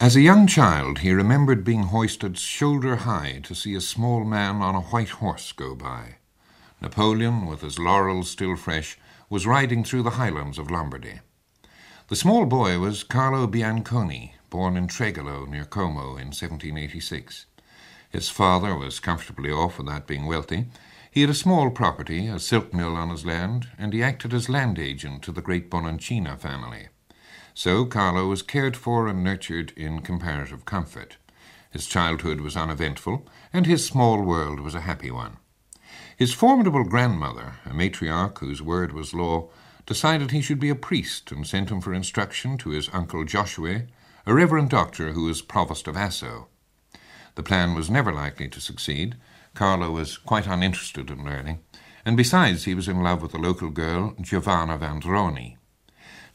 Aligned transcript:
As 0.00 0.16
a 0.16 0.22
young 0.22 0.46
child, 0.46 1.00
he 1.00 1.12
remembered 1.12 1.62
being 1.62 1.82
hoisted 1.82 2.38
shoulder 2.38 2.96
high 2.96 3.40
to 3.42 3.54
see 3.54 3.74
a 3.74 3.82
small 3.82 4.24
man 4.24 4.62
on 4.62 4.74
a 4.74 4.80
white 4.80 5.10
horse 5.10 5.52
go 5.52 5.74
by. 5.74 6.14
Napoleon, 6.80 7.44
with 7.44 7.60
his 7.60 7.78
laurels 7.78 8.30
still 8.30 8.56
fresh, 8.56 8.96
was 9.28 9.46
riding 9.46 9.84
through 9.84 10.02
the 10.02 10.16
highlands 10.16 10.58
of 10.58 10.70
Lombardy. 10.70 11.20
The 12.08 12.16
small 12.16 12.46
boy 12.46 12.78
was 12.78 13.04
Carlo 13.04 13.46
Bianconi, 13.46 14.32
born 14.48 14.78
in 14.78 14.86
Tregolo 14.86 15.46
near 15.46 15.66
Como 15.66 16.16
in 16.16 16.28
1786. 16.32 17.44
His 18.08 18.30
father 18.30 18.74
was 18.74 19.00
comfortably 19.00 19.50
off 19.50 19.76
without 19.76 20.06
being 20.06 20.24
wealthy. 20.24 20.68
He 21.10 21.20
had 21.20 21.28
a 21.28 21.34
small 21.34 21.68
property, 21.68 22.26
a 22.26 22.38
silk 22.38 22.72
mill 22.72 22.96
on 22.96 23.10
his 23.10 23.26
land, 23.26 23.68
and 23.76 23.92
he 23.92 24.02
acted 24.02 24.32
as 24.32 24.48
land 24.48 24.78
agent 24.78 25.20
to 25.24 25.30
the 25.30 25.42
great 25.42 25.70
Bononcina 25.70 26.38
family. 26.38 26.88
So 27.54 27.84
Carlo 27.84 28.28
was 28.28 28.42
cared 28.42 28.76
for 28.76 29.08
and 29.08 29.22
nurtured 29.22 29.72
in 29.76 30.00
comparative 30.00 30.64
comfort. 30.64 31.16
His 31.70 31.86
childhood 31.86 32.40
was 32.40 32.56
uneventful, 32.56 33.26
and 33.52 33.66
his 33.66 33.86
small 33.86 34.22
world 34.22 34.60
was 34.60 34.74
a 34.74 34.80
happy 34.80 35.10
one. 35.10 35.36
His 36.16 36.34
formidable 36.34 36.84
grandmother, 36.84 37.54
a 37.64 37.70
matriarch 37.70 38.38
whose 38.38 38.62
word 38.62 38.92
was 38.92 39.14
law, 39.14 39.48
decided 39.86 40.30
he 40.30 40.42
should 40.42 40.60
be 40.60 40.68
a 40.68 40.74
priest 40.74 41.32
and 41.32 41.46
sent 41.46 41.70
him 41.70 41.80
for 41.80 41.92
instruction 41.92 42.58
to 42.58 42.70
his 42.70 42.90
uncle 42.92 43.24
Joshua, 43.24 43.82
a 44.26 44.34
reverend 44.34 44.70
doctor 44.70 45.12
who 45.12 45.24
was 45.24 45.42
provost 45.42 45.88
of 45.88 45.96
Asso. 45.96 46.48
The 47.34 47.42
plan 47.42 47.74
was 47.74 47.90
never 47.90 48.12
likely 48.12 48.48
to 48.48 48.60
succeed. 48.60 49.16
Carlo 49.54 49.90
was 49.90 50.18
quite 50.18 50.46
uninterested 50.46 51.10
in 51.10 51.24
learning, 51.24 51.60
and 52.04 52.16
besides, 52.16 52.64
he 52.64 52.74
was 52.74 52.88
in 52.88 53.02
love 53.02 53.22
with 53.22 53.34
a 53.34 53.38
local 53.38 53.70
girl, 53.70 54.14
Giovanna 54.20 54.78
Vandroni. 54.78 55.56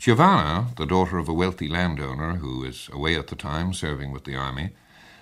Giovanna, 0.06 0.68
the 0.78 0.86
daughter 0.86 1.18
of 1.18 1.28
a 1.28 1.34
wealthy 1.34 1.68
landowner 1.68 2.36
who 2.36 2.60
was 2.60 2.92
away 2.94 3.16
at 3.16 3.26
the 3.26 3.36
time 3.36 3.74
serving 3.74 4.12
with 4.12 4.24
the 4.24 4.36
army, 4.36 4.70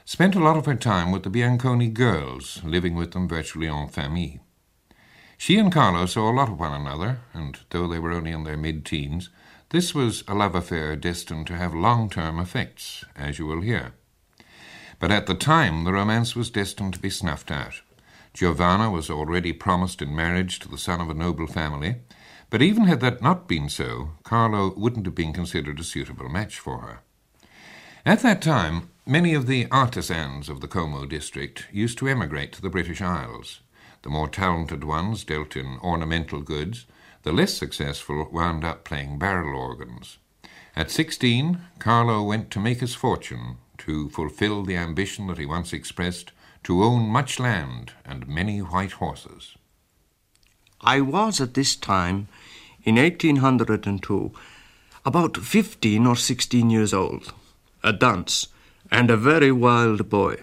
spent 0.03 0.35
a 0.35 0.43
lot 0.43 0.57
of 0.57 0.65
her 0.65 0.75
time 0.75 1.09
with 1.09 1.23
the 1.23 1.29
Bianconi 1.29 1.87
girls, 1.87 2.61
living 2.65 2.93
with 2.93 3.13
them 3.13 3.25
virtually 3.25 3.69
en 3.69 3.87
famille. 3.87 4.41
She 5.37 5.57
and 5.57 5.71
Carlo 5.71 6.05
saw 6.05 6.29
a 6.29 6.35
lot 6.35 6.49
of 6.49 6.59
one 6.59 6.73
another, 6.73 7.21
and 7.33 7.59
though 7.69 7.87
they 7.87 7.97
were 7.97 8.11
only 8.11 8.31
in 8.31 8.43
their 8.43 8.57
mid 8.57 8.85
teens, 8.85 9.29
this 9.69 9.95
was 9.95 10.25
a 10.27 10.33
love 10.33 10.53
affair 10.53 10.97
destined 10.97 11.47
to 11.47 11.55
have 11.55 11.73
long 11.73 12.09
term 12.09 12.37
effects, 12.37 13.05
as 13.15 13.39
you 13.39 13.45
will 13.45 13.61
hear. 13.61 13.93
But 14.99 15.11
at 15.11 15.27
the 15.27 15.35
time, 15.35 15.85
the 15.85 15.93
romance 15.93 16.35
was 16.35 16.49
destined 16.49 16.95
to 16.95 16.99
be 16.99 17.09
snuffed 17.09 17.51
out. 17.51 17.79
Giovanna 18.33 18.91
was 18.91 19.09
already 19.09 19.53
promised 19.53 20.01
in 20.01 20.13
marriage 20.13 20.59
to 20.59 20.67
the 20.67 20.77
son 20.77 20.99
of 20.99 21.09
a 21.09 21.13
noble 21.13 21.47
family, 21.47 22.01
but 22.53 22.61
even 22.61 22.83
had 22.83 22.99
that 22.99 23.19
not 23.19 23.47
been 23.47 23.67
so, 23.67 24.11
Carlo 24.21 24.75
wouldn't 24.77 25.07
have 25.07 25.15
been 25.15 25.33
considered 25.33 25.79
a 25.79 25.83
suitable 25.83 26.29
match 26.29 26.59
for 26.59 26.81
her. 26.81 26.99
At 28.05 28.19
that 28.19 28.43
time, 28.43 28.91
many 29.07 29.33
of 29.33 29.47
the 29.47 29.65
artisans 29.71 30.49
of 30.49 30.61
the 30.61 30.67
Como 30.67 31.07
district 31.07 31.65
used 31.71 31.97
to 31.97 32.07
emigrate 32.07 32.51
to 32.51 32.61
the 32.61 32.69
British 32.69 33.01
Isles. 33.01 33.61
The 34.03 34.11
more 34.11 34.27
talented 34.27 34.83
ones 34.83 35.23
dealt 35.23 35.55
in 35.55 35.79
ornamental 35.81 36.41
goods, 36.41 36.85
the 37.23 37.31
less 37.31 37.55
successful 37.55 38.29
wound 38.31 38.63
up 38.63 38.83
playing 38.83 39.17
barrel 39.17 39.59
organs. 39.59 40.19
At 40.75 40.91
sixteen, 40.91 41.61
Carlo 41.79 42.21
went 42.21 42.51
to 42.51 42.59
make 42.59 42.81
his 42.81 42.93
fortune, 42.93 43.57
to 43.79 44.09
fulfill 44.09 44.61
the 44.61 44.77
ambition 44.77 45.25
that 45.25 45.39
he 45.39 45.47
once 45.47 45.73
expressed 45.73 46.31
to 46.65 46.83
own 46.83 47.09
much 47.09 47.39
land 47.39 47.93
and 48.05 48.27
many 48.27 48.59
white 48.59 48.91
horses. 48.91 49.55
I 50.85 50.99
was 50.99 51.39
at 51.39 51.53
this 51.53 51.77
time 51.77 52.27
in 52.83 52.95
1802, 52.95 54.31
about 55.05 55.37
15 55.37 56.05
or 56.05 56.15
16 56.15 56.69
years 56.69 56.93
old, 56.93 57.33
a 57.83 57.93
dunce, 57.93 58.47
and 58.91 59.09
a 59.09 59.17
very 59.17 59.51
wild 59.51 60.09
boy. 60.09 60.35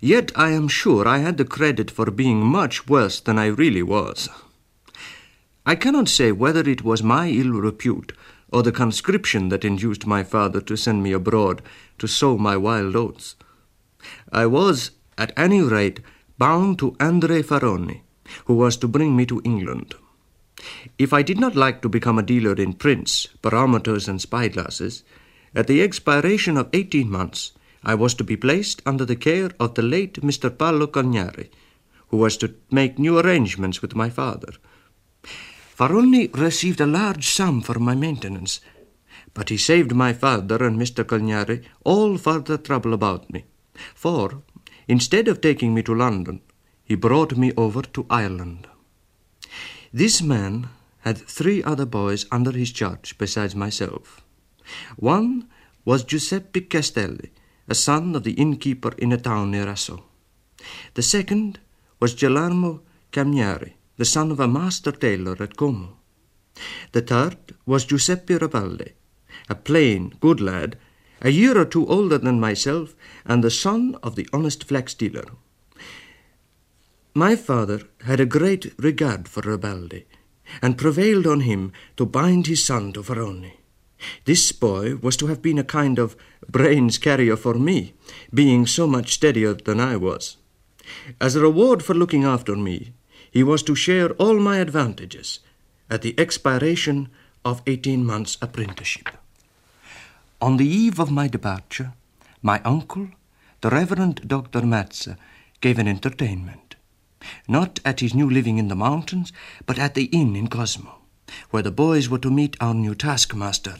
Yet 0.00 0.32
I 0.36 0.50
am 0.50 0.68
sure 0.68 1.06
I 1.06 1.18
had 1.18 1.36
the 1.38 1.44
credit 1.44 1.90
for 1.90 2.10
being 2.10 2.44
much 2.44 2.88
worse 2.88 3.20
than 3.20 3.38
I 3.38 3.46
really 3.46 3.82
was. 3.82 4.28
I 5.66 5.74
cannot 5.74 6.08
say 6.08 6.32
whether 6.32 6.68
it 6.68 6.82
was 6.82 7.02
my 7.02 7.28
ill 7.28 7.52
repute 7.52 8.12
or 8.52 8.62
the 8.62 8.72
conscription 8.72 9.48
that 9.48 9.64
induced 9.64 10.06
my 10.06 10.22
father 10.22 10.60
to 10.60 10.76
send 10.76 11.02
me 11.02 11.12
abroad 11.12 11.62
to 11.98 12.06
sow 12.06 12.36
my 12.36 12.56
wild 12.56 12.96
oats. 12.96 13.36
I 14.32 14.46
was, 14.46 14.90
at 15.16 15.32
any 15.36 15.62
rate, 15.62 16.00
bound 16.36 16.78
to 16.80 16.96
Andre 16.98 17.42
Faroni, 17.42 18.00
who 18.46 18.54
was 18.54 18.76
to 18.78 18.88
bring 18.88 19.16
me 19.16 19.24
to 19.26 19.40
England. 19.44 19.94
If 20.98 21.12
I 21.12 21.22
did 21.22 21.38
not 21.40 21.56
like 21.56 21.82
to 21.82 21.88
become 21.88 22.18
a 22.18 22.22
dealer 22.22 22.54
in 22.54 22.74
prints, 22.74 23.28
barometers, 23.42 24.08
and 24.08 24.20
spyglasses, 24.20 25.02
at 25.54 25.66
the 25.66 25.82
expiration 25.82 26.56
of 26.56 26.68
eighteen 26.72 27.10
months 27.10 27.52
I 27.84 27.94
was 27.94 28.14
to 28.14 28.24
be 28.24 28.36
placed 28.36 28.80
under 28.86 29.04
the 29.04 29.16
care 29.16 29.50
of 29.58 29.74
the 29.74 29.82
late 29.82 30.20
Mr. 30.22 30.56
Paolo 30.56 30.86
Cognari, 30.86 31.50
who 32.08 32.16
was 32.16 32.36
to 32.36 32.54
make 32.70 32.98
new 32.98 33.18
arrangements 33.18 33.82
with 33.82 33.96
my 33.96 34.08
father. 34.08 34.52
Faroni 35.76 36.28
received 36.36 36.80
a 36.80 36.86
large 36.86 37.26
sum 37.26 37.60
for 37.60 37.78
my 37.78 37.94
maintenance, 37.94 38.60
but 39.34 39.48
he 39.48 39.56
saved 39.56 39.94
my 39.94 40.12
father 40.12 40.64
and 40.64 40.78
Mr. 40.78 41.04
Cognari 41.04 41.64
all 41.84 42.18
further 42.18 42.56
trouble 42.56 42.92
about 42.92 43.32
me, 43.32 43.44
for, 43.94 44.42
instead 44.86 45.26
of 45.26 45.40
taking 45.40 45.74
me 45.74 45.82
to 45.82 45.94
London, 45.94 46.40
he 46.84 46.94
brought 46.94 47.36
me 47.36 47.52
over 47.56 47.82
to 47.82 48.06
Ireland. 48.10 48.68
This 49.94 50.22
man 50.22 50.70
had 51.00 51.18
three 51.18 51.62
other 51.62 51.84
boys 51.84 52.24
under 52.30 52.52
his 52.52 52.72
charge 52.72 53.18
besides 53.18 53.54
myself. 53.54 54.22
One 54.96 55.48
was 55.84 56.04
Giuseppe 56.04 56.62
Castelli, 56.62 57.30
a 57.68 57.74
son 57.74 58.16
of 58.16 58.24
the 58.24 58.32
innkeeper 58.32 58.92
in 58.96 59.12
a 59.12 59.18
town 59.18 59.50
near 59.50 59.68
Asso. 59.68 60.04
The 60.94 61.02
second 61.02 61.58
was 62.00 62.14
Gelarmo 62.14 62.80
Camniari, 63.12 63.72
the 63.98 64.06
son 64.06 64.30
of 64.30 64.40
a 64.40 64.48
master 64.48 64.92
tailor 64.92 65.36
at 65.40 65.56
Como. 65.58 65.98
The 66.92 67.02
third 67.02 67.54
was 67.66 67.84
Giuseppe 67.84 68.36
Ravalli, 68.36 68.92
a 69.50 69.54
plain, 69.54 70.14
good 70.20 70.40
lad, 70.40 70.78
a 71.20 71.30
year 71.30 71.58
or 71.58 71.66
two 71.66 71.86
older 71.86 72.18
than 72.18 72.40
myself, 72.40 72.94
and 73.26 73.44
the 73.44 73.50
son 73.50 73.96
of 74.02 74.16
the 74.16 74.28
honest 74.32 74.64
flax 74.64 74.94
dealer. 74.94 75.24
My 77.14 77.36
father 77.36 77.82
had 78.06 78.20
a 78.20 78.26
great 78.26 78.72
regard 78.78 79.28
for 79.28 79.42
Rabaldi, 79.42 80.04
and 80.62 80.78
prevailed 80.78 81.26
on 81.26 81.40
him 81.40 81.72
to 81.98 82.06
bind 82.06 82.46
his 82.46 82.64
son 82.64 82.94
to 82.94 83.02
Faroni. 83.02 83.52
This 84.24 84.50
boy 84.50 84.96
was 84.96 85.16
to 85.18 85.26
have 85.26 85.42
been 85.42 85.58
a 85.58 85.64
kind 85.64 85.98
of 85.98 86.16
brains 86.48 86.96
carrier 86.96 87.36
for 87.36 87.54
me, 87.54 87.92
being 88.32 88.66
so 88.66 88.86
much 88.86 89.12
steadier 89.12 89.52
than 89.52 89.78
I 89.78 89.96
was. 89.96 90.38
As 91.20 91.36
a 91.36 91.42
reward 91.42 91.82
for 91.82 91.92
looking 91.94 92.24
after 92.24 92.56
me, 92.56 92.94
he 93.30 93.42
was 93.42 93.62
to 93.64 93.74
share 93.74 94.12
all 94.12 94.38
my 94.40 94.56
advantages 94.58 95.40
at 95.90 96.00
the 96.00 96.18
expiration 96.18 97.10
of 97.44 97.62
eighteen 97.66 98.06
months' 98.06 98.38
apprenticeship. 98.40 99.10
On 100.40 100.56
the 100.56 100.66
eve 100.66 100.98
of 100.98 101.10
my 101.10 101.28
departure, 101.28 101.92
my 102.40 102.60
uncle, 102.64 103.08
the 103.60 103.70
Reverend 103.70 104.26
Dr. 104.26 104.62
Matze, 104.62 105.16
gave 105.60 105.78
an 105.78 105.86
entertainment 105.86 106.71
not 107.48 107.80
at 107.84 108.00
his 108.00 108.14
new 108.14 108.28
living 108.28 108.58
in 108.58 108.68
the 108.68 108.76
mountains, 108.76 109.32
but 109.66 109.78
at 109.78 109.94
the 109.94 110.04
inn 110.06 110.36
in 110.36 110.48
Cosmo, 110.48 111.02
where 111.50 111.62
the 111.62 111.70
boys 111.70 112.08
were 112.08 112.18
to 112.18 112.30
meet 112.30 112.56
our 112.60 112.74
new 112.74 112.94
taskmaster. 112.94 113.78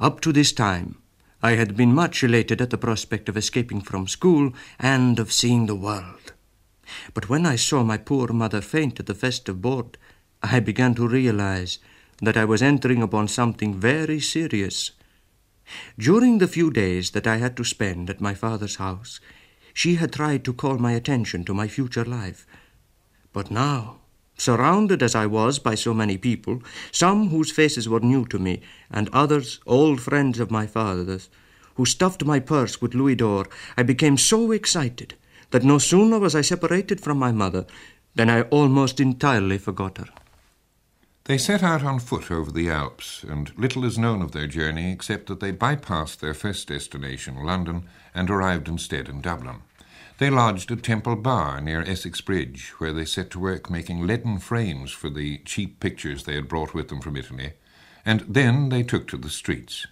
Up 0.00 0.20
to 0.20 0.32
this 0.32 0.52
time, 0.52 0.96
I 1.42 1.52
had 1.52 1.76
been 1.76 1.94
much 1.94 2.24
elated 2.24 2.60
at 2.60 2.70
the 2.70 2.78
prospect 2.78 3.28
of 3.28 3.36
escaping 3.36 3.80
from 3.80 4.08
school 4.08 4.52
and 4.78 5.18
of 5.18 5.32
seeing 5.32 5.66
the 5.66 5.76
world. 5.76 6.32
But 7.14 7.28
when 7.28 7.46
I 7.46 7.56
saw 7.56 7.84
my 7.84 7.96
poor 7.96 8.32
mother 8.32 8.60
faint 8.60 8.98
at 8.98 9.06
the 9.06 9.14
festive 9.14 9.62
board, 9.62 9.98
I 10.42 10.60
began 10.60 10.94
to 10.94 11.06
realize 11.06 11.78
that 12.20 12.36
I 12.36 12.44
was 12.44 12.62
entering 12.62 13.02
upon 13.02 13.28
something 13.28 13.78
very 13.78 14.20
serious. 14.20 14.92
During 15.98 16.38
the 16.38 16.48
few 16.48 16.70
days 16.70 17.10
that 17.10 17.26
I 17.26 17.36
had 17.36 17.56
to 17.58 17.64
spend 17.64 18.10
at 18.10 18.20
my 18.20 18.34
father's 18.34 18.76
house, 18.76 19.20
she 19.78 19.94
had 19.94 20.12
tried 20.12 20.42
to 20.44 20.52
call 20.52 20.76
my 20.76 20.90
attention 20.90 21.44
to 21.44 21.54
my 21.54 21.68
future 21.68 22.04
life. 22.04 22.48
But 23.32 23.48
now, 23.48 24.00
surrounded 24.36 25.04
as 25.04 25.14
I 25.14 25.26
was 25.26 25.60
by 25.60 25.76
so 25.76 25.94
many 25.94 26.18
people, 26.18 26.64
some 26.90 27.28
whose 27.28 27.52
faces 27.52 27.88
were 27.88 28.00
new 28.00 28.24
to 28.26 28.40
me, 28.40 28.60
and 28.90 29.08
others 29.12 29.60
old 29.66 30.00
friends 30.00 30.40
of 30.40 30.50
my 30.50 30.66
father's, 30.66 31.28
who 31.76 31.86
stuffed 31.86 32.24
my 32.24 32.40
purse 32.40 32.82
with 32.82 32.96
louis 32.96 33.14
d'or, 33.14 33.46
I 33.76 33.84
became 33.84 34.16
so 34.16 34.50
excited 34.50 35.14
that 35.52 35.62
no 35.62 35.78
sooner 35.78 36.18
was 36.18 36.34
I 36.34 36.40
separated 36.40 37.00
from 37.00 37.16
my 37.16 37.30
mother 37.30 37.64
than 38.16 38.28
I 38.28 38.42
almost 38.50 38.98
entirely 38.98 39.58
forgot 39.58 39.98
her. 39.98 40.08
They 41.28 41.36
set 41.36 41.62
out 41.62 41.84
on 41.84 41.98
foot 41.98 42.30
over 42.30 42.50
the 42.50 42.70
Alps, 42.70 43.22
and 43.22 43.52
little 43.58 43.84
is 43.84 43.98
known 43.98 44.22
of 44.22 44.32
their 44.32 44.46
journey 44.46 44.90
except 44.90 45.26
that 45.26 45.40
they 45.40 45.52
bypassed 45.52 46.20
their 46.20 46.32
first 46.32 46.68
destination, 46.68 47.44
London, 47.44 47.86
and 48.14 48.30
arrived 48.30 48.66
instead 48.66 49.10
in 49.10 49.20
Dublin. 49.20 49.56
They 50.16 50.30
lodged 50.30 50.70
at 50.70 50.82
Temple 50.82 51.16
Bar 51.16 51.60
near 51.60 51.82
Essex 51.82 52.22
Bridge, 52.22 52.72
where 52.78 52.94
they 52.94 53.04
set 53.04 53.28
to 53.32 53.38
work 53.38 53.68
making 53.68 54.06
leaden 54.06 54.38
frames 54.38 54.90
for 54.90 55.10
the 55.10 55.36
cheap 55.44 55.80
pictures 55.80 56.24
they 56.24 56.34
had 56.34 56.48
brought 56.48 56.72
with 56.72 56.88
them 56.88 57.02
from 57.02 57.14
Italy, 57.14 57.52
and 58.06 58.20
then 58.20 58.70
they 58.70 58.82
took 58.82 59.06
to 59.08 59.18
the 59.18 59.28
streets. 59.28 59.86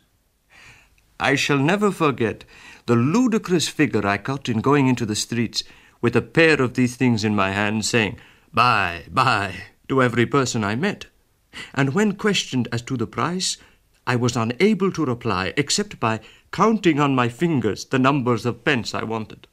I 1.21 1.35
shall 1.35 1.59
never 1.59 1.91
forget 1.91 2.47
the 2.87 2.97
ludicrous 2.97 3.69
figure 3.69 4.07
I 4.07 4.17
cut 4.17 4.49
in 4.49 4.63
going 4.63 4.89
into 4.89 5.05
the 5.05 5.15
streets 5.15 5.65
with 6.01 6.17
a 6.17 6.23
pair 6.23 6.63
of 6.63 6.73
these 6.73 6.97
things 6.97 7.25
in 7.25 7.37
my 7.37 7.51
hand, 7.51 7.85
saying, 7.85 8.17
Buy, 8.55 9.05
buy, 9.11 9.65
to 9.91 10.03
every 10.03 10.25
person 10.25 10.65
I 10.65 10.77
met. 10.77 11.05
And 11.75 11.95
when 11.95 12.17
questioned 12.17 12.69
as 12.73 12.83
to 12.83 12.97
the 12.97 13.07
price, 13.07 13.57
I 14.07 14.17
was 14.17 14.37
unable 14.37 14.93
to 14.93 15.05
reply 15.05 15.53
except 15.57 15.99
by 15.99 16.21
counting 16.53 17.01
on 17.01 17.15
my 17.15 17.29
fingers 17.29 17.85
the 17.85 17.99
numbers 17.99 18.47
of 18.47 18.65
pence 18.65 18.95
I 18.95 19.05
wanted. 19.05 19.47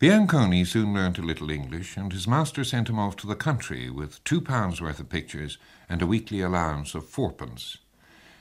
Bianconi 0.00 0.66
soon 0.66 0.94
learnt 0.94 1.18
a 1.18 1.22
little 1.22 1.50
English, 1.50 1.96
and 1.98 2.10
his 2.10 2.26
master 2.26 2.64
sent 2.64 2.88
him 2.88 2.98
off 2.98 3.16
to 3.16 3.26
the 3.26 3.34
country 3.34 3.90
with 3.90 4.24
two 4.24 4.40
pounds 4.40 4.80
worth 4.80 4.98
of 4.98 5.10
pictures 5.10 5.58
and 5.90 6.00
a 6.00 6.06
weekly 6.06 6.40
allowance 6.40 6.94
of 6.94 7.06
fourpence. 7.06 7.76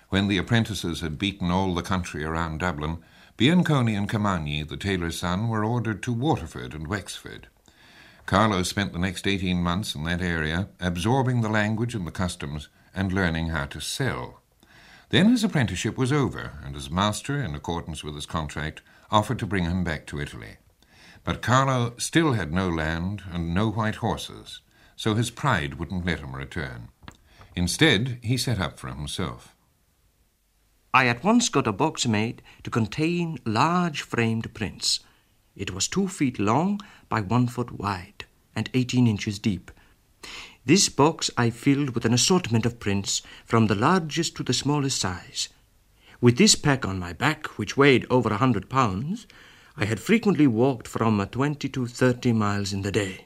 When 0.08 0.30
the 0.30 0.38
apprentices 0.38 1.02
had 1.02 1.20
beaten 1.20 1.52
all 1.52 1.76
the 1.76 1.82
country 1.82 2.24
around 2.24 2.60
Dublin, 2.60 3.00
Bianconi 3.38 3.98
and 3.98 4.10
Camagni, 4.10 4.68
the 4.68 4.78
tailor's 4.78 5.20
son, 5.20 5.50
were 5.50 5.66
ordered 5.66 6.02
to 6.04 6.14
Waterford 6.14 6.74
and 6.74 6.88
Wexford. 6.88 7.48
Carlo 8.30 8.62
spent 8.62 8.94
the 8.94 9.00
next 9.00 9.26
eighteen 9.26 9.58
months 9.64 9.96
in 9.96 10.04
that 10.04 10.22
area, 10.22 10.70
absorbing 10.80 11.42
the 11.42 11.50
language 11.50 11.96
and 11.96 12.06
the 12.06 12.12
customs 12.12 12.70
and 12.94 13.12
learning 13.12 13.48
how 13.48 13.66
to 13.66 13.82
sell. 13.82 14.44
Then 15.10 15.32
his 15.32 15.44
apprenticeship 15.44 15.98
was 15.98 16.12
over, 16.12 16.52
and 16.64 16.76
his 16.76 16.92
master, 16.92 17.42
in 17.42 17.56
accordance 17.56 18.04
with 18.04 18.14
his 18.14 18.28
contract, 18.28 18.84
offered 19.10 19.40
to 19.40 19.48
bring 19.48 19.64
him 19.64 19.84
back 19.84 20.06
to 20.06 20.22
Italy. 20.22 20.58
But 21.24 21.42
Carlo 21.42 21.96
still 21.98 22.34
had 22.34 22.54
no 22.54 22.70
land 22.70 23.24
and 23.32 23.52
no 23.52 23.72
white 23.72 23.96
horses, 23.96 24.62
so 24.96 25.16
his 25.16 25.32
pride 25.32 25.80
wouldn't 25.80 26.06
let 26.06 26.20
him 26.20 26.36
return. 26.36 26.90
Instead, 27.56 28.20
he 28.22 28.38
set 28.38 28.60
up 28.60 28.78
for 28.78 28.90
himself. 28.90 29.56
I 30.94 31.08
at 31.08 31.24
once 31.24 31.50
got 31.50 31.66
a 31.66 31.72
box 31.72 32.06
made 32.06 32.44
to 32.62 32.70
contain 32.70 33.40
large 33.44 34.04
framed 34.04 34.54
prints. 34.54 35.00
It 35.56 35.74
was 35.74 35.88
two 35.88 36.08
feet 36.08 36.40
long 36.40 36.80
by 37.10 37.22
one 37.22 37.48
foot 37.48 37.72
wide 37.80 38.26
and 38.56 38.70
eighteen 38.74 39.08
inches 39.08 39.40
deep. 39.40 39.72
This 40.66 40.90
box 40.90 41.32
I 41.38 41.50
filled 41.50 41.92
with 41.92 42.06
an 42.06 42.14
assortment 42.14 42.66
of 42.66 42.80
prints 42.80 43.22
from 43.46 43.68
the 43.68 43.76
largest 43.76 44.36
to 44.36 44.44
the 44.44 44.54
smallest 44.54 45.00
size. 45.00 45.50
With 46.22 46.38
this 46.38 46.56
pack 46.56 46.86
on 46.86 47.00
my 47.00 47.14
back, 47.14 47.48
which 47.58 47.78
weighed 47.78 48.06
over 48.10 48.30
a 48.30 48.38
hundred 48.38 48.70
pounds, 48.70 49.26
I 49.78 49.86
had 49.86 50.00
frequently 50.00 50.48
walked 50.48 50.88
from 50.88 51.26
twenty 51.28 51.70
to 51.70 51.88
thirty 51.88 52.34
miles 52.34 52.74
in 52.74 52.82
the 52.82 52.92
day. 52.92 53.26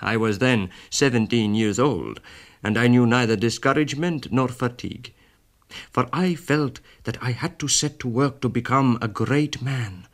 I 0.00 0.16
was 0.16 0.38
then 0.38 0.70
seventeen 0.90 1.54
years 1.54 1.78
old, 1.78 2.20
and 2.62 2.76
I 2.76 2.88
knew 2.88 3.06
neither 3.06 3.36
discouragement 3.36 4.32
nor 4.32 4.48
fatigue, 4.48 5.12
for 5.90 6.08
I 6.12 6.34
felt 6.34 6.80
that 7.04 7.22
I 7.22 7.30
had 7.30 7.58
to 7.60 7.68
set 7.68 8.00
to 8.00 8.08
work 8.08 8.40
to 8.40 8.48
become 8.48 8.98
a 9.00 9.08
great 9.08 9.62
man. 9.62 10.08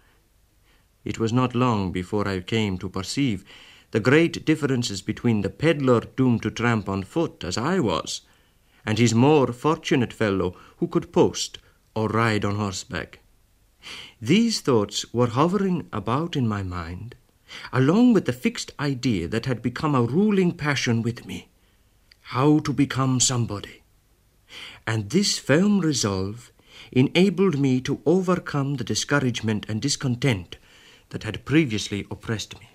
It 1.05 1.19
was 1.19 1.33
not 1.33 1.55
long 1.55 1.93
before 1.93 2.29
I 2.29 2.41
came 2.41 2.79
to 2.79 2.89
perceive 2.89 3.45
the 3.91 4.01
great 4.01 4.45
differences 4.45 5.03
between 5.03 5.41
the 5.41 5.51
peddler 5.51 6.01
doomed 6.01 6.43
to 6.43 6.51
tramp 6.51 6.89
on 6.89 7.03
foot, 7.03 7.43
as 7.43 7.59
I 7.59 7.81
was, 7.81 8.21
and 8.87 8.99
his 8.99 9.15
more 9.15 9.53
fortunate 9.53 10.13
fellow 10.13 10.57
who 10.77 10.87
could 10.87 11.13
post 11.13 11.59
or 11.95 12.09
ride 12.09 12.45
on 12.45 12.57
horseback. 12.57 13.21
These 14.21 14.61
thoughts 14.61 15.07
were 15.13 15.29
hovering 15.29 15.89
about 15.93 16.37
in 16.37 16.47
my 16.47 16.63
mind, 16.63 17.15
along 17.73 18.13
with 18.13 18.27
the 18.27 18.33
fixed 18.33 18.73
idea 18.79 19.27
that 19.29 19.47
had 19.47 19.63
become 19.63 19.95
a 19.95 20.03
ruling 20.03 20.53
passion 20.53 21.03
with 21.03 21.27
me 21.27 21.49
how 22.31 22.61
to 22.61 22.73
become 22.73 23.19
somebody. 23.19 23.83
And 24.87 25.11
this 25.11 25.37
firm 25.37 25.81
resolve 25.81 26.53
enabled 26.93 27.59
me 27.59 27.81
to 27.81 28.01
overcome 28.07 28.77
the 28.77 28.85
discouragement 28.85 29.67
and 29.69 29.83
discontent 29.83 30.57
that 31.11 31.25
had 31.25 31.45
previously 31.45 32.07
oppressed 32.11 32.59
me. 32.59 32.69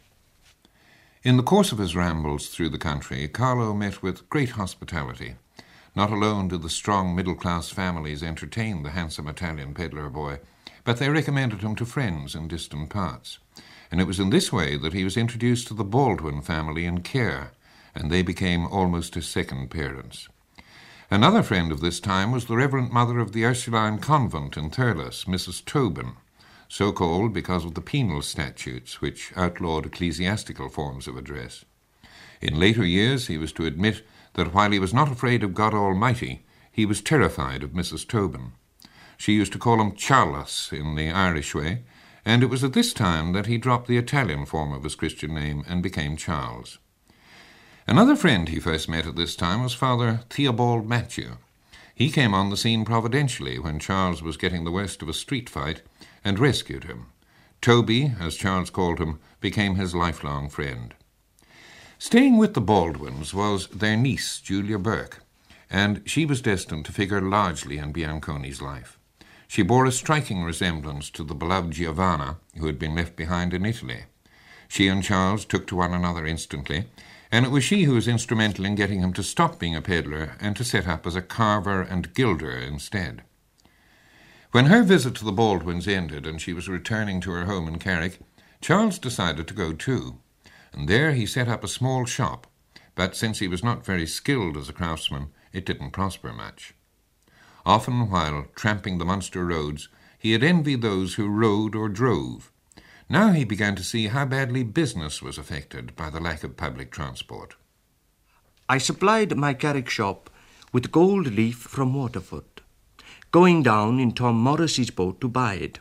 In 1.24 1.38
the 1.38 1.44
course 1.44 1.72
of 1.72 1.80
his 1.80 1.96
rambles 1.96 2.50
through 2.50 2.70
the 2.70 2.78
country, 2.78 3.28
Carlo 3.28 3.74
met 3.74 4.04
with 4.04 4.30
great 4.30 4.52
hospitality. 4.52 5.36
Not 5.96 6.12
alone 6.12 6.50
did 6.50 6.62
the 6.62 6.70
strong 6.70 7.16
middle 7.16 7.36
class 7.36 7.70
families 7.70 8.22
entertain 8.22 8.84
the 8.84 8.92
handsome 8.92 9.28
Italian 9.28 9.74
peddler 9.74 10.10
boy, 10.10 10.40
but 10.84 10.98
they 10.98 11.10
recommended 11.10 11.62
him 11.62 11.76
to 11.78 11.86
friends 11.86 12.36
in 12.36 12.48
distant 12.48 12.90
parts. 12.90 13.40
And 13.90 14.00
it 14.00 14.08
was 14.08 14.20
in 14.20 14.30
this 14.30 14.52
way 14.52 14.78
that 14.78 14.94
he 14.94 15.04
was 15.04 15.18
introduced 15.18 15.68
to 15.68 15.74
the 15.74 15.84
Baldwin 15.84 16.42
family 16.42 16.86
in 16.86 17.02
Cahir, 17.02 17.52
and 17.96 18.12
they 18.12 18.22
became 18.22 18.68
almost 18.68 19.16
his 19.16 19.26
second 19.26 19.70
parents. 19.72 20.28
Another 21.10 21.44
friend 21.44 21.72
of 21.72 21.82
this 21.82 22.00
time 22.00 22.32
was 22.32 22.46
the 22.46 22.58
Reverend 22.58 22.92
Mother 22.92 23.20
of 23.20 23.32
the 23.32 23.46
Ursuline 23.46 24.00
Convent 24.00 24.58
in 24.58 24.70
Thurles, 24.70 25.26
Mrs. 25.26 25.64
Tobin, 25.64 26.18
so 26.68 26.92
called 26.92 27.34
because 27.34 27.66
of 27.66 27.74
the 27.74 27.82
penal 27.82 28.22
statutes 28.22 29.02
which 29.02 29.32
outlawed 29.36 29.86
ecclesiastical 29.86 30.70
forms 30.70 31.08
of 31.08 31.18
address. 31.18 31.66
In 32.42 32.60
later 32.60 32.86
years 32.86 33.28
he 33.28 33.38
was 33.38 33.52
to 33.54 33.66
admit 33.66 34.06
that 34.34 34.54
while 34.54 34.72
he 34.72 34.80
was 34.80 34.94
not 34.94 35.12
afraid 35.12 35.44
of 35.44 35.54
God 35.54 35.74
Almighty, 35.74 36.46
he 36.72 36.86
was 36.86 37.02
terrified 37.02 37.64
of 37.64 37.72
Mrs. 37.72 38.08
Tobin. 38.08 38.52
She 39.18 39.34
used 39.34 39.54
to 39.54 39.60
call 39.60 39.80
him 39.80 39.96
Charles 39.96 40.70
in 40.74 40.96
the 40.96 41.10
Irish 41.10 41.56
way, 41.56 41.84
and 42.26 42.44
it 42.44 42.48
was 42.48 42.64
at 42.64 42.74
this 42.74 42.94
time 42.94 43.34
that 43.34 43.46
he 43.46 43.58
dropped 43.58 43.88
the 43.88 43.98
Italian 43.98 44.46
form 44.46 44.74
of 44.74 44.84
his 44.84 44.96
Christian 44.96 45.34
name 45.34 45.64
and 45.68 45.82
became 45.82 46.18
Charles. 46.18 46.80
Another 47.88 48.16
friend 48.16 48.50
he 48.50 48.60
first 48.60 48.90
met 48.90 49.06
at 49.06 49.16
this 49.16 49.36
time 49.36 49.62
was 49.62 49.74
Father 49.74 50.22
Theobald 50.30 50.88
Mathew. 50.88 51.38
He 51.94 52.12
came 52.12 52.34
on 52.34 52.50
the 52.50 52.58
scene 52.58 52.84
providentially 52.84 53.58
when 53.60 53.80
Charles 53.80 54.22
was 54.22 54.38
getting 54.38 54.66
the 54.66 54.72
worst 54.72 55.02
of 55.02 55.08
a 55.08 55.14
street 55.14 55.50
fight 55.50 55.82
and 56.26 56.40
rescued 56.40 56.84
him. 56.84 57.06
Toby, 57.62 58.14
as 58.20 58.36
Charles 58.36 58.70
called 58.70 59.00
him, 59.00 59.20
became 59.40 59.76
his 59.76 59.96
lifelong 59.96 60.50
friend. 60.50 60.94
Staying 61.98 62.38
with 62.38 62.54
the 62.56 62.62
Baldwins 62.62 63.34
was 63.34 63.68
their 63.68 63.96
niece, 63.96 64.40
Julia 64.40 64.78
Burke, 64.78 65.22
and 65.70 66.02
she 66.06 66.26
was 66.26 66.42
destined 66.42 66.86
to 66.86 66.92
figure 66.92 67.22
largely 67.22 67.78
in 67.78 67.94
Bianconi's 67.94 68.62
life. 68.62 69.00
She 69.48 69.62
bore 69.62 69.86
a 69.86 69.92
striking 69.92 70.44
resemblance 70.44 71.10
to 71.12 71.24
the 71.24 71.36
beloved 71.36 71.72
Giovanna, 71.72 72.38
who 72.58 72.66
had 72.66 72.80
been 72.80 72.96
left 72.96 73.16
behind 73.16 73.54
in 73.54 73.66
Italy. 73.66 74.04
She 74.68 74.88
and 74.88 75.04
Charles 75.04 75.46
took 75.46 75.68
to 75.68 75.76
one 75.76 75.94
another 75.94 76.26
instantly, 76.26 76.86
and 77.32 77.46
it 77.46 77.52
was 77.52 77.64
she 77.64 77.84
who 77.84 77.94
was 77.94 78.08
instrumental 78.08 78.66
in 78.66 78.76
getting 78.76 79.02
him 79.02 79.14
to 79.14 79.24
stop 79.24 79.60
being 79.60 79.76
a 79.76 79.82
peddler 79.82 80.36
and 80.40 80.56
to 80.56 80.64
set 80.64 80.88
up 80.88 81.06
as 81.06 81.16
a 81.16 81.22
carver 81.22 81.82
and 81.82 82.14
gilder 82.14 82.52
instead. 82.52 83.24
When 84.56 84.68
her 84.68 84.84
visit 84.84 85.16
to 85.16 85.26
the 85.26 85.34
Baldwins 85.34 85.86
ended 85.86 86.26
and 86.26 86.42
she 86.42 86.54
was 86.54 86.70
returning 86.70 87.20
to 87.20 87.32
her 87.32 87.44
home 87.44 87.68
in 87.68 87.78
Carrick, 87.78 88.20
Charles 88.62 88.98
decided 88.98 89.50
to 89.50 89.54
go 89.54 89.74
too, 89.74 90.20
and 90.72 90.88
there 90.88 91.12
he 91.12 91.26
set 91.26 91.50
up 91.50 91.62
a 91.62 91.68
small 91.68 92.06
shop, 92.06 92.48
but 92.96 93.18
since 93.18 93.40
he 93.40 93.50
was 93.50 93.66
not 93.66 93.86
very 93.86 94.08
skilled 94.08 94.56
as 94.56 94.70
a 94.70 94.72
craftsman, 94.72 95.28
it 95.52 95.66
didn't 95.66 95.92
prosper 95.92 96.32
much. 96.32 96.74
Often, 97.66 98.10
while 98.10 98.46
tramping 98.56 98.98
the 98.98 99.04
Munster 99.04 99.46
roads, 99.46 99.90
he 100.18 100.32
had 100.32 100.42
envied 100.42 100.82
those 100.82 101.16
who 101.16 101.28
rode 101.28 101.76
or 101.76 101.90
drove. 101.90 102.50
Now 103.10 103.34
he 103.34 103.44
began 103.44 103.76
to 103.76 103.84
see 103.84 104.08
how 104.08 104.24
badly 104.24 104.64
business 104.64 105.22
was 105.22 105.38
affected 105.38 105.98
by 105.98 106.10
the 106.10 106.22
lack 106.22 106.46
of 106.46 106.56
public 106.56 106.92
transport. 106.92 107.56
I 108.70 108.78
supplied 108.78 109.36
my 109.36 109.54
Carrick 109.54 109.90
shop 109.90 110.30
with 110.72 110.94
gold 110.94 111.28
leaf 111.28 111.58
from 111.58 111.94
Waterford, 111.94 112.55
going 113.36 113.62
down 113.62 114.00
in 114.00 114.14
Tom 114.14 114.38
Morris's 114.38 114.92
boat 114.92 115.20
to 115.20 115.28
buy 115.28 115.56
it. 115.56 115.80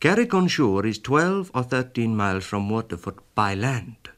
Carrick 0.00 0.32
on 0.32 0.48
Suir 0.48 0.86
is 0.86 0.98
twelve 0.98 1.50
or 1.54 1.62
thirteen 1.62 2.16
miles 2.16 2.42
from 2.42 2.70
Waterford 2.70 3.18
by 3.34 3.54
land, 3.54 4.08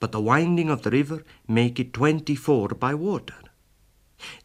but 0.00 0.10
the 0.10 0.20
winding 0.20 0.68
of 0.68 0.82
the 0.82 0.90
river 0.90 1.22
make 1.46 1.78
it 1.78 1.92
twenty-four 1.92 2.70
by 2.70 2.92
water. 2.92 3.40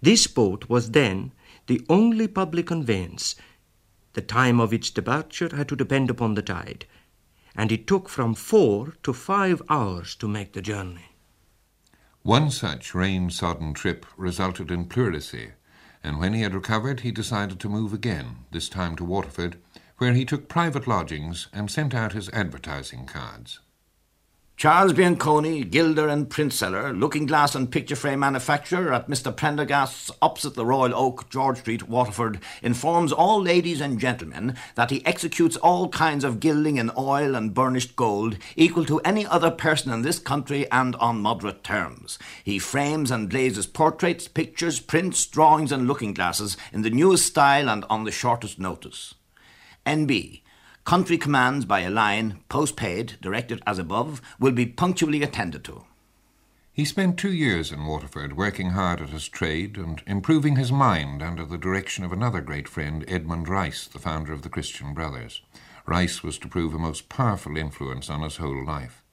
This 0.03 0.27
boat 0.27 0.69
was 0.69 0.91
then 0.91 1.31
the 1.65 1.83
only 1.89 2.27
public 2.27 2.67
conveyance. 2.67 3.35
The 4.13 4.21
time 4.21 4.59
of 4.59 4.71
its 4.71 4.91
departure 4.91 5.49
had 5.55 5.67
to 5.69 5.75
depend 5.75 6.11
upon 6.11 6.35
the 6.35 6.43
tide, 6.43 6.85
and 7.55 7.71
it 7.71 7.87
took 7.87 8.07
from 8.07 8.35
four 8.35 8.93
to 9.01 9.13
five 9.13 9.63
hours 9.67 10.13
to 10.17 10.27
make 10.27 10.53
the 10.53 10.61
journey. 10.61 11.09
One 12.21 12.51
such 12.51 12.93
rain 12.93 13.31
sodden 13.31 13.73
trip 13.73 14.05
resulted 14.15 14.69
in 14.69 14.85
pleurisy, 14.85 15.53
and 16.03 16.19
when 16.19 16.33
he 16.33 16.41
had 16.41 16.53
recovered, 16.53 17.01
he 17.01 17.11
decided 17.11 17.59
to 17.59 17.69
move 17.69 17.93
again, 17.93 18.45
this 18.51 18.69
time 18.69 18.95
to 18.95 19.03
Waterford, 19.03 19.57
where 19.97 20.13
he 20.13 20.25
took 20.25 20.47
private 20.47 20.87
lodgings 20.87 21.47
and 21.51 21.69
sent 21.69 21.93
out 21.93 22.13
his 22.13 22.29
advertising 22.29 23.05
cards. 23.05 23.59
Charles 24.59 24.91
Bianconi, 24.91 25.71
gilder 25.71 26.09
and 26.09 26.29
print 26.29 26.51
seller, 26.51 26.91
looking 26.91 27.25
glass 27.25 27.55
and 27.55 27.71
picture 27.71 27.95
frame 27.95 28.19
manufacturer 28.19 28.91
at 28.91 29.07
Mr. 29.07 29.33
Prendergast's 29.33 30.11
opposite 30.21 30.55
the 30.55 30.65
Royal 30.65 30.93
Oak, 30.93 31.29
George 31.29 31.59
Street, 31.59 31.87
Waterford, 31.87 32.41
informs 32.61 33.13
all 33.13 33.41
ladies 33.41 33.79
and 33.79 34.01
gentlemen 34.01 34.57
that 34.75 34.89
he 34.89 35.05
executes 35.05 35.55
all 35.55 35.87
kinds 35.87 36.25
of 36.25 36.41
gilding 36.41 36.75
in 36.75 36.91
oil 36.97 37.35
and 37.35 37.53
burnished 37.53 37.95
gold 37.95 38.37
equal 38.57 38.83
to 38.83 38.99
any 38.99 39.25
other 39.25 39.49
person 39.49 39.93
in 39.93 40.01
this 40.01 40.19
country 40.19 40.69
and 40.71 40.93
on 40.97 41.21
moderate 41.21 41.63
terms. 41.63 42.19
He 42.43 42.59
frames 42.59 43.11
and 43.11 43.29
glazes 43.29 43.65
portraits, 43.65 44.27
pictures, 44.27 44.81
prints, 44.81 45.25
drawings, 45.25 45.71
and 45.71 45.87
looking 45.87 46.13
glasses 46.13 46.57
in 46.73 46.81
the 46.81 46.89
newest 46.89 47.25
style 47.27 47.69
and 47.69 47.85
on 47.89 48.03
the 48.03 48.11
shortest 48.11 48.59
notice. 48.59 49.15
NB. 49.85 50.41
Country 50.89 51.19
commands 51.19 51.65
by 51.65 51.81
a 51.81 51.89
line, 51.91 52.39
postpaid, 52.49 53.17
directed 53.21 53.61
as 53.67 53.77
above, 53.77 54.23
will 54.39 54.53
be 54.53 54.65
punctually 54.65 55.21
attended 55.21 55.63
to. 55.65 55.83
He 56.73 56.83
spent 56.83 57.19
two 57.19 57.31
years 57.31 57.71
in 57.71 57.85
Waterford 57.85 58.35
working 58.35 58.71
hard 58.71 58.99
at 58.99 59.11
his 59.11 59.27
trade 59.27 59.77
and 59.77 60.01
improving 60.07 60.55
his 60.55 60.71
mind 60.71 61.21
under 61.21 61.45
the 61.45 61.59
direction 61.59 62.03
of 62.03 62.11
another 62.11 62.41
great 62.41 62.67
friend, 62.67 63.05
Edmund 63.07 63.47
Rice, 63.47 63.85
the 63.85 63.99
founder 63.99 64.33
of 64.33 64.41
the 64.41 64.49
Christian 64.49 64.95
Brothers. 64.95 65.43
Rice 65.85 66.23
was 66.23 66.39
to 66.39 66.47
prove 66.47 66.73
a 66.73 66.79
most 66.79 67.07
powerful 67.07 67.55
influence 67.55 68.09
on 68.09 68.23
his 68.23 68.37
whole 68.37 68.65
life. 68.65 69.03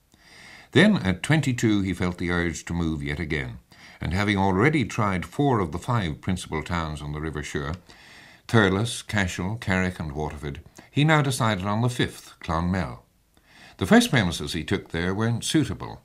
Then, 0.73 0.97
at 0.97 1.23
twenty 1.23 1.53
two, 1.53 1.83
he 1.83 1.93
felt 1.93 2.17
the 2.17 2.31
urge 2.31 2.65
to 2.65 2.73
move 2.73 3.03
yet 3.03 3.21
again, 3.21 3.59
and 4.01 4.15
having 4.15 4.39
already 4.39 4.87
tried 4.87 5.27
four 5.27 5.61
of 5.61 5.73
the 5.73 5.79
five 5.79 6.23
principal 6.23 6.63
towns 6.63 7.03
on 7.03 7.13
the 7.13 7.21
River 7.21 7.43
Suir, 7.43 7.75
Thurles, 8.49 9.03
Cashel, 9.03 9.57
Carrick, 9.57 9.99
and 9.99 10.13
Waterford, 10.13 10.61
he 10.91 11.03
now 11.03 11.21
decided 11.21 11.67
on 11.67 11.83
the 11.83 11.89
fifth, 11.89 12.35
Clonmel. 12.41 13.03
The 13.79 13.87
first 13.87 14.11
premises 14.11 14.53
he 14.53 14.63
took 14.63 14.91
there 14.91 15.15
weren't 15.15 15.45
suitable, 15.45 16.03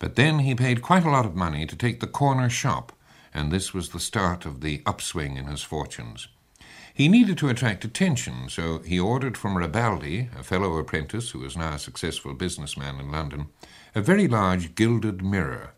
but 0.00 0.16
then 0.16 0.40
he 0.40 0.54
paid 0.54 0.82
quite 0.82 1.04
a 1.04 1.10
lot 1.10 1.24
of 1.24 1.36
money 1.36 1.66
to 1.66 1.76
take 1.76 2.00
the 2.00 2.06
corner 2.06 2.50
shop, 2.50 2.92
and 3.32 3.50
this 3.50 3.72
was 3.72 3.90
the 3.90 4.00
start 4.00 4.44
of 4.44 4.60
the 4.60 4.82
upswing 4.84 5.36
in 5.36 5.46
his 5.46 5.62
fortunes. 5.62 6.28
He 6.92 7.08
needed 7.08 7.38
to 7.38 7.48
attract 7.48 7.84
attention, 7.84 8.48
so 8.48 8.80
he 8.80 8.98
ordered 8.98 9.38
from 9.38 9.56
Ribaldi, 9.56 10.28
a 10.38 10.42
fellow 10.42 10.76
apprentice 10.76 11.30
who 11.30 11.40
was 11.40 11.56
now 11.56 11.74
a 11.74 11.78
successful 11.78 12.34
businessman 12.34 13.00
in 13.00 13.10
London, 13.10 13.46
a 13.94 14.00
very 14.00 14.28
large 14.28 14.74
gilded 14.74 15.22
mirror. 15.22 15.74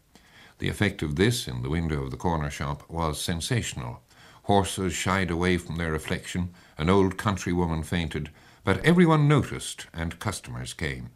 The 0.59 0.69
effect 0.69 1.03
of 1.03 1.17
this 1.17 1.47
in 1.47 1.63
the 1.63 1.71
window 1.71 2.05
of 2.05 2.11
the 2.11 2.17
corner 2.17 2.51
shop 2.51 2.89
was 2.89 3.21
sensational. 3.21 4.01
Horses 4.47 4.93
shied 4.93 5.29
away 5.29 5.59
from 5.59 5.75
their 5.75 5.91
reflection, 5.91 6.55
an 6.79 6.88
old 6.88 7.17
countrywoman 7.17 7.85
fainted, 7.85 8.31
but 8.62 8.79
everyone 8.85 9.26
noticed 9.26 9.88
and 9.93 10.21
customers 10.21 10.73
came. 10.73 11.11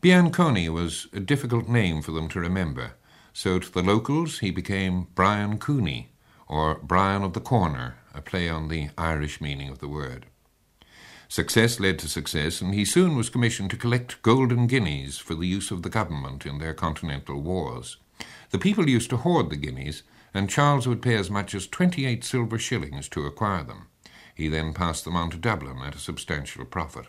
Bianconi 0.00 0.68
was 0.68 1.08
a 1.12 1.18
difficult 1.18 1.68
name 1.68 2.00
for 2.00 2.12
them 2.12 2.28
to 2.28 2.38
remember, 2.38 2.92
so 3.32 3.58
to 3.58 3.72
the 3.72 3.82
locals 3.82 4.38
he 4.38 4.52
became 4.52 5.08
Brian 5.16 5.58
Cooney, 5.58 6.12
or 6.46 6.76
Brian 6.76 7.24
of 7.24 7.32
the 7.32 7.40
Corner, 7.40 7.96
a 8.14 8.22
play 8.22 8.48
on 8.48 8.68
the 8.68 8.90
Irish 8.96 9.40
meaning 9.40 9.68
of 9.68 9.80
the 9.80 9.88
word. 9.88 10.26
Success 11.26 11.80
led 11.80 11.98
to 11.98 12.08
success, 12.08 12.60
and 12.60 12.72
he 12.72 12.84
soon 12.84 13.16
was 13.16 13.30
commissioned 13.30 13.70
to 13.70 13.76
collect 13.76 14.22
golden 14.22 14.68
guineas 14.68 15.18
for 15.18 15.34
the 15.34 15.48
use 15.48 15.72
of 15.72 15.82
the 15.82 15.90
government 15.90 16.46
in 16.46 16.58
their 16.58 16.72
continental 16.72 17.40
wars. 17.40 17.96
The 18.50 18.58
people 18.58 18.88
used 18.88 19.10
to 19.10 19.16
hoard 19.16 19.50
the 19.50 19.56
guineas, 19.56 20.04
and 20.34 20.50
Charles 20.50 20.86
would 20.86 21.02
pay 21.02 21.16
as 21.16 21.30
much 21.30 21.54
as 21.54 21.66
twenty 21.66 22.06
eight 22.06 22.24
silver 22.24 22.58
shillings 22.58 23.08
to 23.10 23.26
acquire 23.26 23.64
them. 23.64 23.88
He 24.34 24.48
then 24.48 24.72
passed 24.72 25.04
them 25.04 25.16
on 25.16 25.30
to 25.30 25.36
Dublin 25.36 25.78
at 25.78 25.96
a 25.96 25.98
substantial 25.98 26.64
profit. 26.64 27.06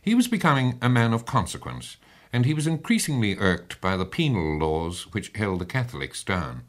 He 0.00 0.14
was 0.14 0.28
becoming 0.28 0.78
a 0.80 0.88
man 0.88 1.12
of 1.12 1.26
consequence, 1.26 1.96
and 2.32 2.44
he 2.44 2.54
was 2.54 2.66
increasingly 2.66 3.38
irked 3.38 3.80
by 3.80 3.96
the 3.96 4.04
penal 4.04 4.58
laws 4.58 5.12
which 5.12 5.32
held 5.34 5.60
the 5.60 5.66
Catholics 5.66 6.24
down. 6.24 6.64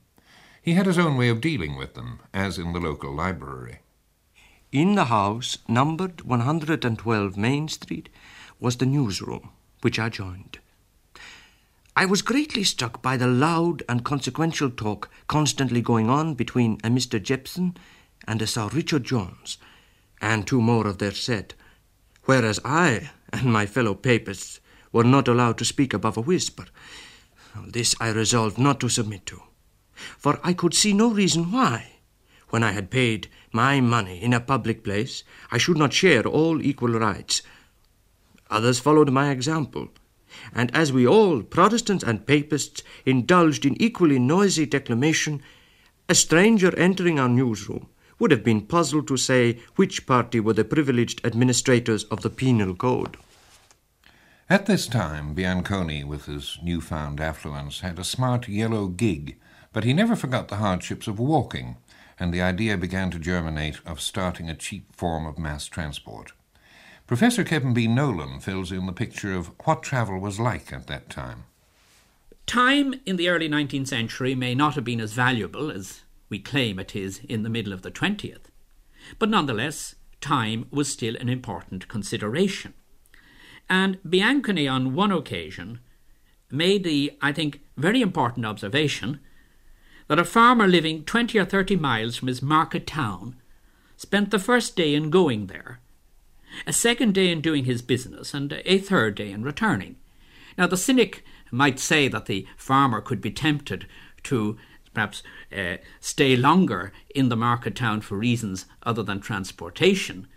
He 0.62 0.74
had 0.74 0.86
his 0.86 0.98
own 0.98 1.18
way 1.18 1.30
of 1.30 1.42
dealing 1.42 1.76
with 1.76 1.94
them, 1.94 2.20
as 2.34 2.58
in 2.58 2.74
the 2.74 2.80
local 2.80 3.14
library. 3.14 3.80
In 4.72 4.96
the 4.96 5.06
house, 5.06 5.58
numbered 5.68 6.22
112 6.22 7.38
Main 7.38 7.68
Street, 7.68 8.10
was 8.60 8.78
the 8.78 8.86
newsroom, 8.86 9.52
which 9.82 10.00
I 10.00 10.10
joined. 10.10 10.60
I 11.98 12.06
was 12.06 12.22
greatly 12.22 12.66
struck 12.66 13.02
by 13.02 13.16
the 13.16 13.28
loud 13.28 13.82
and 13.88 14.04
consequential 14.04 14.70
talk 14.70 15.10
constantly 15.28 15.82
going 15.82 16.10
on 16.10 16.34
between 16.34 16.74
a 16.84 16.90
Mr. 16.90 17.24
Jepson 17.24 17.78
and 18.28 18.42
a 18.42 18.48
Sir 18.48 18.68
Richard 18.68 19.06
Jones, 19.06 19.58
and 20.20 20.46
two 20.46 20.62
more 20.62 20.88
of 20.88 20.98
their 20.98 21.14
set, 21.14 21.54
whereas 22.26 22.60
I 22.66 23.12
and 23.32 23.46
my 23.46 23.66
fellow 23.66 23.96
papists 23.96 24.60
were 24.92 25.06
not 25.06 25.30
allowed 25.30 25.58
to 25.60 25.66
speak 25.66 25.94
above 25.94 26.18
a 26.18 26.22
whisper. 26.22 26.66
This 27.66 27.96
I 28.02 28.10
resolved 28.10 28.58
not 28.58 28.82
to 28.82 28.90
submit 28.90 29.26
to, 29.28 29.42
for 29.94 30.38
I 30.44 30.52
could 30.52 30.74
see 30.74 30.92
no 30.92 31.10
reason 31.10 31.50
why, 31.50 31.94
when 32.50 32.62
I 32.62 32.74
had 32.74 32.92
paid 32.92 33.30
my 33.54 33.80
money 33.80 34.22
in 34.22 34.34
a 34.34 34.42
public 34.42 34.84
place, 34.84 35.24
I 35.50 35.58
should 35.58 35.78
not 35.78 35.94
share 35.94 36.28
all 36.28 36.62
equal 36.62 36.90
rights. 36.90 37.42
Others 38.50 38.80
followed 38.80 39.12
my 39.12 39.32
example, 39.32 39.90
and 40.54 40.74
as 40.76 40.92
we 40.92 41.08
all, 41.08 41.42
Protestants 41.42 42.04
and 42.04 42.26
Papists, 42.26 42.84
indulged 43.06 43.66
in 43.66 43.82
equally 43.82 44.20
noisy 44.20 44.66
declamation, 44.66 45.42
a 46.08 46.16
stranger 46.16 46.76
entering 46.78 47.20
our 47.20 47.30
newsroom 47.30 47.88
would 48.20 48.32
have 48.32 48.44
been 48.44 48.62
puzzled 48.62 49.08
to 49.08 49.18
say 49.18 49.60
which 49.76 50.06
party 50.06 50.40
were 50.40 50.54
the 50.54 50.64
privileged 50.64 51.26
administrators 51.26 52.04
of 52.06 52.22
the 52.22 52.30
penal 52.30 52.76
code. 52.76 53.18
At 54.50 54.68
this 54.68 54.88
time, 54.88 55.36
Bianconi, 55.36 56.06
with 56.06 56.26
his 56.26 56.60
newfound 56.62 57.20
affluence, 57.20 57.80
had 57.80 57.98
a 57.98 58.04
smart 58.04 58.48
yellow 58.48 58.88
gig, 58.88 59.40
but 59.74 59.84
he 59.84 59.92
never 59.92 60.16
forgot 60.16 60.50
the 60.50 60.58
hardships 60.58 61.08
of 61.08 61.20
walking, 61.20 61.78
and 62.20 62.34
the 62.34 62.42
idea 62.42 62.78
began 62.78 63.10
to 63.12 63.20
germinate 63.20 63.80
of 63.86 64.00
starting 64.00 64.50
a 64.50 64.56
cheap 64.56 64.96
form 64.96 65.26
of 65.26 65.40
mass 65.40 65.66
transport. 65.66 66.34
Professor 67.08 67.44
Kevin 67.44 67.72
B. 67.72 67.88
Nowlan 67.88 68.40
fills 68.40 68.72
in 68.72 68.88
the 68.88 68.92
picture 68.92 69.34
of 69.34 69.52
what 69.66 69.84
travel 69.84 70.20
was 70.20 70.40
like 70.40 70.74
at 70.74 70.88
that 70.88 71.08
time. 71.08 71.44
Time 72.48 72.96
in 73.06 73.16
the 73.16 73.30
early 73.30 73.48
19th 73.48 73.88
century 73.88 74.34
may 74.34 74.56
not 74.56 74.74
have 74.74 74.84
been 74.84 75.00
as 75.00 75.14
valuable 75.14 75.70
as 75.70 76.02
we 76.30 76.40
claim 76.40 76.80
it 76.80 76.96
is 76.96 77.22
in 77.30 77.44
the 77.44 77.50
middle 77.50 77.74
of 77.74 77.84
the 77.84 77.92
20th. 77.92 78.46
But 79.20 79.30
nonetheless, 79.30 79.94
time 80.20 80.66
was 80.72 80.92
still 80.92 81.16
an 81.18 81.30
important 81.30 81.88
consideration. 81.88 82.74
And 83.70 84.02
Bianconi, 84.04 84.72
on 84.72 84.96
one 84.96 85.12
occasion, 85.12 85.82
made 86.50 86.84
the, 86.84 87.16
I 87.22 87.32
think, 87.32 87.62
very 87.78 88.02
important 88.02 88.48
observation 88.48 89.20
that 90.08 90.18
a 90.18 90.26
farmer 90.26 90.68
living 90.68 91.04
20 91.04 91.38
or 91.38 91.46
30 91.46 91.76
miles 91.76 92.16
from 92.16 92.30
his 92.30 92.42
market 92.42 92.88
town 92.88 93.36
spent 93.96 94.32
the 94.32 94.40
first 94.40 94.76
day 94.76 94.96
in 94.96 95.12
going 95.12 95.48
there, 95.48 95.80
a 96.66 96.74
second 96.74 97.14
day 97.14 97.32
in 97.32 97.42
doing 97.42 97.66
his 97.66 97.82
business, 97.82 98.34
and 98.34 98.62
a 98.66 98.78
third 98.78 99.16
day 99.16 99.32
in 99.32 99.44
returning. 99.44 99.96
Now, 100.58 100.68
the 100.68 100.78
cynic 100.78 101.24
might 101.52 101.80
say 101.80 102.08
that 102.08 102.26
the 102.26 102.48
farmer 102.58 103.02
could 103.02 103.22
be 103.22 103.32
tempted 103.32 103.88
to 104.24 104.58
perhaps 104.94 105.22
uh, 105.56 105.78
stay 106.00 106.36
longer 106.36 106.92
in 107.14 107.30
the 107.30 107.36
market 107.36 107.76
town 107.76 108.02
for 108.02 108.18
reasons 108.18 108.66
other 108.84 109.04
than 109.04 109.20
transportation. 109.20 110.28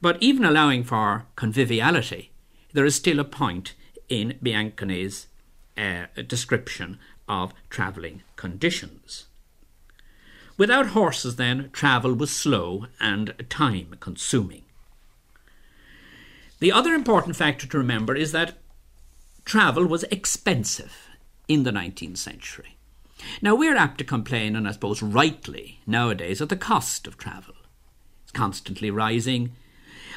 But 0.00 0.18
even 0.20 0.44
allowing 0.44 0.84
for 0.84 1.26
conviviality, 1.34 2.30
there 2.72 2.84
is 2.84 2.94
still 2.94 3.18
a 3.18 3.24
point 3.24 3.74
in 4.08 4.38
Bianconi's 4.42 5.26
uh, 5.76 6.06
description 6.26 6.98
of 7.28 7.52
travelling 7.70 8.22
conditions. 8.36 9.26
Without 10.56 10.88
horses, 10.88 11.36
then, 11.36 11.70
travel 11.72 12.14
was 12.14 12.30
slow 12.30 12.86
and 13.00 13.34
time 13.48 13.96
consuming. 14.00 14.64
The 16.60 16.72
other 16.72 16.92
important 16.92 17.36
factor 17.36 17.66
to 17.68 17.78
remember 17.78 18.16
is 18.16 18.32
that 18.32 18.58
travel 19.44 19.86
was 19.86 20.02
expensive 20.04 21.08
in 21.46 21.62
the 21.62 21.70
19th 21.70 22.18
century. 22.18 22.76
Now, 23.40 23.54
we're 23.54 23.76
apt 23.76 23.98
to 23.98 24.04
complain, 24.04 24.56
and 24.56 24.66
I 24.66 24.72
suppose 24.72 25.02
rightly, 25.02 25.80
nowadays, 25.86 26.40
at 26.40 26.48
the 26.48 26.56
cost 26.56 27.06
of 27.06 27.16
travel. 27.16 27.54
It's 28.22 28.32
constantly 28.32 28.90
rising. 28.90 29.52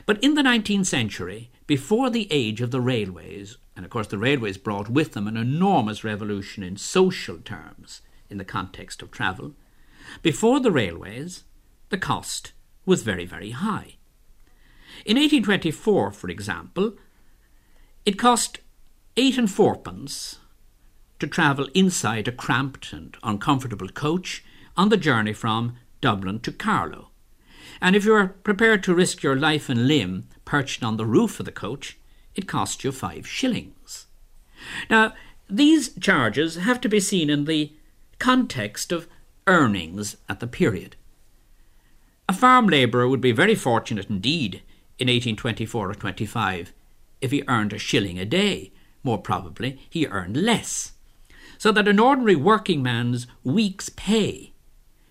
But 0.06 0.24
in 0.24 0.36
the 0.36 0.42
19th 0.42 0.86
century, 0.88 1.52
before 1.68 2.10
the 2.10 2.28
age 2.32 2.62
of 2.62 2.72
the 2.72 2.82
railways, 2.82 3.58
and 3.76 3.86
of 3.86 3.92
course 3.92 4.08
the 4.08 4.18
railways 4.18 4.58
brought 4.58 4.90
with 4.90 5.14
them 5.14 5.28
an 5.28 5.38
enormous 5.38 6.04
revolution 6.04 6.64
in 6.64 6.78
social 6.78 7.38
terms 7.38 8.02
in 8.30 8.38
the 8.38 8.46
context 8.46 9.02
of 9.02 9.12
travel, 9.12 9.54
before 10.22 10.60
the 10.60 10.72
railways, 10.72 11.44
the 11.90 11.98
cost 11.98 12.54
was 12.86 13.04
very, 13.04 13.26
very 13.26 13.52
high. 13.52 13.96
In 15.05 15.17
1824, 15.17 16.12
for 16.12 16.29
example, 16.29 16.93
it 18.05 18.20
cost 18.20 18.60
eight 19.17 19.38
and 19.38 19.50
fourpence 19.50 20.39
to 21.20 21.27
travel 21.27 21.67
inside 21.74 22.27
a 22.27 22.31
cramped 22.31 22.93
and 22.93 23.17
uncomfortable 23.24 23.89
coach 23.89 24.43
on 24.77 24.89
the 24.89 24.98
journey 24.98 25.34
from 25.34 25.75
Dublin 26.01 26.39
to 26.41 26.51
Carlow. 26.51 27.10
And 27.81 27.96
if 27.96 28.05
you 28.05 28.13
are 28.13 28.27
prepared 28.27 28.84
to 28.84 28.96
risk 28.96 29.24
your 29.24 29.36
life 29.36 29.70
and 29.70 29.88
limb 29.88 30.27
perched 30.46 30.84
on 30.84 30.98
the 30.98 31.05
roof 31.05 31.39
of 31.39 31.46
the 31.46 31.51
coach, 31.51 31.98
it 32.36 32.48
cost 32.48 32.84
you 32.84 32.91
five 32.91 33.27
shillings. 33.27 34.08
Now, 34.89 35.13
these 35.50 35.93
charges 36.00 36.55
have 36.55 36.79
to 36.81 36.89
be 36.89 37.00
seen 37.00 37.29
in 37.29 37.46
the 37.46 37.74
context 38.20 38.91
of 38.91 39.08
earnings 39.48 40.15
at 40.29 40.39
the 40.39 40.48
period. 40.48 40.96
A 42.29 42.34
farm 42.34 42.67
labourer 42.67 43.08
would 43.08 43.22
be 43.22 43.31
very 43.31 43.55
fortunate 43.55 44.10
indeed 44.10 44.62
in 45.01 45.08
1824 45.08 45.89
or 45.89 45.96
25 45.96 46.74
if 47.22 47.31
he 47.31 47.43
earned 47.48 47.74
a 47.74 47.79
shilling 47.79 48.20
a 48.20 48.25
day. 48.25 48.72
More 49.03 49.17
probably, 49.17 49.81
he 49.89 50.05
earned 50.05 50.38
less. 50.38 50.91
So 51.58 51.72
that 51.72 51.88
an 51.88 52.00
ordinary 52.00 52.36
working 52.36 52.84
man's 52.84 53.25
week's 53.43 53.89
pay 53.89 54.53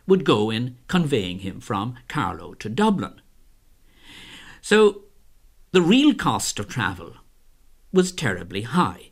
would 0.06 0.25
go 0.25 0.49
in 0.49 0.76
conveying 0.87 1.40
him 1.40 1.61
from 1.61 1.97
Carlow 2.06 2.54
to 2.54 2.68
Dublin. 2.68 3.20
So 4.61 5.02
the 5.73 5.82
real 5.82 6.14
cost 6.14 6.61
of 6.61 6.68
travel 6.68 7.14
was 7.92 8.12
terribly 8.12 8.62
high. 8.62 9.11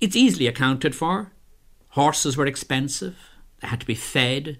It's 0.00 0.16
easily 0.16 0.48
accounted 0.48 0.96
for. 0.96 1.32
Horses 1.90 2.36
were 2.36 2.46
expensive, 2.46 3.16
they 3.60 3.68
had 3.68 3.80
to 3.80 3.86
be 3.86 3.94
fed, 3.94 4.58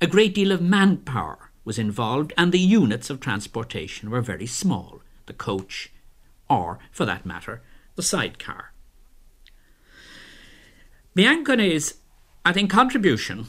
a 0.00 0.06
great 0.06 0.34
deal 0.34 0.52
of 0.52 0.62
manpower 0.62 1.50
was 1.64 1.78
involved, 1.78 2.32
and 2.36 2.52
the 2.52 2.58
units 2.58 3.10
of 3.10 3.20
transportation 3.20 4.10
were 4.10 4.20
very 4.20 4.46
small 4.46 5.02
the 5.26 5.32
coach, 5.32 5.90
or, 6.50 6.78
for 6.92 7.06
that 7.06 7.24
matter, 7.24 7.62
the 7.96 8.02
sidecar. 8.02 8.72
Bianconi's, 11.16 11.94
I 12.44 12.52
think, 12.52 12.70
contribution 12.70 13.46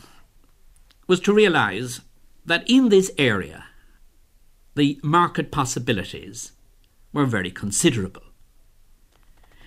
was 1.08 1.20
to 1.22 1.34
realise 1.34 2.02
that 2.46 2.64
in 2.70 2.90
this 2.90 3.12
area 3.18 3.66
the 4.76 5.00
market 5.04 5.52
possibilities 5.52 6.52
were 7.12 7.26
very 7.26 7.52
considerable. 7.52 8.24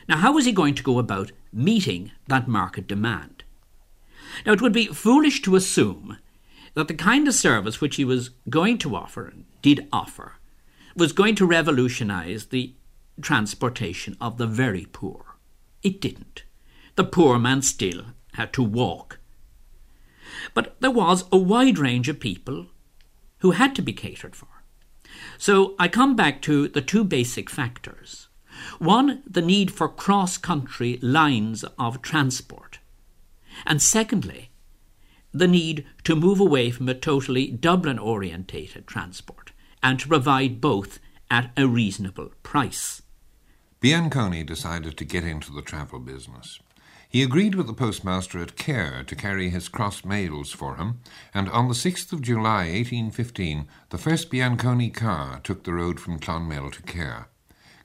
Now, 0.08 0.18
how 0.18 0.32
was 0.32 0.44
he 0.44 0.52
going 0.52 0.74
to 0.74 0.82
go 0.82 0.98
about 0.98 1.32
meeting 1.52 2.12
that 2.28 2.48
market 2.48 2.86
demand? 2.86 3.44
Now, 4.46 4.52
it 4.52 4.62
would 4.62 4.72
be 4.72 4.86
foolish 4.86 5.42
to 5.42 5.56
assume 5.56 6.18
that 6.78 6.86
the 6.86 6.94
kind 6.94 7.26
of 7.26 7.34
service 7.34 7.80
which 7.80 7.96
he 7.96 8.04
was 8.04 8.30
going 8.48 8.78
to 8.78 8.94
offer 8.94 9.32
did 9.62 9.88
offer 9.92 10.34
was 10.94 11.12
going 11.12 11.34
to 11.34 11.44
revolutionise 11.44 12.46
the 12.46 12.72
transportation 13.20 14.16
of 14.20 14.38
the 14.38 14.46
very 14.46 14.86
poor. 14.92 15.34
It 15.82 16.00
didn't. 16.00 16.44
The 16.94 17.02
poor 17.02 17.36
man 17.36 17.62
still 17.62 18.04
had 18.34 18.52
to 18.52 18.62
walk. 18.62 19.18
But 20.54 20.76
there 20.78 20.92
was 20.92 21.24
a 21.32 21.36
wide 21.36 21.78
range 21.78 22.08
of 22.08 22.20
people 22.20 22.66
who 23.38 23.50
had 23.50 23.74
to 23.74 23.82
be 23.82 23.92
catered 23.92 24.36
for. 24.36 24.62
So 25.36 25.74
I 25.80 25.88
come 25.88 26.14
back 26.14 26.40
to 26.42 26.68
the 26.68 26.80
two 26.80 27.02
basic 27.02 27.50
factors. 27.50 28.28
One, 28.78 29.24
the 29.28 29.42
need 29.42 29.72
for 29.72 29.88
cross 29.88 30.36
country 30.36 31.00
lines 31.02 31.64
of 31.76 32.02
transport. 32.02 32.78
And 33.66 33.82
secondly, 33.82 34.47
the 35.32 35.48
need 35.48 35.86
to 36.04 36.16
move 36.16 36.40
away 36.40 36.70
from 36.70 36.88
a 36.88 36.94
totally 36.94 37.50
Dublin 37.50 37.98
orientated 37.98 38.86
transport 38.86 39.52
and 39.82 40.00
to 40.00 40.08
provide 40.08 40.60
both 40.60 40.98
at 41.30 41.50
a 41.56 41.66
reasonable 41.66 42.30
price. 42.42 43.02
Bianconi 43.80 44.44
decided 44.44 44.96
to 44.96 45.04
get 45.04 45.24
into 45.24 45.52
the 45.52 45.62
travel 45.62 46.00
business. 46.00 46.58
He 47.08 47.22
agreed 47.22 47.54
with 47.54 47.66
the 47.66 47.72
postmaster 47.72 48.38
at 48.40 48.56
Cahir 48.56 49.02
to 49.04 49.16
carry 49.16 49.48
his 49.48 49.68
cross 49.68 50.04
mails 50.04 50.52
for 50.52 50.76
him, 50.76 51.00
and 51.32 51.48
on 51.48 51.68
the 51.68 51.74
6th 51.74 52.12
of 52.12 52.20
July 52.20 52.66
1815 52.66 53.66
the 53.90 53.98
first 53.98 54.30
Bianconi 54.30 54.92
car 54.92 55.40
took 55.42 55.64
the 55.64 55.72
road 55.72 56.00
from 56.00 56.18
Clonmel 56.18 56.70
to 56.72 56.82
Cahir. 56.82 57.28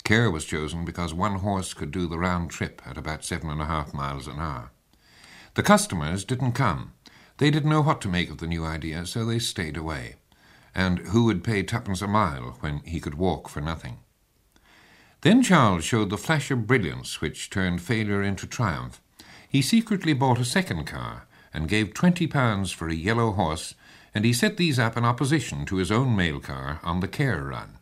Cahir 0.04 0.30
was 0.30 0.44
chosen 0.44 0.84
because 0.84 1.14
one 1.14 1.36
horse 1.36 1.74
could 1.74 1.92
do 1.92 2.08
the 2.08 2.20
round 2.20 2.50
trip 2.50 2.82
at 2.86 2.98
about 2.98 3.24
seven 3.24 3.50
and 3.50 3.62
a 3.62 3.66
half 3.66 3.94
miles 3.94 4.28
an 4.28 4.40
hour. 4.40 4.72
The 5.54 5.64
customers 5.64 6.26
didn't 6.26 6.54
come. 6.54 6.92
They 7.38 7.50
didn't 7.52 7.70
know 7.70 7.82
what 7.82 8.00
to 8.02 8.10
make 8.10 8.30
of 8.30 8.38
the 8.38 8.48
new 8.48 8.66
idea, 8.66 9.06
so 9.06 9.26
they 9.26 9.40
stayed 9.40 9.78
away. 9.78 10.16
And 10.76 11.00
who 11.00 11.26
would 11.26 11.44
pay 11.44 11.64
twopence 11.64 12.02
a 12.02 12.08
mile 12.08 12.58
when 12.60 12.80
he 12.80 13.00
could 13.00 13.16
walk 13.16 13.50
for 13.50 13.62
nothing? 13.62 14.00
Then 15.22 15.42
Charles 15.42 15.84
showed 15.84 16.10
the 16.10 16.18
flash 16.18 16.52
of 16.52 16.68
brilliance 16.68 17.22
which 17.22 17.50
turned 17.50 17.82
failure 17.82 18.22
into 18.22 18.46
triumph. 18.46 19.02
He 19.48 19.62
secretly 19.62 20.14
bought 20.14 20.40
a 20.40 20.46
second 20.46 20.86
car 20.86 21.28
and 21.54 21.70
gave 21.70 21.94
twenty 21.94 22.28
pounds 22.28 22.72
for 22.72 22.90
a 22.90 22.96
yellow 22.96 23.32
horse, 23.32 23.76
and 24.14 24.26
he 24.26 24.34
set 24.34 24.58
these 24.58 24.80
up 24.80 24.98
in 24.98 25.06
opposition 25.06 25.66
to 25.66 25.78
his 25.78 25.92
own 25.92 26.16
mail 26.16 26.40
car 26.40 26.80
on 26.84 27.00
the 27.00 27.08
Cahir 27.08 27.50
run. 27.50 27.78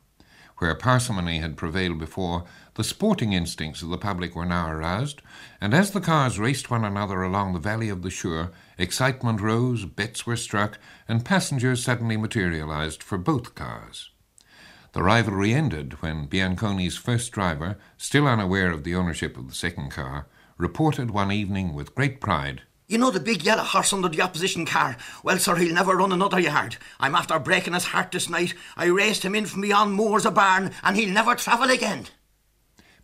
Where 0.62 0.76
parsimony 0.76 1.40
had 1.40 1.58
prevailed 1.58 1.98
before, 1.98 2.44
the 2.76 2.84
sporting 2.84 3.34
instincts 3.34 3.82
of 3.82 3.90
the 3.90 3.98
public 3.98 4.36
were 4.36 4.46
now 4.46 4.70
aroused, 4.70 5.24
and 5.60 5.74
as 5.74 5.90
the 5.90 6.00
cars 6.00 6.38
raced 6.38 6.70
one 6.70 6.86
another 6.86 7.24
along 7.24 7.54
the 7.54 7.60
valley 7.60 7.90
of 7.90 8.04
the 8.04 8.12
Suir, 8.12 8.52
excitement 8.78 9.42
rose, 9.42 9.86
bets 9.86 10.28
were 10.28 10.36
struck, 10.36 10.78
and 11.08 11.26
passengers 11.26 11.84
suddenly 11.84 12.16
materialized 12.16 13.02
for 13.02 13.18
both 13.18 13.56
cars. 13.56 14.12
The 14.92 15.02
rivalry 15.02 15.52
ended 15.52 15.94
when 16.04 16.28
Bianconi's 16.28 16.96
first 16.96 17.32
driver, 17.32 17.80
still 17.98 18.28
unaware 18.28 18.70
of 18.70 18.84
the 18.84 18.94
ownership 18.94 19.38
of 19.38 19.48
the 19.48 19.56
second 19.56 19.90
car, 19.90 20.28
reported 20.60 21.10
one 21.10 21.32
evening 21.32 21.74
with 21.74 21.96
great 21.96 22.22
pride. 22.22 22.62
You 22.92 22.98
know 22.98 23.10
the 23.10 23.22
big 23.22 23.46
yellow 23.46 23.64
horse 23.64 23.94
under 23.94 24.10
the 24.10 24.22
opposition 24.22 24.66
car? 24.66 24.98
Well, 25.24 25.38
sir, 25.38 25.56
he'll 25.56 25.74
never 25.74 25.96
run 25.96 26.12
another 26.12 26.42
yard. 26.42 26.76
I'm 27.00 27.16
after 27.16 27.40
breaking 27.40 27.74
his 27.74 27.86
heart 27.86 28.12
this 28.12 28.28
night. 28.28 28.54
I 28.76 28.88
raced 28.88 29.24
him 29.24 29.34
in 29.34 29.46
from 29.46 29.62
beyond 29.62 29.94
Moors 29.94 30.26
a 30.26 30.32
barn, 30.32 30.72
and 30.84 30.98
he'll 30.98 31.14
never 31.14 31.36
travel 31.36 31.72
again. 31.72 32.08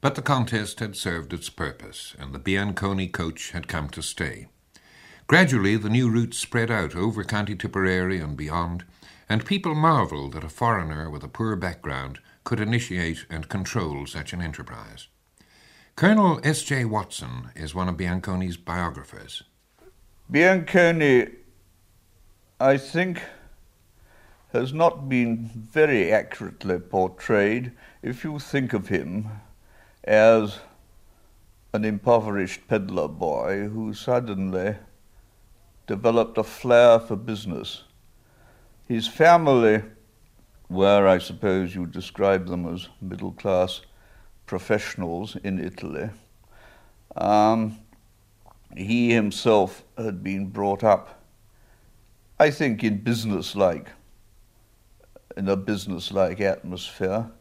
But 0.01 0.15
the 0.15 0.21
contest 0.21 0.81
had 0.81 0.97
served 0.97 1.31
its 1.31 1.49
purpose, 1.49 2.13
and 2.19 2.33
the 2.33 2.39
Bianconi 2.39 3.09
coach 3.09 3.51
had 3.51 3.69
come 3.69 3.87
to 3.91 4.01
stay. 4.01 4.47
Gradually, 5.25 5.77
the 5.77 5.89
new 5.89 6.09
route 6.09 6.33
spread 6.33 6.69
out 6.69 6.93
over 6.93 7.23
County 7.23 7.55
Tipperary 7.55 8.19
and 8.19 8.35
beyond, 8.35 8.83
and 9.29 9.45
people 9.45 9.73
marvelled 9.73 10.33
that 10.33 10.43
a 10.43 10.49
foreigner 10.49 11.09
with 11.09 11.23
a 11.23 11.29
poor 11.29 11.55
background 11.55 12.19
could 12.43 12.59
initiate 12.59 13.25
and 13.29 13.47
control 13.47 14.05
such 14.05 14.33
an 14.33 14.41
enterprise. 14.41 15.07
Colonel 15.95 16.41
S. 16.43 16.61
J. 16.63 16.83
Watson 16.83 17.51
is 17.55 17.73
one 17.73 17.87
of 17.87 17.95
Bianconi's 17.95 18.57
biographers. 18.57 19.43
Bianconi, 20.29 21.33
I 22.59 22.75
think, 22.75 23.21
has 24.51 24.73
not 24.73 25.07
been 25.07 25.49
very 25.55 26.11
accurately 26.11 26.79
portrayed 26.79 27.71
if 28.01 28.25
you 28.25 28.37
think 28.37 28.73
of 28.73 28.89
him 28.89 29.29
as 30.03 30.59
an 31.73 31.85
impoverished 31.85 32.67
peddler 32.67 33.07
boy 33.07 33.69
who 33.69 33.93
suddenly 33.93 34.75
developed 35.85 36.37
a 36.37 36.43
flair 36.43 36.99
for 36.99 37.15
business. 37.15 37.83
His 38.85 39.07
family, 39.07 39.81
where 40.67 41.07
I 41.07 41.19
suppose 41.19 41.73
you 41.73 41.85
describe 41.85 42.47
them 42.47 42.67
as 42.67 42.89
middle 42.99 43.31
class, 43.31 43.79
professionals 44.45 45.37
in 45.41 45.57
Italy. 45.57 46.09
Um, 47.15 47.79
he 48.75 49.13
himself 49.13 49.83
had 49.97 50.23
been 50.23 50.47
brought 50.47 50.83
up, 50.83 51.23
I 52.39 52.51
think, 52.51 52.83
in 52.83 53.01
business-like, 53.03 53.89
in 55.35 55.47
a 55.47 55.55
business-like 55.55 56.41
atmosphere. 56.41 57.31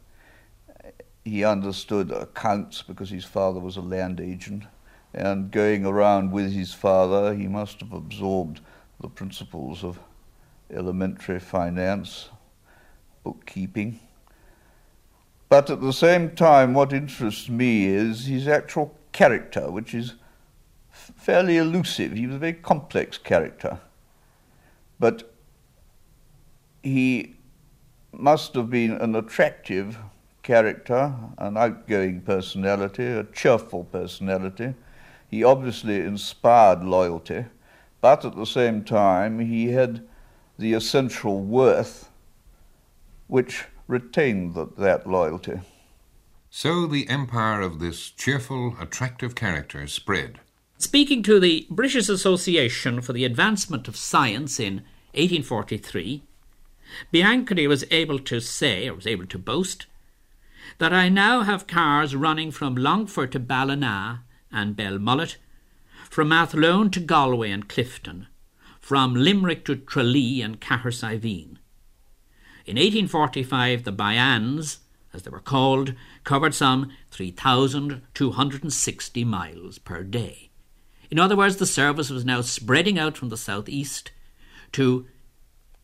He 1.25 1.43
understood 1.43 2.11
accounts 2.11 2.81
because 2.81 3.09
his 3.09 3.25
father 3.25 3.59
was 3.59 3.75
a 3.75 3.81
land 3.81 4.21
agent, 4.21 4.63
and 5.13 5.51
going 5.51 5.85
around 5.85 6.31
with 6.31 6.53
his 6.53 6.73
father, 6.73 7.35
he 7.35 7.47
must 7.47 7.81
have 7.81 7.91
absorbed 7.91 8.61
the 9.01 9.09
principles 9.09 9.83
of 9.83 9.99
elementary 10.71 11.39
finance, 11.39 12.29
bookkeeping. 13.23 13.99
But 15.49 15.69
at 15.69 15.81
the 15.81 15.93
same 15.93 16.35
time, 16.35 16.73
what 16.73 16.91
interests 16.93 17.47
me 17.47 17.85
is 17.85 18.25
his 18.25 18.47
actual 18.47 18.97
character, 19.11 19.71
which 19.71 19.93
is 19.93 20.15
fairly 21.15 21.57
elusive. 21.57 22.13
He 22.13 22.27
was 22.27 22.35
a 22.35 22.39
very 22.39 22.53
complex 22.53 23.17
character. 23.17 23.79
But 24.99 25.33
he 26.83 27.35
must 28.11 28.55
have 28.55 28.69
been 28.69 28.91
an 28.93 29.15
attractive 29.15 29.97
character, 30.43 31.13
an 31.37 31.57
outgoing 31.57 32.21
personality, 32.21 33.05
a 33.05 33.23
cheerful 33.25 33.83
personality. 33.85 34.73
He 35.29 35.43
obviously 35.43 35.99
inspired 35.99 36.83
loyalty, 36.83 37.45
but 38.01 38.23
at 38.23 38.35
the 38.35 38.45
same 38.45 38.83
time, 38.83 39.39
he 39.39 39.71
had 39.71 40.07
the 40.57 40.73
essential 40.73 41.41
worth 41.41 42.09
which 43.27 43.65
retained 43.87 44.55
that, 44.55 44.77
that 44.77 45.05
loyalty. 45.05 45.59
So 46.49 46.87
the 46.87 47.09
empire 47.09 47.61
of 47.61 47.79
this 47.79 48.09
cheerful, 48.09 48.75
attractive 48.79 49.35
character 49.35 49.85
spread. 49.87 50.39
Speaking 50.79 51.23
to 51.23 51.39
the 51.39 51.65
British 51.71 52.07
Association 52.07 53.01
for 53.01 53.11
the 53.11 53.25
Advancement 53.25 53.87
of 53.87 53.97
Science 53.97 54.59
in 54.59 54.83
1843, 55.15 56.21
Bianconi 57.11 57.67
was 57.67 57.83
able 57.89 58.19
to 58.19 58.39
say, 58.39 58.87
or 58.87 58.93
was 58.93 59.07
able 59.07 59.25
to 59.25 59.39
boast, 59.39 59.87
that 60.77 60.93
I 60.93 61.09
now 61.09 61.41
have 61.41 61.65
cars 61.65 62.15
running 62.15 62.51
from 62.51 62.75
Longford 62.75 63.31
to 63.31 63.39
Ballina 63.39 64.21
and 64.51 64.75
Belmullet, 64.75 65.37
from 66.11 66.31
Athlone 66.31 66.91
to 66.91 66.99
Galway 66.99 67.49
and 67.49 67.67
Clifden, 67.67 68.27
from 68.79 69.15
Limerick 69.15 69.65
to 69.65 69.77
Tralee 69.77 70.43
and 70.43 70.61
Cahersiveen. 70.61 71.57
In 72.67 72.75
1845, 72.75 73.83
the 73.83 73.91
Bians, 73.91 74.77
as 75.11 75.23
they 75.23 75.31
were 75.31 75.39
called, 75.39 75.95
covered 76.23 76.53
some 76.53 76.91
3,260 77.09 79.23
miles 79.23 79.79
per 79.79 80.03
day. 80.03 80.46
In 81.09 81.19
other 81.19 81.35
words, 81.35 81.57
the 81.57 81.65
service 81.65 82.09
was 82.09 82.25
now 82.25 82.41
spreading 82.41 82.99
out 82.99 83.17
from 83.17 83.29
the 83.29 83.37
southeast 83.37 84.11
to 84.73 85.07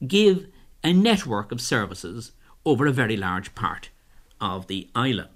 give 0.05 0.47
a 0.83 0.91
network 0.91 1.51
of 1.51 1.62
services 1.62 2.33
over 2.65 2.86
a 2.86 2.91
very 2.91 3.15
large 3.15 3.55
part 3.55 3.89
of 4.41 4.67
the 4.67 4.89
island. 4.93 5.29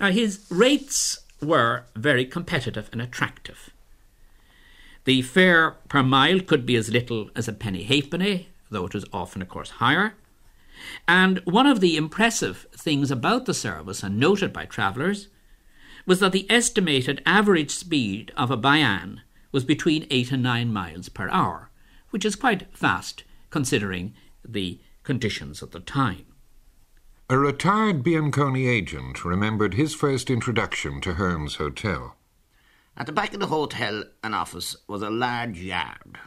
Now, 0.00 0.10
his 0.10 0.46
rates 0.48 1.20
were 1.42 1.84
very 1.96 2.24
competitive 2.24 2.88
and 2.92 3.02
attractive. 3.02 3.70
The 5.04 5.22
fare 5.22 5.72
per 5.88 6.02
mile 6.02 6.40
could 6.40 6.66
be 6.66 6.76
as 6.76 6.90
little 6.90 7.30
as 7.34 7.48
a 7.48 7.52
penny 7.52 7.82
halfpenny, 7.82 8.48
though 8.70 8.86
it 8.86 8.94
was 8.94 9.06
often, 9.12 9.42
of 9.42 9.48
course, 9.48 9.70
higher. 9.70 10.14
And 11.08 11.38
one 11.44 11.66
of 11.66 11.80
the 11.80 11.96
impressive 11.96 12.66
things 12.72 13.10
about 13.10 13.46
the 13.46 13.54
service, 13.54 14.02
and 14.02 14.20
noted 14.20 14.52
by 14.52 14.66
travellers, 14.66 15.28
was 16.08 16.20
that 16.20 16.32
the 16.32 16.50
estimated 16.50 17.20
average 17.26 17.70
speed 17.70 18.32
of 18.34 18.50
a 18.50 18.56
Bian 18.56 19.18
was 19.52 19.62
between 19.62 20.06
8 20.08 20.32
and 20.32 20.42
9 20.42 20.72
miles 20.72 21.10
per 21.10 21.28
hour, 21.28 21.70
which 22.08 22.24
is 22.24 22.34
quite 22.34 22.74
fast 22.74 23.24
considering 23.50 24.14
the 24.42 24.80
conditions 25.02 25.62
at 25.62 25.72
the 25.72 25.80
time. 25.80 26.24
A 27.28 27.36
retired 27.36 28.02
Bianconi 28.02 28.66
agent 28.66 29.22
remembered 29.22 29.74
his 29.74 29.94
first 29.94 30.30
introduction 30.30 31.02
to 31.02 31.12
Hearn's 31.12 31.56
Hotel. 31.56 32.16
At 32.96 33.04
the 33.04 33.12
back 33.12 33.34
of 33.34 33.40
the 33.40 33.48
hotel 33.48 34.04
and 34.24 34.34
office 34.34 34.76
was 34.86 35.02
a 35.02 35.10
large 35.10 35.60
yard. 35.60 36.18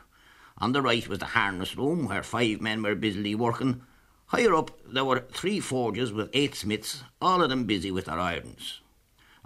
On 0.59 0.73
the 0.73 0.83
right 0.83 1.07
was 1.07 1.17
the 1.17 1.25
harness 1.25 1.75
room 1.75 2.07
where 2.07 2.21
five 2.21 2.61
men 2.61 2.83
were 2.83 2.93
busily 2.93 3.33
working. 3.33 3.81
Higher 4.27 4.53
up 4.53 4.79
there 4.85 5.05
were 5.05 5.25
three 5.31 5.59
forges 5.59 6.13
with 6.13 6.29
eight 6.33 6.53
smiths, 6.53 7.03
all 7.19 7.41
of 7.41 7.49
them 7.49 7.63
busy 7.63 7.89
with 7.89 8.05
their 8.05 8.19
irons. 8.19 8.80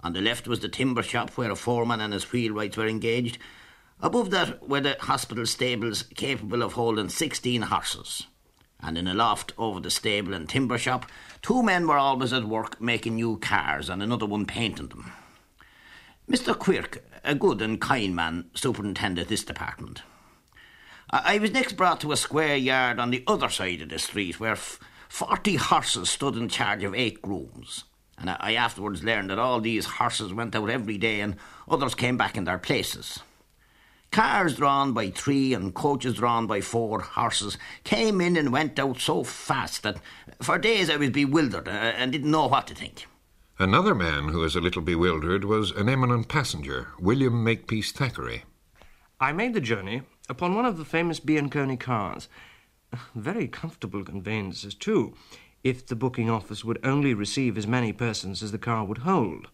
On 0.06 0.12
the 0.12 0.20
left 0.20 0.46
was 0.46 0.60
the 0.60 0.68
timber 0.68 1.02
shop 1.02 1.30
where 1.30 1.50
a 1.50 1.56
foreman 1.56 2.00
and 2.00 2.12
his 2.12 2.26
wheelwrights 2.26 2.76
were 2.76 2.86
engaged. 2.86 3.38
Above 4.00 4.30
that 4.30 4.68
were 4.68 4.80
the 4.80 4.96
hospital 5.00 5.44
stables 5.46 6.04
capable 6.14 6.62
of 6.62 6.74
holding 6.74 7.08
sixteen 7.08 7.62
horses. 7.62 8.28
And 8.78 8.96
in 8.96 9.08
a 9.08 9.14
loft 9.14 9.52
over 9.58 9.80
the 9.80 9.90
stable 9.90 10.32
and 10.32 10.48
timber 10.48 10.78
shop, 10.78 11.10
two 11.42 11.60
men 11.60 11.88
were 11.88 11.98
always 11.98 12.32
at 12.32 12.44
work 12.44 12.80
making 12.80 13.16
new 13.16 13.36
cars 13.38 13.90
and 13.90 14.00
another 14.00 14.26
one 14.26 14.46
painting 14.46 14.86
them. 14.86 15.10
Mr. 16.30 16.56
Quirk, 16.56 17.02
a 17.24 17.34
good 17.34 17.60
and 17.60 17.80
kind 17.80 18.14
man, 18.14 18.48
superintended 18.54 19.26
this 19.26 19.42
department. 19.42 20.02
I 21.10 21.38
was 21.38 21.50
next 21.50 21.72
brought 21.72 22.00
to 22.02 22.12
a 22.12 22.16
square 22.16 22.56
yard 22.56 23.00
on 23.00 23.10
the 23.10 23.24
other 23.26 23.48
side 23.48 23.80
of 23.80 23.88
the 23.88 23.98
street 23.98 24.38
where 24.38 24.52
f- 24.52 24.78
forty 25.08 25.56
horses 25.56 26.10
stood 26.10 26.36
in 26.36 26.48
charge 26.48 26.84
of 26.84 26.94
eight 26.94 27.20
grooms. 27.20 27.82
And 28.18 28.30
I 28.30 28.54
afterwards 28.54 29.04
learned 29.04 29.30
that 29.30 29.38
all 29.38 29.60
these 29.60 29.86
horses 29.86 30.32
went 30.32 30.54
out 30.54 30.70
every 30.70 30.98
day 30.98 31.20
and 31.20 31.36
others 31.68 31.94
came 31.94 32.16
back 32.16 32.36
in 32.36 32.44
their 32.44 32.58
places. 32.58 33.20
Cars 34.10 34.56
drawn 34.56 34.92
by 34.92 35.10
three 35.10 35.52
and 35.52 35.74
coaches 35.74 36.14
drawn 36.14 36.46
by 36.46 36.60
four 36.60 37.00
horses 37.00 37.58
came 37.84 38.20
in 38.20 38.36
and 38.36 38.52
went 38.52 38.78
out 38.78 38.98
so 38.98 39.22
fast 39.22 39.82
that 39.82 39.98
for 40.40 40.58
days 40.58 40.88
I 40.88 40.96
was 40.96 41.10
bewildered 41.10 41.68
uh, 41.68 41.70
and 41.70 42.12
didn't 42.12 42.30
know 42.30 42.46
what 42.46 42.66
to 42.68 42.74
think. 42.74 43.06
Another 43.58 43.94
man 43.94 44.28
who 44.28 44.40
was 44.40 44.54
a 44.54 44.60
little 44.60 44.82
bewildered 44.82 45.44
was 45.44 45.70
an 45.70 45.88
eminent 45.88 46.28
passenger, 46.28 46.88
William 46.98 47.42
Makepeace 47.42 47.90
Thackeray. 47.90 48.44
I 49.18 49.32
made 49.32 49.54
the 49.54 49.62
journey 49.62 50.02
upon 50.28 50.54
one 50.54 50.66
of 50.66 50.76
the 50.76 50.84
famous 50.84 51.20
Bianconi 51.20 51.80
cars. 51.80 52.28
Very 53.14 53.48
comfortable 53.48 54.04
conveyances, 54.04 54.74
too, 54.74 55.14
if 55.68 55.84
the 55.84 55.96
booking 55.96 56.30
office 56.30 56.64
would 56.64 56.78
only 56.84 57.12
receive 57.12 57.58
as 57.58 57.66
many 57.66 57.92
persons 57.92 58.40
as 58.40 58.52
the 58.52 58.58
car 58.58 58.84
would 58.84 58.98
hold. 58.98 59.48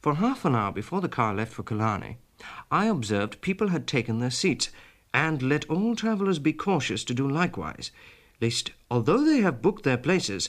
For 0.00 0.14
half 0.14 0.46
an 0.46 0.54
hour 0.54 0.72
before 0.72 1.02
the 1.02 1.10
car 1.10 1.34
left 1.34 1.52
for 1.52 1.62
Killarney, 1.62 2.16
I 2.70 2.86
observed 2.86 3.42
people 3.42 3.68
had 3.68 3.86
taken 3.86 4.18
their 4.18 4.30
seats, 4.30 4.70
and 5.12 5.42
let 5.42 5.68
all 5.68 5.94
travellers 5.94 6.38
be 6.38 6.54
cautious 6.54 7.04
to 7.04 7.12
do 7.12 7.28
likewise, 7.28 7.90
lest, 8.40 8.72
although 8.90 9.22
they 9.22 9.42
have 9.42 9.60
booked 9.60 9.84
their 9.84 9.98
places, 9.98 10.48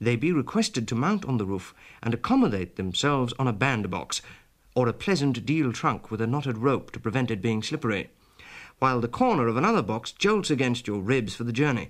they 0.00 0.16
be 0.16 0.32
requested 0.32 0.88
to 0.88 0.96
mount 0.96 1.24
on 1.24 1.38
the 1.38 1.46
roof 1.46 1.72
and 2.02 2.12
accommodate 2.12 2.74
themselves 2.74 3.32
on 3.38 3.46
a 3.46 3.52
bandbox, 3.52 4.20
or 4.74 4.88
a 4.88 4.92
pleasant 4.92 5.46
deal 5.46 5.72
trunk 5.72 6.10
with 6.10 6.20
a 6.20 6.26
knotted 6.26 6.58
rope 6.58 6.90
to 6.90 6.98
prevent 6.98 7.30
it 7.30 7.40
being 7.40 7.62
slippery 7.62 8.10
while 8.78 9.00
the 9.00 9.08
corner 9.08 9.48
of 9.48 9.56
another 9.56 9.82
box 9.82 10.12
jolts 10.12 10.50
against 10.50 10.86
your 10.86 11.00
ribs 11.00 11.34
for 11.34 11.44
the 11.44 11.52
journey. 11.52 11.88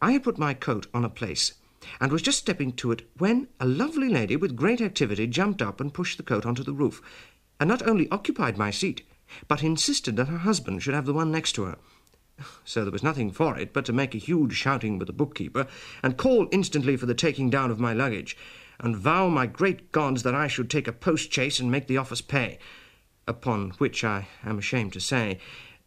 I 0.00 0.12
had 0.12 0.22
put 0.22 0.38
my 0.38 0.54
coat 0.54 0.86
on 0.92 1.04
a 1.04 1.10
place, 1.10 1.54
and 2.00 2.10
was 2.10 2.22
just 2.22 2.38
stepping 2.38 2.72
to 2.72 2.92
it 2.92 3.08
when 3.18 3.48
a 3.60 3.66
lovely 3.66 4.08
lady 4.08 4.36
with 4.36 4.56
great 4.56 4.80
activity 4.80 5.26
jumped 5.26 5.62
up 5.62 5.80
and 5.80 5.94
pushed 5.94 6.16
the 6.16 6.22
coat 6.22 6.44
onto 6.46 6.62
the 6.62 6.72
roof, 6.72 7.00
and 7.60 7.68
not 7.68 7.86
only 7.86 8.10
occupied 8.10 8.58
my 8.58 8.70
seat, 8.70 9.02
but 9.48 9.62
insisted 9.62 10.16
that 10.16 10.28
her 10.28 10.38
husband 10.38 10.82
should 10.82 10.94
have 10.94 11.06
the 11.06 11.14
one 11.14 11.30
next 11.30 11.52
to 11.52 11.64
her. 11.64 11.78
So 12.64 12.82
there 12.82 12.92
was 12.92 13.02
nothing 13.02 13.30
for 13.30 13.56
it 13.56 13.72
but 13.72 13.84
to 13.84 13.92
make 13.92 14.14
a 14.14 14.18
huge 14.18 14.54
shouting 14.54 14.98
with 14.98 15.06
the 15.06 15.12
bookkeeper, 15.12 15.66
and 16.02 16.16
call 16.16 16.48
instantly 16.50 16.96
for 16.96 17.06
the 17.06 17.14
taking 17.14 17.50
down 17.50 17.70
of 17.70 17.78
my 17.78 17.92
luggage, 17.92 18.36
and 18.80 18.96
vow 18.96 19.28
my 19.28 19.46
great 19.46 19.92
gods 19.92 20.22
that 20.24 20.34
I 20.34 20.48
should 20.48 20.68
take 20.68 20.88
a 20.88 20.92
post 20.92 21.32
chaise 21.32 21.60
and 21.60 21.70
make 21.70 21.86
the 21.86 21.98
office 21.98 22.20
pay. 22.20 22.58
Upon 23.26 23.70
which 23.78 24.02
I 24.02 24.26
am 24.44 24.58
ashamed 24.58 24.92
to 24.94 25.00
say 25.00 25.38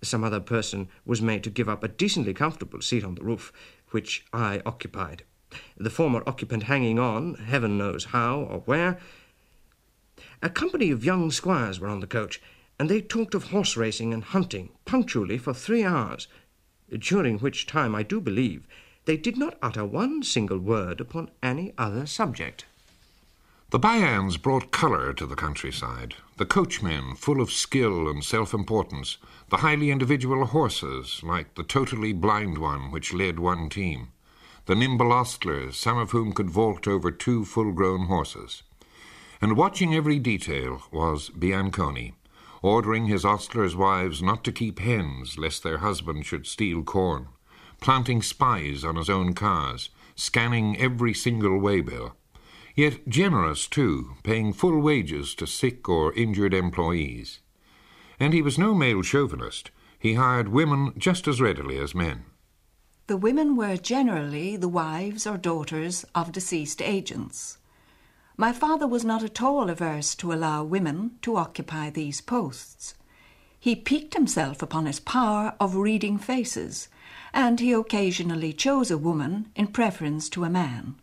some 0.01 0.23
other 0.23 0.39
person 0.39 0.87
was 1.05 1.21
made 1.21 1.43
to 1.43 1.49
give 1.49 1.67
up 1.67 1.83
a 1.83 1.87
decently 1.87 2.33
comfortable 2.33 2.81
seat 2.81 3.03
on 3.03 3.15
the 3.15 3.23
roof, 3.23 3.51
which 3.91 4.26
I 4.32 4.62
occupied, 4.65 5.23
the 5.78 5.89
former 5.89 6.23
occupant 6.28 6.63
hanging 6.63 7.00
on, 7.00 7.36
heaven 7.36 7.78
knows 7.78 8.06
how 8.06 8.41
or 8.41 8.60
where. 8.62 9.00
A 10.41 10.50
company 10.50 10.91
of 10.91 11.06
young 11.06 11.32
squires 11.32 11.80
were 11.80 11.88
on 11.88 12.00
the 12.00 12.08
coach, 12.08 12.41
and 12.80 12.89
they 12.89 13.02
talked 13.02 13.34
of 13.34 13.45
horse 13.45 13.76
racing 13.76 14.13
and 14.13 14.23
hunting 14.23 14.69
punctually 14.86 15.38
for 15.38 15.54
three 15.54 15.84
hours, 15.84 16.28
during 17.00 17.39
which 17.39 17.65
time 17.65 17.95
I 17.95 18.04
do 18.04 18.21
believe 18.21 18.67
they 19.06 19.17
did 19.17 19.38
not 19.38 19.58
utter 19.62 19.86
one 19.86 20.21
single 20.21 20.60
word 20.60 21.02
upon 21.02 21.32
any 21.41 21.73
other 21.78 22.06
subject. 22.06 22.65
The 23.69 23.80
Bians 23.82 24.41
brought 24.41 24.71
colour 24.71 25.12
to 25.12 25.25
the 25.25 25.36
countryside, 25.36 26.15
the 26.38 26.45
coachmen 26.45 27.15
full 27.15 27.41
of 27.41 27.51
skill 27.51 28.08
and 28.08 28.23
self 28.23 28.53
importance, 28.53 29.17
the 29.49 29.58
highly 29.58 29.91
individual 29.91 30.45
horses, 30.45 31.19
like 31.21 31.56
the 31.56 31.63
totally 31.63 32.13
blind 32.13 32.60
one 32.60 32.91
which 32.91 33.12
led 33.12 33.39
one 33.39 33.67
team, 33.67 34.13
the 34.67 34.75
nimble 34.75 35.12
ostlers, 35.12 35.73
some 35.73 35.97
of 35.97 36.12
whom 36.12 36.32
could 36.32 36.49
vault 36.49 36.88
over 36.88 37.12
two 37.12 37.43
full 37.43 37.73
grown 37.73 38.06
horses. 38.06 38.63
And 39.41 39.58
watching 39.58 39.93
every 39.93 40.17
detail 40.17 40.84
was 40.89 41.30
Bianconi, 41.32 42.13
ordering 42.62 43.08
his 43.08 43.25
ostlers' 43.25 43.75
wives 43.75 44.21
not 44.21 44.45
to 44.45 44.53
keep 44.53 44.80
hens 44.80 45.38
lest 45.38 45.63
their 45.63 45.80
husbands 45.80 46.25
should 46.25 46.47
steal 46.47 46.84
corn, 46.84 47.27
planting 47.82 48.21
spies 48.21 48.86
on 48.86 48.95
his 48.95 49.10
own 49.10 49.34
cars, 49.34 49.89
scanning 50.15 50.77
every 50.77 51.13
single 51.13 51.60
waybill 51.60 52.13
Yet 52.77 53.09
generous, 53.09 53.67
too, 53.67 54.11
paying 54.21 54.53
full 54.53 54.79
wages 54.79 55.33
to 55.35 55.47
sick 55.47 55.89
or 55.89 56.13
injured 56.13 56.53
employees. 56.53 57.39
And 58.19 58.35
he 58.35 58.43
was 58.43 58.59
no 58.59 58.75
male 58.75 59.01
chauvinist. 59.01 59.71
He 59.97 60.13
hired 60.13 60.49
women 60.49 60.93
just 60.95 61.27
as 61.27 61.41
readily 61.41 61.79
as 61.79 61.95
men. 61.95 62.25
The 63.07 63.17
women 63.17 63.55
were 63.55 63.77
generally 63.77 64.57
the 64.57 64.67
wives 64.67 65.25
or 65.25 65.37
daughters 65.37 66.05
of 66.13 66.31
deceased 66.31 66.79
agents. 66.79 67.57
My 68.37 68.53
father 68.53 68.87
was 68.87 69.03
not 69.03 69.23
at 69.23 69.41
all 69.41 69.71
averse 69.71 70.13
to 70.13 70.31
allow 70.31 70.63
women 70.63 71.17
to 71.23 71.35
occupy 71.35 71.89
these 71.89 72.21
posts. 72.21 72.93
He 73.59 73.75
piqued 73.75 74.13
himself 74.13 74.61
upon 74.61 74.85
his 74.85 74.99
power 74.99 75.55
of 75.59 75.77
reading 75.77 76.19
faces, 76.19 76.89
and 77.33 77.59
he 77.59 77.71
occasionally 77.71 78.53
chose 78.53 78.91
a 78.91 78.99
woman 78.99 79.51
in 79.55 79.65
preference 79.67 80.29
to 80.29 80.43
a 80.43 80.49
man. 80.51 80.97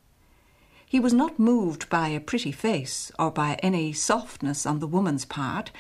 He 0.95 1.01
was 1.01 1.13
not 1.13 1.41
moved 1.41 1.89
by 1.89 2.11
a 2.11 2.21
pretty 2.21 2.53
face 2.53 3.11
or 3.19 3.33
by 3.33 3.55
any 3.65 3.93
softness 3.93 4.65
on 4.65 4.79
the 4.79 4.87
woman's 4.87 5.25
part, 5.25 5.73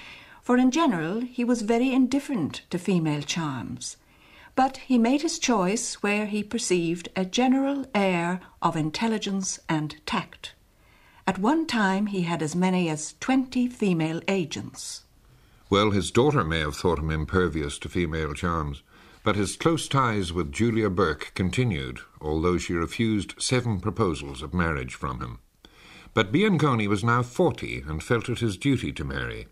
for 0.42 0.56
in 0.56 0.72
general 0.72 1.20
he 1.20 1.44
was 1.44 1.62
very 1.62 1.92
indifferent 1.92 2.62
to 2.70 2.80
female 2.80 3.22
charms. 3.22 3.96
But 4.56 4.78
he 4.78 4.98
made 4.98 5.22
his 5.22 5.38
choice 5.38 6.02
where 6.02 6.26
he 6.26 6.42
perceived 6.42 7.10
a 7.14 7.24
general 7.24 7.86
air 7.94 8.40
of 8.60 8.74
intelligence 8.74 9.60
and 9.68 10.04
tact. 10.04 10.54
At 11.28 11.38
one 11.38 11.68
time 11.68 12.06
he 12.06 12.22
had 12.22 12.42
as 12.42 12.56
many 12.56 12.88
as 12.88 13.14
twenty 13.20 13.68
female 13.68 14.20
agents. 14.26 15.04
Well, 15.70 15.92
his 15.92 16.10
daughter 16.10 16.42
may 16.42 16.58
have 16.58 16.74
thought 16.74 16.98
him 16.98 17.12
impervious 17.12 17.78
to 17.78 17.88
female 17.88 18.34
charms. 18.34 18.82
But 19.24 19.36
his 19.36 19.56
close 19.56 19.88
ties 19.88 20.34
with 20.34 20.52
Julia 20.52 20.90
Burke 20.90 21.32
continued, 21.34 22.00
although 22.20 22.58
she 22.58 22.74
refused 22.74 23.34
seven 23.38 23.80
proposals 23.80 24.42
of 24.42 24.52
marriage 24.52 24.94
from 24.94 25.20
him. 25.20 25.38
But 26.12 26.30
Bianconi 26.30 26.86
was 26.86 27.02
now 27.02 27.22
forty 27.22 27.82
and 27.88 28.02
felt 28.02 28.28
it 28.28 28.40
his 28.40 28.58
duty 28.58 28.92
to 28.92 29.04
marry. 29.04 29.46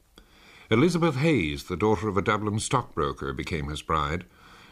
Elizabeth 0.71 1.17
Hayes, 1.17 1.65
the 1.65 1.77
daughter 1.77 2.07
of 2.07 2.19
a 2.19 2.23
Dublin 2.23 2.61
stockbroker, 2.61 3.33
became 3.33 3.69
his 3.69 3.81
bride, 3.81 4.27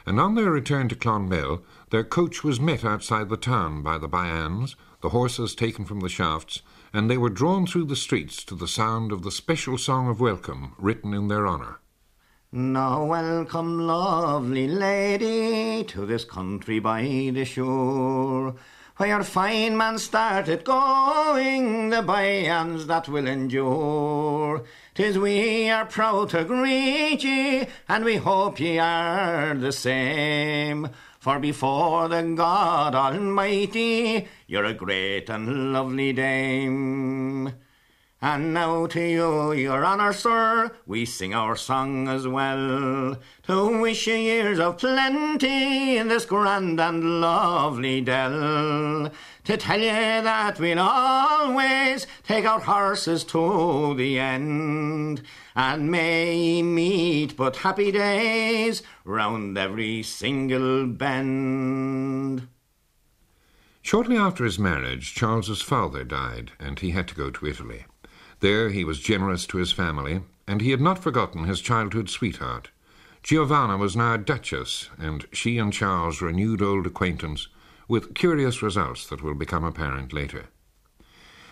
and 0.04 0.20
on 0.20 0.34
their 0.34 0.50
return 0.50 0.88
to 0.90 0.94
Clonmel, 0.94 1.62
their 1.88 2.04
coach 2.04 2.44
was 2.44 2.60
met 2.60 2.84
outside 2.84 3.30
the 3.30 3.38
town 3.38 3.82
by 3.82 3.96
the 3.96 4.08
Bians, 4.08 4.74
the 5.00 5.08
horses 5.08 5.54
taken 5.54 5.86
from 5.86 6.00
the 6.00 6.10
shafts, 6.10 6.60
and 6.92 7.10
they 7.10 7.18
were 7.18 7.30
drawn 7.30 7.66
through 7.66 7.86
the 7.86 7.96
streets 7.96 8.44
to 8.44 8.54
the 8.54 8.68
sound 8.68 9.12
of 9.12 9.22
the 9.22 9.30
special 9.30 9.78
song 9.78 10.08
of 10.08 10.20
welcome 10.20 10.74
written 10.78 11.14
in 11.14 11.28
their 11.28 11.46
honour. 11.46 11.80
Now 12.52 13.04
welcome, 13.04 13.86
lovely 13.86 14.66
lady, 14.66 15.84
to 15.84 16.04
this 16.04 16.24
country 16.24 16.80
by 16.80 17.30
the 17.32 17.44
shore, 17.44 18.56
where 18.96 19.22
fine 19.22 19.76
man 19.76 19.98
started 19.98 20.64
going, 20.64 21.90
the 21.90 22.02
Bians 22.02 22.88
that 22.88 23.08
will 23.08 23.28
endure. 23.28 24.64
Tis 24.96 25.16
we 25.16 25.70
are 25.70 25.86
proud 25.86 26.30
to 26.30 26.42
greet 26.42 27.22
ye, 27.22 27.68
and 27.88 28.04
we 28.04 28.16
hope 28.16 28.58
ye 28.58 28.80
are 28.80 29.54
the 29.54 29.70
same. 29.70 30.88
For 31.20 31.38
before 31.38 32.08
the 32.08 32.34
God 32.36 32.96
Almighty, 32.96 34.26
you're 34.48 34.64
a 34.64 34.74
great 34.74 35.30
and 35.30 35.72
lovely 35.72 36.12
dame. 36.12 37.52
And 38.22 38.52
now 38.52 38.86
to 38.88 39.00
you, 39.00 39.52
your 39.52 39.82
honour, 39.82 40.12
sir, 40.12 40.72
we 40.86 41.06
sing 41.06 41.32
our 41.32 41.56
song 41.56 42.06
as 42.06 42.28
well. 42.28 43.16
To 43.44 43.80
wish 43.80 44.06
you 44.06 44.14
years 44.14 44.58
of 44.58 44.76
plenty 44.76 45.96
in 45.96 46.08
this 46.08 46.26
grand 46.26 46.78
and 46.78 47.22
lovely 47.22 48.02
dell. 48.02 49.10
To 49.44 49.56
tell 49.56 49.80
you 49.80 49.86
that 49.86 50.60
we'll 50.60 50.80
always 50.80 52.06
take 52.22 52.44
our 52.44 52.60
horses 52.60 53.24
to 53.24 53.94
the 53.94 54.18
end. 54.18 55.22
And 55.56 55.90
may 55.90 56.36
ye 56.36 56.62
meet 56.62 57.38
but 57.38 57.56
happy 57.56 57.90
days 57.90 58.82
round 59.06 59.56
every 59.56 60.02
single 60.02 60.86
bend. 60.86 62.48
Shortly 63.80 64.18
after 64.18 64.44
his 64.44 64.58
marriage, 64.58 65.14
Charles's 65.14 65.62
father 65.62 66.04
died, 66.04 66.52
and 66.60 66.78
he 66.78 66.90
had 66.90 67.08
to 67.08 67.14
go 67.14 67.30
to 67.30 67.46
Italy. 67.46 67.86
There 68.40 68.70
he 68.70 68.84
was 68.84 69.00
generous 69.00 69.46
to 69.46 69.58
his 69.58 69.70
family, 69.72 70.22
and 70.46 70.60
he 70.60 70.70
had 70.70 70.80
not 70.80 71.02
forgotten 71.02 71.44
his 71.44 71.60
childhood 71.60 72.08
sweetheart. 72.08 72.70
Giovanna 73.22 73.76
was 73.76 73.94
now 73.94 74.14
a 74.14 74.18
duchess, 74.18 74.88
and 74.98 75.26
she 75.32 75.58
and 75.58 75.72
Charles 75.72 76.22
renewed 76.22 76.62
old 76.62 76.86
acquaintance, 76.86 77.48
with 77.86 78.14
curious 78.14 78.62
results 78.62 79.06
that 79.08 79.22
will 79.22 79.34
become 79.34 79.62
apparent 79.62 80.12
later. 80.12 80.46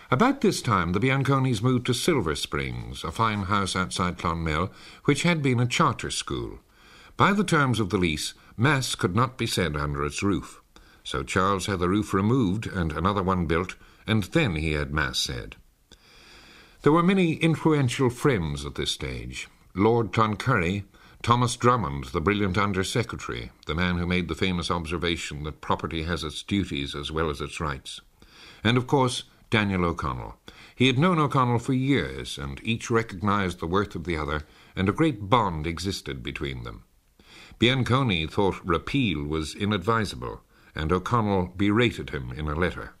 About 0.09 0.41
this 0.41 0.63
time, 0.63 0.93
the 0.93 0.99
Bianconis 0.99 1.61
moved 1.61 1.85
to 1.85 1.93
Silver 1.93 2.33
Springs, 2.33 3.03
a 3.03 3.11
fine 3.11 3.43
house 3.43 3.75
outside 3.75 4.17
Clonmel, 4.17 4.71
which 5.05 5.21
had 5.21 5.43
been 5.43 5.59
a 5.59 5.67
charter 5.67 6.09
school. 6.09 6.59
By 7.15 7.33
the 7.33 7.43
terms 7.43 7.79
of 7.79 7.91
the 7.91 7.99
lease, 7.99 8.33
Mass 8.57 8.95
could 8.95 9.15
not 9.15 9.37
be 9.37 9.45
said 9.45 9.75
under 9.75 10.03
its 10.03 10.23
roof. 10.23 10.61
So 11.03 11.21
Charles 11.21 11.67
had 11.67 11.79
the 11.79 11.89
roof 11.89 12.13
removed 12.13 12.65
and 12.65 12.91
another 12.91 13.21
one 13.21 13.45
built, 13.45 13.75
and 14.07 14.23
then 14.23 14.55
he 14.55 14.71
had 14.71 14.91
Mass 14.91 15.19
said. 15.19 15.57
There 16.81 16.93
were 16.93 17.03
many 17.03 17.33
influential 17.33 18.09
friends 18.09 18.65
at 18.65 18.75
this 18.75 18.91
stage. 18.91 19.49
Lord 19.75 20.13
Cloncurry, 20.13 20.85
Thomas 21.21 21.57
Drummond, 21.57 22.05
the 22.05 22.21
brilliant 22.21 22.57
Under 22.57 22.85
Secretary, 22.85 23.51
the 23.65 23.75
man 23.75 23.97
who 23.97 24.05
made 24.05 24.29
the 24.29 24.35
famous 24.35 24.71
observation 24.71 25.43
that 25.43 25.59
property 25.59 26.03
has 26.03 26.23
its 26.23 26.41
duties 26.41 26.95
as 26.95 27.11
well 27.11 27.29
as 27.29 27.41
its 27.41 27.59
rights. 27.59 27.99
And, 28.63 28.77
of 28.77 28.87
course, 28.87 29.23
Daniel 29.49 29.83
O'Connell. 29.83 30.37
He 30.73 30.87
had 30.87 30.97
known 30.97 31.19
O'Connell 31.19 31.59
for 31.59 31.73
years, 31.73 32.37
and 32.37 32.61
each 32.63 32.89
recognized 32.89 33.59
the 33.59 33.67
worth 33.67 33.93
of 33.95 34.05
the 34.05 34.15
other, 34.15 34.43
and 34.73 34.87
a 34.87 34.93
great 34.93 35.29
bond 35.29 35.67
existed 35.67 36.23
between 36.23 36.63
them. 36.63 36.85
Bianconi 37.59 38.31
thought 38.31 38.65
repeal 38.65 39.25
was 39.25 39.53
inadvisable, 39.53 40.43
and 40.73 40.93
O'Connell 40.93 41.47
berated 41.57 42.11
him 42.11 42.31
in 42.31 42.47
a 42.47 42.55
letter. 42.55 42.93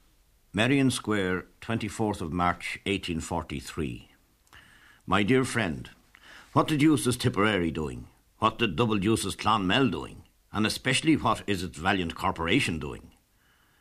Merrion 0.51 0.89
Square, 0.89 1.45
24th 1.61 2.21
of 2.21 2.33
March, 2.33 2.79
1843. 2.87 4.09
My 5.05 5.21
dear 5.21 5.45
friend, 5.45 5.91
what 6.53 6.69
the 6.69 6.75
deuce 6.75 7.05
is 7.05 7.17
Tipperary 7.17 7.69
doing? 7.69 8.07
What 8.39 8.57
the 8.57 8.67
double 8.67 8.97
deuce 8.97 9.25
is 9.25 9.35
Clonmel 9.35 9.91
doing? 9.91 10.23
And 10.51 10.65
especially 10.65 11.15
what 11.15 11.43
is 11.45 11.61
its 11.61 11.77
valiant 11.77 12.15
corporation 12.15 12.79
doing? 12.79 13.11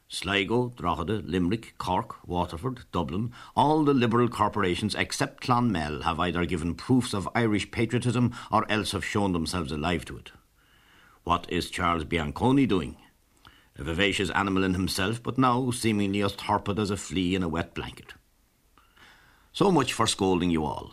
Sligo, 0.08 0.74
Drogheda, 0.76 1.22
Limerick, 1.24 1.72
Cork, 1.78 2.16
Waterford, 2.28 2.80
Dublin, 2.92 3.32
all 3.56 3.82
the 3.82 3.94
liberal 3.94 4.28
corporations 4.28 4.94
except 4.94 5.42
Clonmel 5.42 6.02
have 6.02 6.20
either 6.20 6.44
given 6.44 6.74
proofs 6.74 7.14
of 7.14 7.30
Irish 7.34 7.70
patriotism 7.70 8.34
or 8.52 8.70
else 8.70 8.92
have 8.92 9.06
shown 9.06 9.32
themselves 9.32 9.72
alive 9.72 10.04
to 10.04 10.18
it. 10.18 10.32
What 11.24 11.50
is 11.50 11.70
Charles 11.70 12.04
Bianconi 12.04 12.68
doing? 12.68 12.98
A 13.78 13.84
vivacious 13.84 14.30
animal 14.30 14.64
in 14.64 14.74
himself, 14.74 15.22
but 15.22 15.38
now 15.38 15.70
seemingly 15.70 16.22
as 16.22 16.34
torpid 16.34 16.78
as 16.78 16.90
a 16.90 16.96
flea 16.96 17.34
in 17.34 17.42
a 17.42 17.48
wet 17.48 17.74
blanket. 17.74 18.14
So 19.52 19.70
much 19.70 19.92
for 19.92 20.06
scolding 20.06 20.50
you 20.50 20.64
all. 20.64 20.92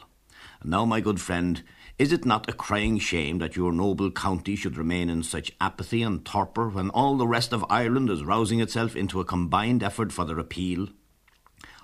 And 0.61 0.71
now, 0.71 0.85
my 0.85 1.01
good 1.01 1.19
friend, 1.19 1.63
is 1.97 2.11
it 2.11 2.25
not 2.25 2.49
a 2.49 2.53
crying 2.53 2.99
shame 2.99 3.39
that 3.39 3.55
your 3.55 3.71
noble 3.71 4.11
county 4.11 4.55
should 4.55 4.77
remain 4.77 5.09
in 5.09 5.23
such 5.23 5.51
apathy 5.61 6.03
and 6.03 6.25
torpor 6.25 6.69
when 6.69 6.89
all 6.89 7.17
the 7.17 7.27
rest 7.27 7.53
of 7.53 7.65
Ireland 7.69 8.09
is 8.09 8.23
rousing 8.23 8.59
itself 8.59 8.95
into 8.95 9.19
a 9.19 9.25
combined 9.25 9.81
effort 9.81 10.11
for 10.11 10.25
the 10.25 10.35
repeal? 10.35 10.89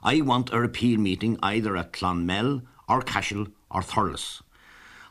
I 0.03 0.21
want 0.21 0.51
a 0.51 0.59
repeal 0.59 0.99
meeting 0.99 1.37
either 1.41 1.77
at 1.77 1.93
Clonmel 1.93 2.63
or 2.89 3.01
Cashel 3.01 3.47
or 3.69 3.81
Thurles. 3.81 4.41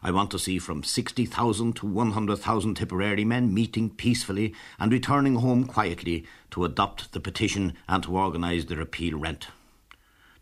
I 0.02 0.10
want 0.10 0.30
to 0.30 0.38
see 0.38 0.58
from 0.58 0.82
60,000 0.82 1.76
to 1.76 1.86
100,000 1.86 2.74
Tipperary 2.74 3.24
men 3.24 3.52
meeting 3.52 3.90
peacefully 3.90 4.54
and 4.78 4.90
returning 4.90 5.36
home 5.36 5.64
quietly 5.64 6.24
to 6.52 6.64
adopt 6.64 7.12
the 7.12 7.20
petition 7.20 7.74
and 7.86 8.02
to 8.04 8.16
organise 8.16 8.64
the 8.64 8.76
repeal 8.76 9.18
rent. 9.18 9.48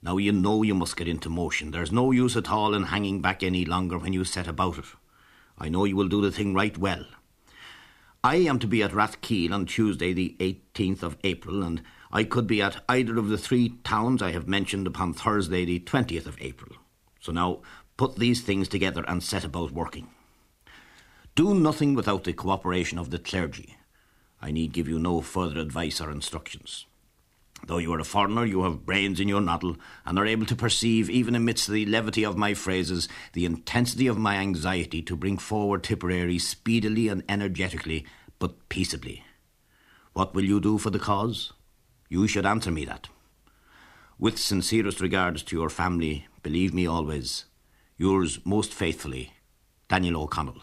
Now 0.00 0.16
you 0.16 0.30
know 0.30 0.62
you 0.62 0.74
must 0.74 0.96
get 0.96 1.08
into 1.08 1.28
motion. 1.28 1.72
There's 1.72 1.90
no 1.90 2.12
use 2.12 2.36
at 2.36 2.50
all 2.50 2.72
in 2.72 2.84
hanging 2.84 3.20
back 3.20 3.42
any 3.42 3.64
longer 3.64 3.98
when 3.98 4.12
you 4.12 4.24
set 4.24 4.46
about 4.46 4.78
it. 4.78 4.84
I 5.58 5.68
know 5.68 5.84
you 5.84 5.96
will 5.96 6.08
do 6.08 6.20
the 6.20 6.30
thing 6.30 6.54
right 6.54 6.78
well. 6.78 7.04
I 8.22 8.36
am 8.36 8.60
to 8.60 8.66
be 8.68 8.82
at 8.82 8.92
Rathkeale 8.92 9.52
on 9.52 9.66
Tuesday, 9.66 10.12
the 10.12 10.36
18th 10.38 11.02
of 11.02 11.16
April, 11.24 11.62
and 11.64 11.82
I 12.12 12.24
could 12.24 12.46
be 12.46 12.62
at 12.62 12.82
either 12.88 13.18
of 13.18 13.28
the 13.28 13.38
three 13.38 13.74
towns 13.82 14.22
I 14.22 14.30
have 14.32 14.46
mentioned 14.46 14.86
upon 14.86 15.14
Thursday, 15.14 15.64
the 15.64 15.80
20th 15.80 16.26
of 16.26 16.40
April. 16.40 16.76
So 17.20 17.32
now 17.32 17.60
put 17.98 18.16
these 18.16 18.40
things 18.40 18.68
together 18.68 19.04
and 19.06 19.22
set 19.22 19.44
about 19.44 19.72
working. 19.72 20.08
Do 21.34 21.54
nothing 21.54 21.94
without 21.94 22.24
the 22.24 22.32
cooperation 22.32 22.96
of 22.98 23.10
the 23.10 23.18
clergy. 23.18 23.76
I 24.40 24.52
need 24.52 24.72
give 24.72 24.88
you 24.88 24.98
no 24.98 25.20
further 25.20 25.60
advice 25.60 26.00
or 26.00 26.10
instructions. 26.10 26.86
Though 27.66 27.78
you 27.78 27.92
are 27.92 27.98
a 27.98 28.04
foreigner, 28.04 28.44
you 28.44 28.62
have 28.62 28.86
brains 28.86 29.18
in 29.18 29.26
your 29.26 29.40
noddle, 29.40 29.76
and 30.06 30.16
are 30.16 30.26
able 30.26 30.46
to 30.46 30.54
perceive, 30.54 31.10
even 31.10 31.34
amidst 31.34 31.68
the 31.68 31.84
levity 31.86 32.24
of 32.24 32.36
my 32.36 32.54
phrases, 32.54 33.08
the 33.32 33.44
intensity 33.44 34.06
of 34.06 34.16
my 34.16 34.36
anxiety 34.36 35.02
to 35.02 35.16
bring 35.16 35.38
forward 35.38 35.82
Tipperary 35.82 36.38
speedily 36.38 37.08
and 37.08 37.24
energetically, 37.28 38.06
but 38.38 38.68
peaceably. 38.68 39.24
What 40.12 40.34
will 40.34 40.44
you 40.44 40.60
do 40.60 40.78
for 40.78 40.90
the 40.90 41.00
cause? 41.00 41.52
You 42.08 42.28
should 42.28 42.46
answer 42.46 42.70
me 42.70 42.84
that. 42.84 43.08
With 44.20 44.38
sincerest 44.38 45.00
regards 45.00 45.42
to 45.44 45.56
your 45.56 45.68
family, 45.68 46.28
believe 46.44 46.72
me 46.72 46.86
always, 46.86 47.44
Yours 47.98 48.38
most 48.44 48.72
faithfully, 48.72 49.32
Daniel 49.88 50.22
O'Connell. 50.22 50.62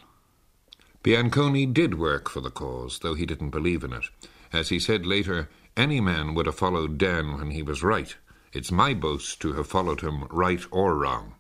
Bianconi 1.03 1.71
did 1.71 1.99
work 1.99 2.29
for 2.29 2.39
the 2.39 2.49
cause, 2.49 2.99
though 2.99 3.13
he 3.13 3.25
didn't 3.25 3.49
believe 3.49 3.83
in 3.83 3.91
it. 3.91 4.05
As 4.53 4.69
he 4.69 4.79
said 4.79 5.05
later, 5.05 5.49
any 5.75 5.99
man 5.99 6.33
would 6.33 6.45
have 6.45 6.55
followed 6.55 6.97
Dan 6.97 7.37
when 7.37 7.51
he 7.51 7.61
was 7.61 7.83
right. 7.83 8.15
It's 8.53 8.71
my 8.71 8.93
boast 8.93 9.41
to 9.41 9.51
have 9.53 9.67
followed 9.67 9.99
him 9.99 10.23
right 10.31 10.61
or 10.71 10.95
wrong. 10.95 11.35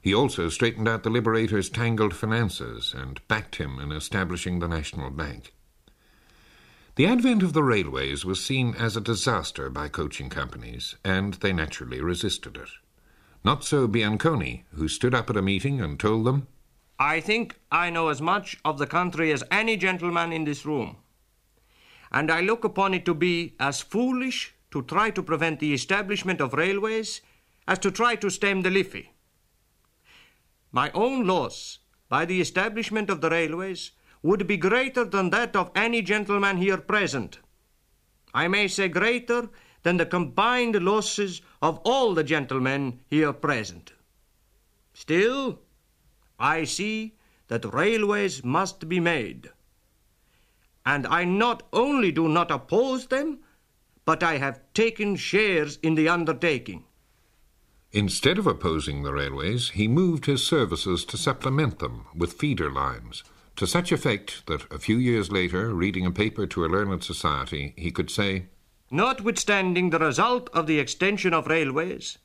He 0.00 0.14
also 0.14 0.48
straightened 0.48 0.86
out 0.86 1.02
the 1.02 1.10
Liberator's 1.10 1.68
tangled 1.68 2.14
finances 2.14 2.94
and 2.96 3.26
backed 3.26 3.56
him 3.56 3.80
in 3.80 3.90
establishing 3.90 4.60
the 4.60 4.68
National 4.68 5.10
Bank. 5.10 5.52
The 6.94 7.06
advent 7.06 7.42
of 7.42 7.54
the 7.54 7.64
railways 7.64 8.24
was 8.24 8.44
seen 8.44 8.76
as 8.76 8.96
a 8.96 9.00
disaster 9.00 9.68
by 9.68 9.88
coaching 9.88 10.30
companies, 10.30 10.94
and 11.04 11.34
they 11.34 11.52
naturally 11.52 12.00
resisted 12.00 12.56
it. 12.56 12.68
Not 13.44 13.62
so 13.62 13.86
Bianconi, 13.86 14.62
who 14.74 14.88
stood 14.88 15.14
up 15.14 15.28
at 15.28 15.36
a 15.36 15.42
meeting 15.42 15.78
and 15.78 16.00
told 16.00 16.24
them, 16.24 16.46
I 16.98 17.20
think 17.20 17.58
I 17.70 17.90
know 17.90 18.08
as 18.08 18.22
much 18.22 18.56
of 18.64 18.78
the 18.78 18.86
country 18.86 19.32
as 19.32 19.44
any 19.50 19.76
gentleman 19.76 20.32
in 20.32 20.44
this 20.44 20.64
room, 20.64 20.96
and 22.10 22.30
I 22.30 22.40
look 22.40 22.64
upon 22.64 22.94
it 22.94 23.04
to 23.04 23.12
be 23.12 23.54
as 23.60 23.82
foolish 23.82 24.54
to 24.70 24.80
try 24.82 25.10
to 25.10 25.22
prevent 25.22 25.60
the 25.60 25.74
establishment 25.74 26.40
of 26.40 26.54
railways 26.54 27.20
as 27.68 27.78
to 27.80 27.90
try 27.90 28.14
to 28.16 28.30
stem 28.30 28.62
the 28.62 28.70
Liffey. 28.70 29.12
My 30.72 30.90
own 30.92 31.26
loss 31.26 31.80
by 32.08 32.24
the 32.24 32.40
establishment 32.40 33.10
of 33.10 33.20
the 33.20 33.30
railways 33.30 33.90
would 34.22 34.46
be 34.46 34.56
greater 34.56 35.04
than 35.04 35.28
that 35.30 35.54
of 35.54 35.70
any 35.74 36.00
gentleman 36.00 36.56
here 36.56 36.78
present. 36.78 37.40
I 38.32 38.48
may 38.48 38.68
say 38.68 38.88
greater 38.88 39.50
than 39.84 39.98
the 39.98 40.06
combined 40.06 40.82
losses 40.82 41.40
of 41.62 41.78
all 41.84 42.14
the 42.14 42.24
gentlemen 42.24 43.00
here 43.08 43.32
present. 43.32 43.92
Still, 44.92 45.60
I 46.38 46.64
see 46.64 47.14
that 47.48 47.72
railways 47.72 48.42
must 48.42 48.88
be 48.88 48.98
made. 48.98 49.50
And 50.84 51.06
I 51.06 51.24
not 51.24 51.62
only 51.72 52.10
do 52.10 52.28
not 52.28 52.50
oppose 52.50 53.06
them, 53.06 53.38
but 54.04 54.22
I 54.22 54.38
have 54.38 54.60
taken 54.74 55.16
shares 55.16 55.78
in 55.82 55.94
the 55.94 56.08
undertaking. 56.08 56.84
Instead 57.92 58.38
of 58.38 58.46
opposing 58.46 59.02
the 59.02 59.12
railways, 59.12 59.70
he 59.70 59.86
moved 59.86 60.26
his 60.26 60.44
services 60.44 61.04
to 61.04 61.16
supplement 61.16 61.78
them 61.78 62.06
with 62.14 62.32
feeder 62.32 62.70
lines, 62.70 63.22
to 63.56 63.66
such 63.66 63.92
effect 63.92 64.46
that 64.46 64.70
a 64.72 64.78
few 64.78 64.96
years 64.96 65.30
later, 65.30 65.72
reading 65.72 66.04
a 66.04 66.10
paper 66.10 66.46
to 66.46 66.64
a 66.64 66.66
learned 66.66 67.04
society, 67.04 67.72
he 67.76 67.90
could 67.90 68.10
say, 68.10 68.46
Notwithstanding 68.94 69.90
the 69.90 69.98
result 69.98 70.48
of 70.52 70.68
the 70.68 70.78
extension 70.78 71.34
of 71.34 71.48
railways, 71.48 72.18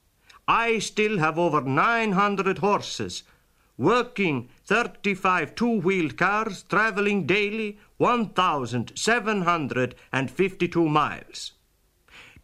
I 0.48 0.78
still 0.78 1.18
have 1.18 1.40
over 1.40 1.62
900 1.62 2.60
horses, 2.60 3.24
working 3.76 4.50
35 4.66 5.56
two-wheeled 5.56 6.16
cars, 6.16 6.62
traveling 6.70 7.26
daily 7.26 7.80
1,752 7.98 10.88
miles. 10.88 11.54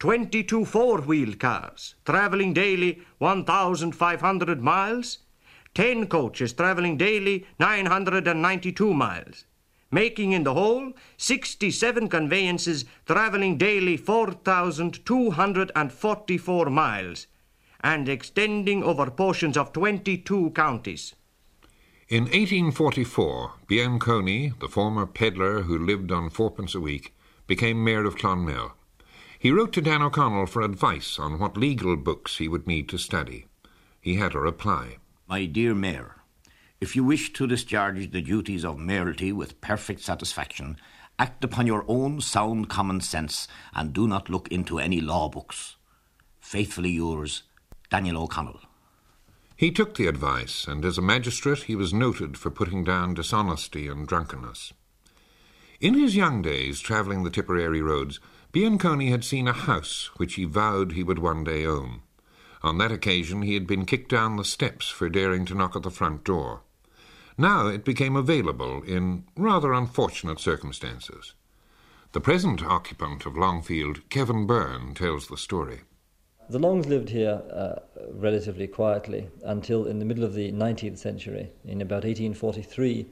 22 0.00 0.64
four-wheeled 0.64 1.38
cars, 1.38 1.94
traveling 2.04 2.52
daily 2.52 3.02
1,500 3.18 4.60
miles, 4.60 5.18
10 5.74 6.08
coaches 6.08 6.52
traveling 6.52 6.96
daily 6.96 7.46
992 7.60 8.92
miles, 8.92 9.44
making 9.96 10.32
in 10.32 10.44
the 10.44 10.52
whole 10.52 10.92
67 11.16 12.08
conveyances 12.08 12.84
traveling 13.06 13.56
daily 13.56 13.96
4,244 13.96 16.70
miles, 16.70 17.26
and 17.80 18.06
extending 18.06 18.84
over 18.84 19.10
portions 19.10 19.56
of 19.56 19.72
22 19.72 20.50
counties. 20.50 21.14
In 22.08 22.24
1844, 22.24 23.54
Bianconi, 23.68 24.52
the 24.60 24.68
former 24.68 25.06
pedlar 25.06 25.62
who 25.62 25.78
lived 25.78 26.12
on 26.12 26.28
fourpence 26.28 26.74
a 26.74 26.80
week, 26.80 27.14
became 27.46 27.82
mayor 27.82 28.04
of 28.04 28.16
Clonmel. 28.16 28.72
He 29.38 29.50
wrote 29.50 29.72
to 29.72 29.80
Dan 29.80 30.02
O'Connell 30.02 30.44
for 30.46 30.60
advice 30.62 31.18
on 31.18 31.38
what 31.38 31.56
legal 31.56 31.96
books 31.96 32.36
he 32.36 32.48
would 32.48 32.66
need 32.66 32.90
to 32.90 32.98
study. 32.98 33.46
He 34.00 34.16
had 34.16 34.34
a 34.34 34.40
reply. 34.40 34.98
My 35.26 35.46
dear 35.46 35.74
Mayor, 35.74 36.16
if 36.80 36.94
you 36.94 37.04
wish 37.04 37.32
to 37.32 37.46
discharge 37.46 38.10
the 38.10 38.20
duties 38.20 38.64
of 38.64 38.78
mayoralty 38.78 39.32
with 39.32 39.60
perfect 39.60 40.00
satisfaction, 40.00 40.76
act 41.18 41.42
upon 41.42 41.66
your 41.66 41.84
own 41.88 42.20
sound 42.20 42.68
common 42.68 43.00
sense 43.00 43.48
and 43.74 43.92
do 43.92 44.06
not 44.06 44.28
look 44.28 44.48
into 44.48 44.78
any 44.78 45.00
law 45.00 45.28
books. 45.28 45.76
Faithfully 46.40 46.90
yours, 46.90 47.44
Daniel 47.90 48.22
O'Connell. 48.22 48.60
He 49.56 49.70
took 49.70 49.94
the 49.94 50.06
advice, 50.06 50.66
and 50.66 50.84
as 50.84 50.98
a 50.98 51.02
magistrate 51.02 51.62
he 51.62 51.74
was 51.74 51.94
noted 51.94 52.36
for 52.36 52.50
putting 52.50 52.84
down 52.84 53.14
dishonesty 53.14 53.88
and 53.88 54.06
drunkenness. 54.06 54.74
In 55.80 55.94
his 55.94 56.14
young 56.14 56.42
days, 56.42 56.80
travelling 56.80 57.24
the 57.24 57.30
Tipperary 57.30 57.80
roads, 57.80 58.20
Bianconi 58.52 59.10
had 59.10 59.24
seen 59.24 59.48
a 59.48 59.52
house 59.52 60.10
which 60.16 60.34
he 60.34 60.44
vowed 60.44 60.92
he 60.92 61.02
would 61.02 61.18
one 61.18 61.42
day 61.42 61.64
own. 61.64 62.02
On 62.66 62.78
that 62.78 62.90
occasion 62.90 63.42
he 63.42 63.54
had 63.54 63.64
been 63.64 63.84
kicked 63.84 64.10
down 64.10 64.34
the 64.34 64.44
steps 64.44 64.88
for 64.88 65.08
daring 65.08 65.44
to 65.44 65.54
knock 65.54 65.76
at 65.76 65.84
the 65.84 65.90
front 65.90 66.24
door. 66.24 66.62
Now 67.38 67.68
it 67.68 67.84
became 67.84 68.16
available 68.16 68.82
in 68.82 69.22
rather 69.36 69.72
unfortunate 69.72 70.40
circumstances. 70.40 71.34
The 72.10 72.20
present 72.20 72.64
occupant 72.64 73.24
of 73.24 73.36
Longfield, 73.36 74.08
Kevin 74.08 74.48
Byrne, 74.48 74.94
tells 74.94 75.28
the 75.28 75.36
story. 75.36 75.82
The 76.50 76.58
Longs 76.58 76.88
lived 76.88 77.10
here 77.10 77.40
uh, 77.52 77.76
relatively 78.10 78.66
quietly 78.66 79.28
until 79.44 79.86
in 79.86 80.00
the 80.00 80.04
middle 80.04 80.24
of 80.24 80.34
the 80.34 80.50
19th 80.50 80.98
century. 80.98 81.52
In 81.64 81.80
about 81.80 82.02
1843, 82.02 83.06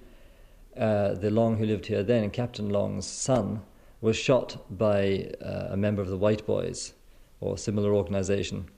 uh, 0.77 1.14
the 1.14 1.31
Long 1.31 1.59
who 1.59 1.64
lived 1.64 1.87
here 1.87 2.03
then, 2.03 2.29
Captain 2.31 2.71
Long's 2.71 3.07
son, 3.07 3.62
was 4.01 4.17
shot 4.17 4.67
by 4.77 5.31
uh, 5.40 5.69
a 5.71 5.77
member 5.77 6.03
of 6.03 6.09
the 6.09 6.19
White 6.19 6.45
Boys 6.45 6.95
or 7.40 7.57
similar 7.57 7.95
organization. 7.95 8.69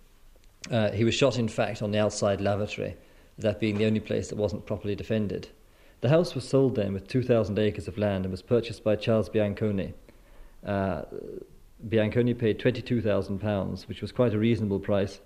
Uh, 0.71 0.91
he 0.91 1.05
was 1.05 1.15
shot, 1.15 1.39
in 1.39 1.49
fact, 1.49 1.83
on 1.83 1.93
the 1.93 1.99
outside 1.99 2.41
lavatory, 2.41 2.97
that 3.39 3.61
being 3.61 3.79
the 3.79 3.87
only 3.87 4.01
place 4.01 4.29
that 4.29 4.37
wasn't 4.37 4.67
properly 4.67 4.95
defended. 4.95 5.49
The 6.01 6.09
house 6.09 6.35
was 6.35 6.47
sold 6.49 6.77
then 6.77 6.93
with 6.93 7.09
2,000 7.09 7.59
acres 7.59 7.89
of 7.89 7.97
land 7.99 8.25
and 8.25 8.33
was 8.33 8.43
purchased 8.43 8.85
by 8.85 8.97
Charles 8.97 9.29
Bianconi. 9.29 9.93
Uh, 10.65 11.03
Bianconi 11.89 12.37
paid 12.37 12.59
£22,000, 12.59 13.89
which 13.89 14.03
was 14.03 14.13
quite 14.13 14.35
a 14.35 14.39
reasonable 14.39 14.81
price, 14.81 15.21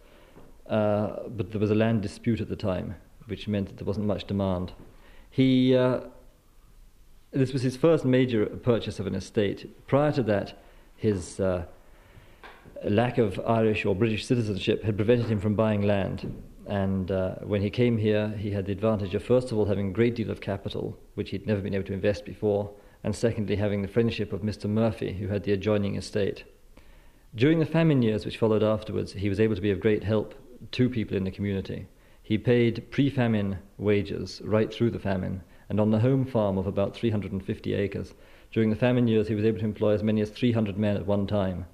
uh, 0.69 1.29
but 1.29 1.51
there 1.51 1.61
was 1.61 1.71
a 1.71 1.75
land 1.75 2.03
dispute 2.03 2.41
at 2.41 2.49
the 2.49 2.57
time, 2.57 2.95
which 3.27 3.49
meant 3.49 3.69
that 3.69 3.79
there 3.79 3.87
wasn't 3.87 4.07
much 4.07 4.27
demand. 4.27 4.73
He 5.31 5.75
uh, 5.77 6.01
this 7.33 7.53
was 7.53 7.63
his 7.63 7.77
first 7.77 8.05
major 8.05 8.47
purchase 8.47 8.99
of 8.99 9.07
an 9.07 9.15
estate. 9.15 9.87
Prior 9.87 10.13
to 10.13 10.23
that, 10.25 10.61
his 10.97 11.39
uh, 11.39 11.65
lack 12.85 13.19
of 13.19 13.41
Irish 13.47 13.85
or 13.85 13.95
British 13.95 14.25
citizenship 14.25 14.83
had 14.85 14.97
prevented 14.97 15.27
him 15.27 15.41
from 15.41 15.55
buying 15.55 15.83
land. 15.83 16.43
And 16.67 17.11
uh, 17.11 17.35
when 17.43 17.63
he 17.63 17.71
came 17.71 17.99
here, 17.99 18.29
he 18.39 18.53
had 18.53 18.67
the 18.67 18.73
advantage 18.73 19.15
of, 19.15 19.25
first 19.25 19.51
of 19.51 19.59
all, 19.59 19.67
having 19.67 19.89
a 19.89 19.93
great 19.93 20.15
deal 20.15 20.31
of 20.31 20.41
capital, 20.41 20.99
which 21.15 21.31
he'd 21.31 21.47
never 21.47 21.61
been 21.61 21.75
able 21.75 21.87
to 21.87 21.93
invest 21.93 22.25
before, 22.25 22.71
and 23.03 23.15
secondly, 23.15 23.57
having 23.57 23.83
the 23.83 23.89
friendship 23.89 24.33
of 24.33 24.43
Mr. 24.43 24.69
Murphy, 24.69 25.15
who 25.15 25.29
had 25.29 25.43
the 25.43 25.53
adjoining 25.53 25.97
estate. 25.97 26.45
During 27.35 27.59
the 27.59 27.67
famine 27.67 28.03
years 28.03 28.25
which 28.25 28.39
followed 28.39 28.63
afterwards, 28.63 29.13
he 29.13 29.29
was 29.29 29.41
able 29.41 29.55
to 29.55 29.61
be 29.61 29.71
of 29.71 29.81
great 29.81 30.05
help 30.05 30.35
to 30.73 30.89
people 30.89 31.17
in 31.17 31.25
the 31.25 31.31
community. 31.31 31.87
He 32.23 32.39
paid 32.39 32.91
pre 32.91 33.11
famine 33.11 33.59
wages 33.79 34.41
right 34.45 34.73
through 34.73 34.91
the 34.91 34.99
famine 34.99 35.43
and 35.69 35.81
on 35.81 35.91
the 35.91 36.01
home 36.01 36.25
farm 36.25 36.59
of 36.59 36.67
about 36.67 36.95
350 36.95 37.75
acres. 37.75 38.15
During 38.53 38.71
the 38.71 38.77
famine 38.77 39.09
years, 39.09 39.29
he 39.29 39.35
was 39.35 39.45
able 39.45 39.61
to 39.61 39.65
employ 39.65 39.93
as 39.93 40.03
many 40.03 40.21
as 40.21 40.31
300 40.31 40.77
men 40.77 40.97
at 40.97 41.07
one 41.07 41.27
time. 41.27 41.67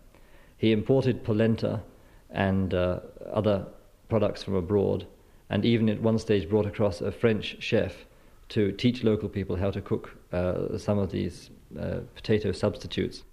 He 0.56 0.72
imported 0.72 1.24
polenta 1.24 1.82
and 2.30 2.72
uh, 2.72 3.00
other 3.32 3.66
products 4.08 4.42
from 4.42 4.54
abroad, 4.54 5.06
and 5.50 5.64
even 5.64 5.88
at 5.88 6.00
one 6.00 6.18
stage 6.18 6.48
brought 6.48 6.66
across 6.66 7.00
a 7.00 7.12
French 7.12 7.56
chef 7.60 8.06
to 8.48 8.72
teach 8.72 9.04
local 9.04 9.28
people 9.28 9.56
how 9.56 9.70
to 9.70 9.80
cook 9.80 10.16
uh, 10.32 10.78
some 10.78 10.98
of 10.98 11.10
these 11.10 11.50
uh, 11.78 12.00
potato 12.14 12.52
substitutes. 12.52 13.24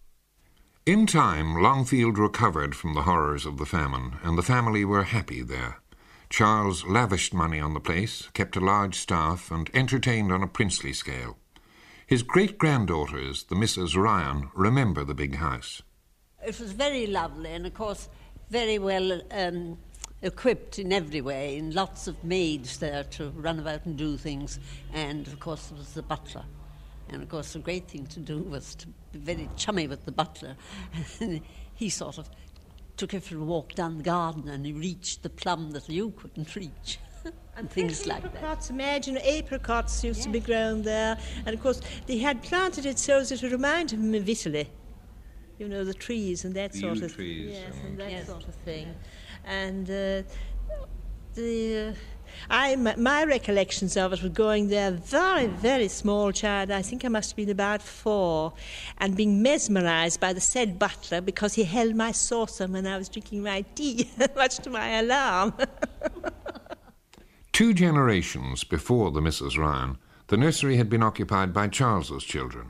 In 0.86 1.07
time, 1.07 1.55
Longfield 1.55 2.17
recovered 2.17 2.75
from 2.75 2.93
the 2.93 3.03
horrors 3.03 3.45
of 3.45 3.57
the 3.57 3.65
famine, 3.65 4.17
and 4.21 4.38
the 4.38 4.43
family 4.43 4.83
were 4.83 5.03
happy 5.03 5.41
there. 5.41 5.81
Charles 6.29 6.83
lavished 6.86 7.33
money 7.33 7.59
on 7.59 7.73
the 7.73 7.79
place, 7.79 8.27
kept 8.33 8.57
a 8.57 8.59
large 8.59 8.95
staff, 8.95 9.51
and 9.51 9.69
entertained 9.73 10.31
on 10.31 10.43
a 10.43 10.47
princely 10.47 10.91
scale. 10.91 11.38
His 12.05 12.23
great 12.23 12.57
granddaughters, 12.57 13.43
the 13.43 13.55
Misses 13.55 13.95
Ryan, 13.95 14.49
remember 14.53 15.05
the 15.05 15.13
big 15.13 15.36
house. 15.36 15.83
It 16.45 16.60
was 16.60 16.71
very 16.71 17.08
lovely, 17.08 17.51
and 17.51 17.65
of 17.65 17.73
course, 17.73 18.10
very 18.49 18.79
well 18.79 19.21
um, 19.32 19.77
equipped 20.21 20.79
in 20.79 20.91
every 20.91 21.21
way, 21.21 21.58
and 21.58 21.73
lots 21.73 22.08
of 22.08 22.21
maids 22.23 22.77
there 22.77 23.03
to 23.03 23.29
run 23.29 23.60
about 23.60 23.86
and 23.86 23.97
do 23.97 24.17
things. 24.17 24.60
And 24.93 25.27
of 25.27 25.39
course, 25.39 25.67
there 25.67 25.77
was 25.77 25.93
the 25.93 26.01
butler. 26.01 26.43
And 27.10 27.21
of 27.21 27.29
course, 27.29 27.53
the 27.53 27.60
great 27.60 27.88
thing 27.88 28.08
to 28.08 28.19
do 28.19 28.39
was 28.39 28.75
to 28.75 28.88
be 29.12 29.19
very 29.19 29.49
chummy 29.56 29.88
with 29.88 30.06
the 30.06 30.12
butler. 30.12 30.56
And 31.19 31.41
he 31.75 31.89
sort 31.89 32.17
of 32.17 32.29
took 32.97 33.12
her 33.12 33.19
for 33.19 33.38
a 33.38 33.43
walk 33.43 33.73
down 33.73 33.97
the 33.97 34.03
garden 34.03 34.47
and 34.47 34.65
he 34.65 34.73
reached 34.73 35.23
the 35.23 35.29
plum 35.29 35.71
that 35.71 35.89
you 35.89 36.12
couldn't 36.12 36.56
reach. 36.56 36.99
and 37.58 37.69
things 37.69 38.06
like 38.06 38.23
apricots, 38.23 38.67
that. 38.67 38.73
Imagine 38.73 39.17
apricots 39.17 40.03
used 40.03 40.19
yes. 40.19 40.25
to 40.25 40.32
be 40.32 40.39
grown 40.39 40.82
there, 40.82 41.17
and 41.45 41.56
of 41.56 41.62
course 41.62 41.82
they 42.06 42.17
had 42.17 42.41
planted 42.43 42.86
it 42.86 42.99
so 42.99 43.17
as 43.17 43.32
it 43.32 43.41
would 43.41 43.51
remind 43.51 43.91
him 43.91 44.13
of 44.13 44.27
Italy. 44.27 44.69
You 45.57 45.67
know 45.67 45.83
the 45.83 45.93
trees 45.93 46.45
and 46.45 46.55
that 46.55 46.73
the 46.73 46.79
sort 46.79 47.01
of 47.01 47.15
trees, 47.15 47.51
yes, 47.51 47.75
and 47.85 47.97
that 47.99 48.11
yes. 48.11 48.27
sort 48.27 48.47
of 48.47 48.55
thing, 48.55 48.93
and 49.45 49.89
uh, 49.89 50.23
the. 51.35 51.89
Uh, 51.89 51.93
I, 52.49 52.75
my, 52.75 52.95
my, 52.95 53.23
recollections 53.25 53.95
of 53.95 54.11
it 54.11 54.23
were 54.23 54.29
going 54.29 54.69
there, 54.69 54.89
very, 54.89 55.45
very 55.45 55.87
small 55.87 56.31
child. 56.31 56.71
I 56.71 56.81
think 56.81 57.05
I 57.05 57.07
must 57.07 57.31
have 57.31 57.37
been 57.37 57.51
about 57.51 57.83
four, 57.83 58.53
and 58.97 59.15
being 59.15 59.43
mesmerised 59.43 60.19
by 60.19 60.33
the 60.33 60.41
said 60.41 60.79
butler 60.79 61.21
because 61.21 61.53
he 61.53 61.63
held 61.63 61.95
my 61.95 62.11
saucer 62.11 62.65
when 62.65 62.87
I 62.87 62.97
was 62.97 63.07
drinking 63.07 63.43
my 63.43 63.61
tea, 63.75 64.09
much 64.35 64.57
to 64.59 64.71
my 64.71 64.99
alarm. 64.99 65.53
Two 67.51 67.71
generations 67.71 68.63
before 68.63 69.11
the 69.11 69.21
Mrs. 69.21 69.59
Ryan, 69.59 69.99
the 70.27 70.37
nursery 70.37 70.77
had 70.77 70.89
been 70.89 71.03
occupied 71.03 71.53
by 71.53 71.67
Charles's 71.67 72.23
children. 72.23 72.69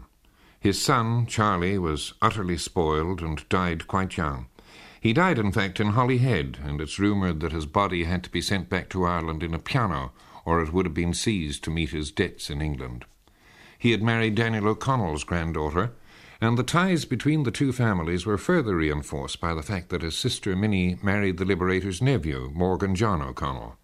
His 0.63 0.81
son, 0.81 1.25
Charlie, 1.25 1.77
was 1.77 2.13
utterly 2.21 2.57
spoiled 2.57 3.21
and 3.21 3.47
died 3.49 3.85
quite 3.85 4.15
young. 4.15 4.45
He 5.01 5.11
died, 5.11 5.37
in 5.37 5.51
fact, 5.51 5.81
in 5.81 5.87
Holyhead, 5.87 6.57
and 6.63 6.79
it's 6.79 6.97
rumoured 6.97 7.41
that 7.41 7.51
his 7.51 7.65
body 7.65 8.05
had 8.05 8.23
to 8.23 8.29
be 8.29 8.39
sent 8.39 8.69
back 8.69 8.87
to 8.91 9.03
Ireland 9.03 9.43
in 9.43 9.53
a 9.53 9.59
piano, 9.59 10.13
or 10.45 10.61
it 10.61 10.71
would 10.71 10.85
have 10.85 10.93
been 10.93 11.13
seized 11.13 11.65
to 11.65 11.69
meet 11.69 11.89
his 11.89 12.11
debts 12.11 12.49
in 12.49 12.61
England. 12.61 13.03
He 13.77 13.91
had 13.91 14.01
married 14.01 14.35
Daniel 14.35 14.69
O'Connell's 14.69 15.25
granddaughter, 15.25 15.91
and 16.39 16.57
the 16.57 16.63
ties 16.63 17.03
between 17.03 17.43
the 17.43 17.51
two 17.51 17.73
families 17.73 18.25
were 18.25 18.37
further 18.37 18.77
reinforced 18.77 19.41
by 19.41 19.53
the 19.53 19.63
fact 19.63 19.89
that 19.89 20.01
his 20.01 20.15
sister 20.15 20.55
Minnie 20.55 20.97
married 21.03 21.39
the 21.39 21.45
Liberator's 21.45 22.01
nephew, 22.01 22.49
Morgan 22.53 22.95
John 22.95 23.21
O'Connell. 23.21 23.75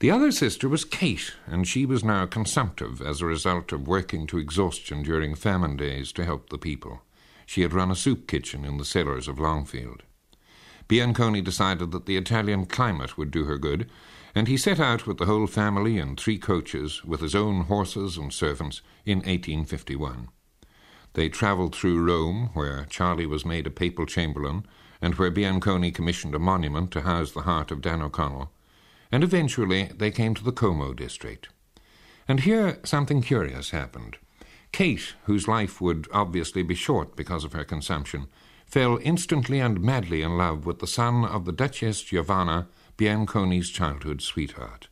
The 0.00 0.12
other 0.12 0.30
sister 0.30 0.68
was 0.68 0.84
Kate, 0.84 1.34
and 1.44 1.66
she 1.66 1.84
was 1.84 2.04
now 2.04 2.24
consumptive 2.24 3.02
as 3.02 3.20
a 3.20 3.26
result 3.26 3.72
of 3.72 3.88
working 3.88 4.28
to 4.28 4.38
exhaustion 4.38 5.02
during 5.02 5.34
famine 5.34 5.76
days 5.76 6.12
to 6.12 6.24
help 6.24 6.50
the 6.50 6.58
people. 6.58 7.02
She 7.46 7.62
had 7.62 7.72
run 7.72 7.90
a 7.90 7.96
soup 7.96 8.28
kitchen 8.28 8.64
in 8.64 8.78
the 8.78 8.84
cellars 8.84 9.26
of 9.26 9.40
Longfield. 9.40 10.04
Bianconi 10.88 11.42
decided 11.42 11.90
that 11.90 12.06
the 12.06 12.16
Italian 12.16 12.66
climate 12.66 13.18
would 13.18 13.32
do 13.32 13.46
her 13.46 13.58
good, 13.58 13.90
and 14.36 14.46
he 14.46 14.56
set 14.56 14.78
out 14.78 15.04
with 15.04 15.18
the 15.18 15.26
whole 15.26 15.48
family 15.48 15.98
in 15.98 16.14
three 16.14 16.38
coaches, 16.38 17.04
with 17.04 17.20
his 17.20 17.34
own 17.34 17.62
horses 17.62 18.16
and 18.16 18.32
servants, 18.32 18.82
in 19.04 19.18
1851. 19.18 20.28
They 21.14 21.28
travelled 21.28 21.74
through 21.74 22.06
Rome, 22.06 22.50
where 22.54 22.86
Charlie 22.88 23.26
was 23.26 23.44
made 23.44 23.66
a 23.66 23.70
papal 23.70 24.06
chamberlain, 24.06 24.64
and 25.02 25.16
where 25.16 25.32
Bianconi 25.32 25.92
commissioned 25.92 26.36
a 26.36 26.38
monument 26.38 26.92
to 26.92 27.00
house 27.00 27.32
the 27.32 27.42
heart 27.42 27.72
of 27.72 27.80
Dan 27.80 28.00
O'Connell, 28.00 28.52
and 29.10 29.24
eventually 29.24 29.90
they 29.96 30.10
came 30.10 30.34
to 30.34 30.44
the 30.44 30.52
Como 30.52 30.92
district. 30.92 31.48
And 32.26 32.40
here 32.40 32.78
something 32.84 33.22
curious 33.22 33.70
happened. 33.70 34.18
Kate, 34.72 35.14
whose 35.24 35.48
life 35.48 35.80
would 35.80 36.06
obviously 36.12 36.62
be 36.62 36.74
short 36.74 37.16
because 37.16 37.44
of 37.44 37.54
her 37.54 37.64
consumption, 37.64 38.26
fell 38.66 38.98
instantly 39.02 39.60
and 39.60 39.80
madly 39.80 40.22
in 40.22 40.36
love 40.36 40.66
with 40.66 40.78
the 40.78 40.86
son 40.86 41.24
of 41.24 41.46
the 41.46 41.52
Duchess 41.52 42.02
Giovanna, 42.02 42.68
Bianconi's 42.98 43.70
childhood 43.70 44.20
sweetheart. 44.20 44.88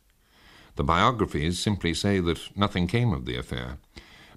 The 0.77 0.83
biographies 0.83 1.59
simply 1.59 1.93
say 1.93 2.19
that 2.19 2.57
nothing 2.57 2.87
came 2.87 3.13
of 3.13 3.25
the 3.25 3.37
affair, 3.37 3.77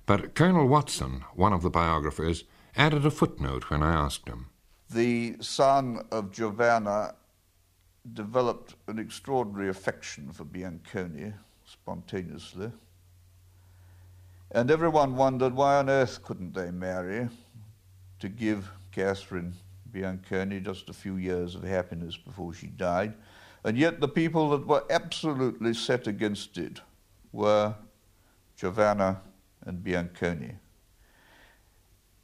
but 0.06 0.34
Colonel 0.34 0.66
Watson, 0.66 1.24
one 1.34 1.52
of 1.52 1.62
the 1.62 1.70
biographers, 1.70 2.44
added 2.76 3.06
a 3.06 3.10
footnote 3.10 3.70
when 3.70 3.82
I 3.82 3.92
asked 3.92 4.28
him. 4.28 4.46
The 4.90 5.36
son 5.40 6.04
of 6.10 6.32
Giovanna 6.32 7.14
developed 8.12 8.74
an 8.86 8.98
extraordinary 8.98 9.68
affection 9.68 10.32
for 10.32 10.44
Bianconi 10.44 11.32
spontaneously. 11.64 12.70
And 14.52 14.70
everyone 14.70 15.16
wondered 15.16 15.54
why 15.54 15.76
on 15.76 15.88
earth 15.88 16.22
couldn't 16.22 16.54
they 16.54 16.70
marry 16.70 17.28
to 18.18 18.28
give 18.28 18.70
Catherine 18.90 19.54
Bianconi 19.92 20.64
just 20.64 20.88
a 20.88 20.92
few 20.92 21.16
years 21.16 21.54
of 21.54 21.62
happiness 21.62 22.16
before 22.16 22.52
she 22.52 22.66
died. 22.66 23.14
And 23.64 23.76
yet 23.76 24.00
the 24.00 24.08
people 24.08 24.50
that 24.50 24.66
were 24.66 24.84
absolutely 24.90 25.74
set 25.74 26.06
against 26.06 26.58
it 26.58 26.80
were 27.32 27.74
Giovanna 28.56 29.20
and 29.62 29.84
Bianconi. 29.84 30.56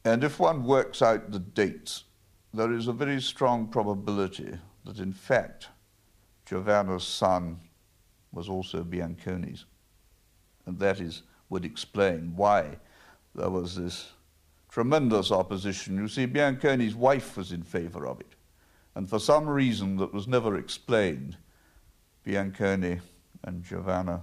And 0.04 0.24
if 0.24 0.38
one 0.38 0.64
works 0.64 1.02
out 1.02 1.30
the 1.30 1.38
dates, 1.38 2.04
there 2.54 2.72
is 2.72 2.88
a 2.88 2.92
very 2.92 3.20
strong 3.20 3.66
probability 3.66 4.56
that 4.86 4.98
in 4.98 5.12
fact 5.12 5.68
Giovanna's 6.46 7.04
son 7.04 7.58
was 8.32 8.48
also 8.48 8.82
Bianconi's. 8.82 9.64
And 10.66 10.78
that 10.78 11.00
is, 11.00 11.22
would 11.48 11.64
explain 11.64 12.32
why 12.36 12.76
there 13.34 13.50
was 13.50 13.76
this 13.76 14.12
tremendous 14.68 15.30
opposition. 15.30 15.96
You 15.96 16.08
see, 16.08 16.26
Bianconi's 16.26 16.94
wife 16.94 17.36
was 17.36 17.52
in 17.52 17.62
favor 17.62 18.06
of 18.06 18.20
it. 18.20 18.34
And 18.94 19.08
for 19.08 19.18
some 19.18 19.48
reason 19.48 19.96
that 19.98 20.12
was 20.12 20.26
never 20.26 20.56
explained, 20.56 21.36
Bianconi 22.24 23.00
and 23.44 23.62
Giovanna 23.62 24.22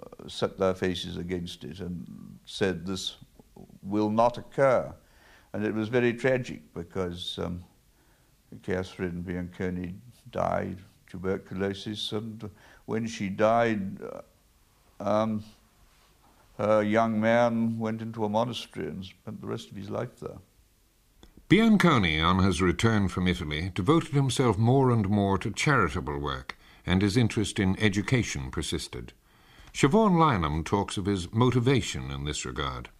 uh, 0.00 0.28
set 0.28 0.58
their 0.58 0.74
faces 0.74 1.16
against 1.16 1.64
it 1.64 1.80
and 1.80 2.38
said 2.44 2.86
this 2.86 3.16
will 3.82 4.10
not 4.10 4.38
occur. 4.38 4.92
And 5.52 5.64
it 5.64 5.74
was 5.74 5.88
very 5.88 6.12
tragic 6.12 6.62
because 6.74 7.38
um, 7.38 7.64
Catherine 8.62 9.22
Bianconi 9.22 9.94
died 10.30 10.78
tuberculosis, 11.06 12.12
and 12.12 12.50
when 12.86 13.06
she 13.06 13.28
died, 13.28 13.98
um, 15.00 15.42
her 16.58 16.82
young 16.82 17.20
man 17.20 17.78
went 17.78 18.02
into 18.02 18.24
a 18.24 18.28
monastery 18.28 18.88
and 18.88 19.04
spent 19.04 19.40
the 19.40 19.46
rest 19.46 19.70
of 19.70 19.76
his 19.76 19.90
life 19.90 20.20
there. 20.20 20.38
Bianconi, 21.48 22.22
on 22.22 22.44
his 22.44 22.60
return 22.60 23.08
from 23.08 23.26
Italy, 23.26 23.72
devoted 23.74 24.12
himself 24.12 24.58
more 24.58 24.90
and 24.90 25.08
more 25.08 25.38
to 25.38 25.50
charitable 25.50 26.18
work, 26.18 26.58
and 26.84 27.00
his 27.00 27.16
interest 27.16 27.58
in 27.58 27.78
education 27.80 28.50
persisted. 28.50 29.12
Siobhan 29.72 30.18
Lynham 30.18 30.64
talks 30.64 30.96
of 30.96 31.06
his 31.06 31.32
motivation 31.32 32.10
in 32.10 32.24
this 32.24 32.44
regard. 32.44 32.90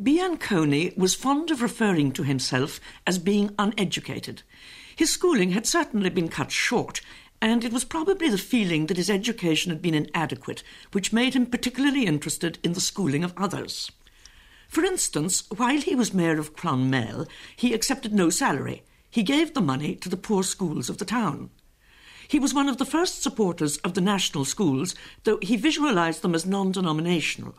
Bianconi 0.00 0.96
was 0.96 1.16
fond 1.16 1.50
of 1.50 1.60
referring 1.60 2.12
to 2.12 2.22
himself 2.22 2.80
as 3.04 3.18
being 3.18 3.52
uneducated. 3.58 4.42
His 4.94 5.10
schooling 5.10 5.50
had 5.50 5.66
certainly 5.66 6.08
been 6.08 6.28
cut 6.28 6.52
short, 6.52 7.00
and 7.42 7.64
it 7.64 7.72
was 7.72 7.84
probably 7.84 8.28
the 8.28 8.38
feeling 8.38 8.86
that 8.86 8.96
his 8.96 9.10
education 9.10 9.70
had 9.70 9.82
been 9.82 9.94
inadequate 9.94 10.62
which 10.92 11.12
made 11.12 11.34
him 11.34 11.46
particularly 11.46 12.06
interested 12.06 12.60
in 12.62 12.74
the 12.74 12.80
schooling 12.80 13.24
of 13.24 13.34
others. 13.36 13.90
For 14.68 14.84
instance, 14.84 15.42
while 15.56 15.80
he 15.80 15.96
was 15.96 16.14
mayor 16.14 16.38
of 16.38 16.54
Clonmel, 16.54 17.26
he 17.56 17.74
accepted 17.74 18.12
no 18.12 18.30
salary. 18.30 18.84
He 19.10 19.24
gave 19.24 19.52
the 19.52 19.60
money 19.60 19.96
to 19.96 20.08
the 20.08 20.16
poor 20.16 20.44
schools 20.44 20.88
of 20.88 20.98
the 20.98 21.04
town. 21.04 21.50
He 22.28 22.38
was 22.38 22.54
one 22.54 22.68
of 22.68 22.76
the 22.76 22.84
first 22.84 23.20
supporters 23.20 23.78
of 23.78 23.94
the 23.94 24.00
national 24.00 24.44
schools, 24.44 24.94
though 25.24 25.40
he 25.42 25.56
visualized 25.56 26.22
them 26.22 26.36
as 26.36 26.46
non 26.46 26.70
denominational. 26.70 27.56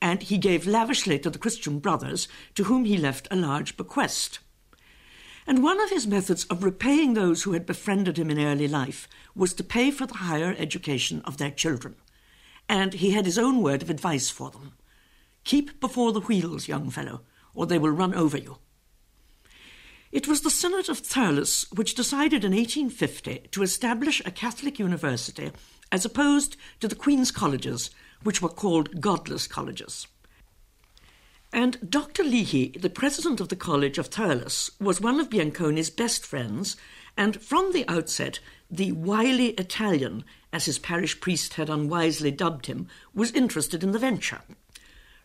And 0.00 0.22
he 0.22 0.38
gave 0.38 0.66
lavishly 0.66 1.18
to 1.20 1.30
the 1.30 1.38
Christian 1.38 1.78
brothers, 1.78 2.28
to 2.54 2.64
whom 2.64 2.84
he 2.84 2.96
left 2.96 3.28
a 3.30 3.36
large 3.36 3.76
bequest. 3.76 4.38
And 5.46 5.62
one 5.62 5.80
of 5.80 5.90
his 5.90 6.06
methods 6.06 6.44
of 6.44 6.64
repaying 6.64 7.14
those 7.14 7.42
who 7.42 7.52
had 7.52 7.66
befriended 7.66 8.18
him 8.18 8.30
in 8.30 8.40
early 8.40 8.68
life 8.68 9.08
was 9.34 9.52
to 9.54 9.64
pay 9.64 9.90
for 9.90 10.06
the 10.06 10.14
higher 10.14 10.54
education 10.58 11.20
of 11.24 11.36
their 11.36 11.50
children. 11.50 11.96
And 12.68 12.94
he 12.94 13.10
had 13.10 13.26
his 13.26 13.38
own 13.38 13.62
word 13.62 13.82
of 13.82 13.90
advice 13.90 14.30
for 14.30 14.50
them 14.50 14.72
Keep 15.44 15.78
before 15.80 16.12
the 16.12 16.20
wheels, 16.20 16.68
young 16.68 16.90
fellow, 16.90 17.20
or 17.54 17.66
they 17.66 17.78
will 17.78 17.90
run 17.90 18.14
over 18.14 18.38
you. 18.38 18.58
It 20.10 20.26
was 20.28 20.40
the 20.40 20.50
Synod 20.50 20.88
of 20.88 21.00
Thurles 21.00 21.66
which 21.76 21.94
decided 21.94 22.44
in 22.44 22.52
1850 22.52 23.48
to 23.50 23.62
establish 23.62 24.22
a 24.24 24.30
Catholic 24.30 24.78
university 24.78 25.50
as 25.92 26.04
opposed 26.04 26.56
to 26.80 26.88
the 26.88 26.94
Queen's 26.94 27.30
colleges, 27.30 27.90
which 28.24 28.42
were 28.42 28.48
called 28.48 29.00
godless 29.00 29.46
colleges. 29.46 30.08
And 31.52 31.78
Dr. 31.88 32.24
Leahy, 32.24 32.70
the 32.70 32.90
president 32.90 33.40
of 33.40 33.48
the 33.48 33.54
College 33.54 33.96
of 33.96 34.10
Thurles, 34.10 34.72
was 34.80 35.00
one 35.00 35.20
of 35.20 35.30
Bianconi's 35.30 35.88
best 35.88 36.26
friends, 36.26 36.76
and 37.16 37.40
from 37.40 37.72
the 37.72 37.86
outset, 37.88 38.40
the 38.68 38.90
wily 38.90 39.50
Italian, 39.50 40.24
as 40.52 40.64
his 40.64 40.80
parish 40.80 41.20
priest 41.20 41.54
had 41.54 41.70
unwisely 41.70 42.32
dubbed 42.32 42.66
him, 42.66 42.88
was 43.14 43.30
interested 43.30 43.84
in 43.84 43.92
the 43.92 44.00
venture. 44.00 44.40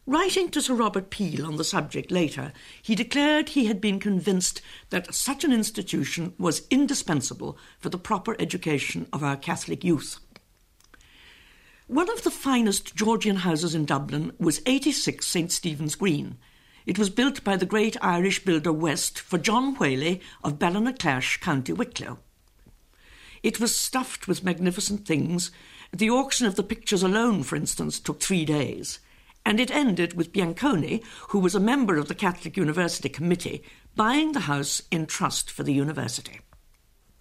Writing 0.06 0.50
to 0.50 0.62
Sir 0.62 0.74
Robert 0.74 1.10
Peel 1.10 1.46
on 1.46 1.58
the 1.58 1.64
subject 1.64 2.12
later, 2.12 2.54
he 2.82 2.96
declared 2.96 3.50
he 3.50 3.66
had 3.66 3.82
been 3.82 4.00
convinced 4.00 4.62
that 4.92 5.14
such 5.14 5.44
an 5.44 5.54
institution 5.54 6.34
was 6.38 6.68
indispensable 6.70 7.58
for 7.80 7.90
the 7.90 7.98
proper 7.98 8.36
education 8.40 9.08
of 9.14 9.24
our 9.24 9.38
Catholic 9.38 9.84
youth. 9.84 10.20
One 11.90 12.12
of 12.12 12.22
the 12.22 12.30
finest 12.30 12.96
Georgian 12.96 13.38
houses 13.38 13.74
in 13.74 13.86
Dublin 13.86 14.32
was 14.38 14.62
86 14.68 15.26
St 15.26 15.52
Stephen's 15.52 15.96
Green. 15.96 16.38
It 16.86 17.00
was 17.00 17.10
built 17.10 17.44
by 17.44 17.56
the 17.56 17.66
great 17.66 17.98
Irish 18.00 18.46
builder 18.46 18.72
West 18.72 19.20
for 19.20 19.40
John 19.40 19.74
Whaley 19.74 20.22
of 20.44 20.60
Ballinaclash, 20.60 21.40
County 21.40 21.74
Wicklow. 21.74 22.20
It 23.42 23.60
was 23.60 23.76
stuffed 23.76 24.28
with 24.28 24.44
magnificent 24.44 25.08
things. 25.08 25.50
The 25.92 26.12
auction 26.12 26.46
of 26.46 26.54
the 26.54 26.62
pictures 26.62 27.02
alone, 27.02 27.42
for 27.42 27.56
instance, 27.56 28.00
took 28.00 28.22
three 28.22 28.46
days. 28.46 29.00
And 29.44 29.60
it 29.60 29.72
ended 29.72 30.14
with 30.14 30.32
Bianconi, 30.32 31.04
who 31.30 31.40
was 31.40 31.56
a 31.56 31.60
member 31.60 31.98
of 31.98 32.08
the 32.08 32.14
Catholic 32.14 32.56
University 32.56 33.10
Committee, 33.10 33.64
buying 33.96 34.34
the 34.34 34.42
house 34.42 34.84
in 34.92 35.08
trust 35.08 35.50
for 35.50 35.64
the 35.64 35.74
university. 35.74 36.42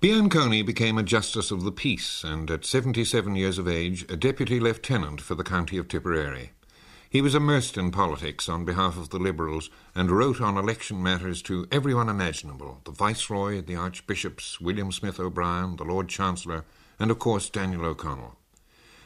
Bianconi 0.01 0.65
became 0.65 0.97
a 0.97 1.03
Justice 1.03 1.51
of 1.51 1.65
the 1.65 1.73
Peace 1.73 2.23
and, 2.23 2.49
at 2.53 2.65
77 2.65 3.35
years 3.35 3.59
of 3.59 3.67
age, 3.67 4.07
a 4.09 4.15
Deputy 4.15 4.61
Lieutenant 4.61 5.21
for 5.21 5.35
the 5.35 5.43
County 5.43 5.77
of 5.77 5.89
Tipperary. 5.89 6.53
He 7.11 7.21
was 7.21 7.35
immersed 7.35 7.77
in 7.77 7.91
politics 7.91 8.49
on 8.49 8.65
behalf 8.65 8.97
of 8.97 9.09
the 9.11 9.19
Liberals 9.19 9.71
and 9.97 10.13
wrote 10.13 10.41
on 10.41 10.57
election 10.57 11.03
matters 11.03 11.43
to 11.43 11.67
everyone 11.73 12.09
imaginable 12.09 12.81
the 12.85 12.93
Viceroy, 12.93 13.61
the 13.61 13.75
Archbishops, 13.75 14.61
William 14.61 14.93
Smith 14.93 15.19
O'Brien, 15.19 15.75
the 15.75 15.85
Lord 15.85 16.09
Chancellor, 16.09 16.65
and 17.01 17.11
of 17.11 17.19
course 17.19 17.51
Daniel 17.51 17.85
O'Connell. 17.85 18.37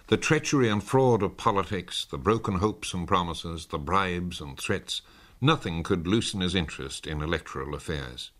The 0.08 0.18
treachery 0.18 0.68
and 0.68 0.84
fraud 0.84 1.22
of 1.22 1.38
politics, 1.38 2.04
the 2.04 2.18
broken 2.18 2.56
hopes 2.56 2.92
and 2.92 3.08
promises, 3.08 3.64
the 3.64 3.78
bribes 3.78 4.42
and 4.42 4.60
threats, 4.60 5.00
nothing 5.40 5.84
could 5.84 6.06
loosen 6.06 6.42
his 6.42 6.54
interest 6.54 7.06
in 7.06 7.22
electoral 7.22 7.74
affairs. 7.74 8.30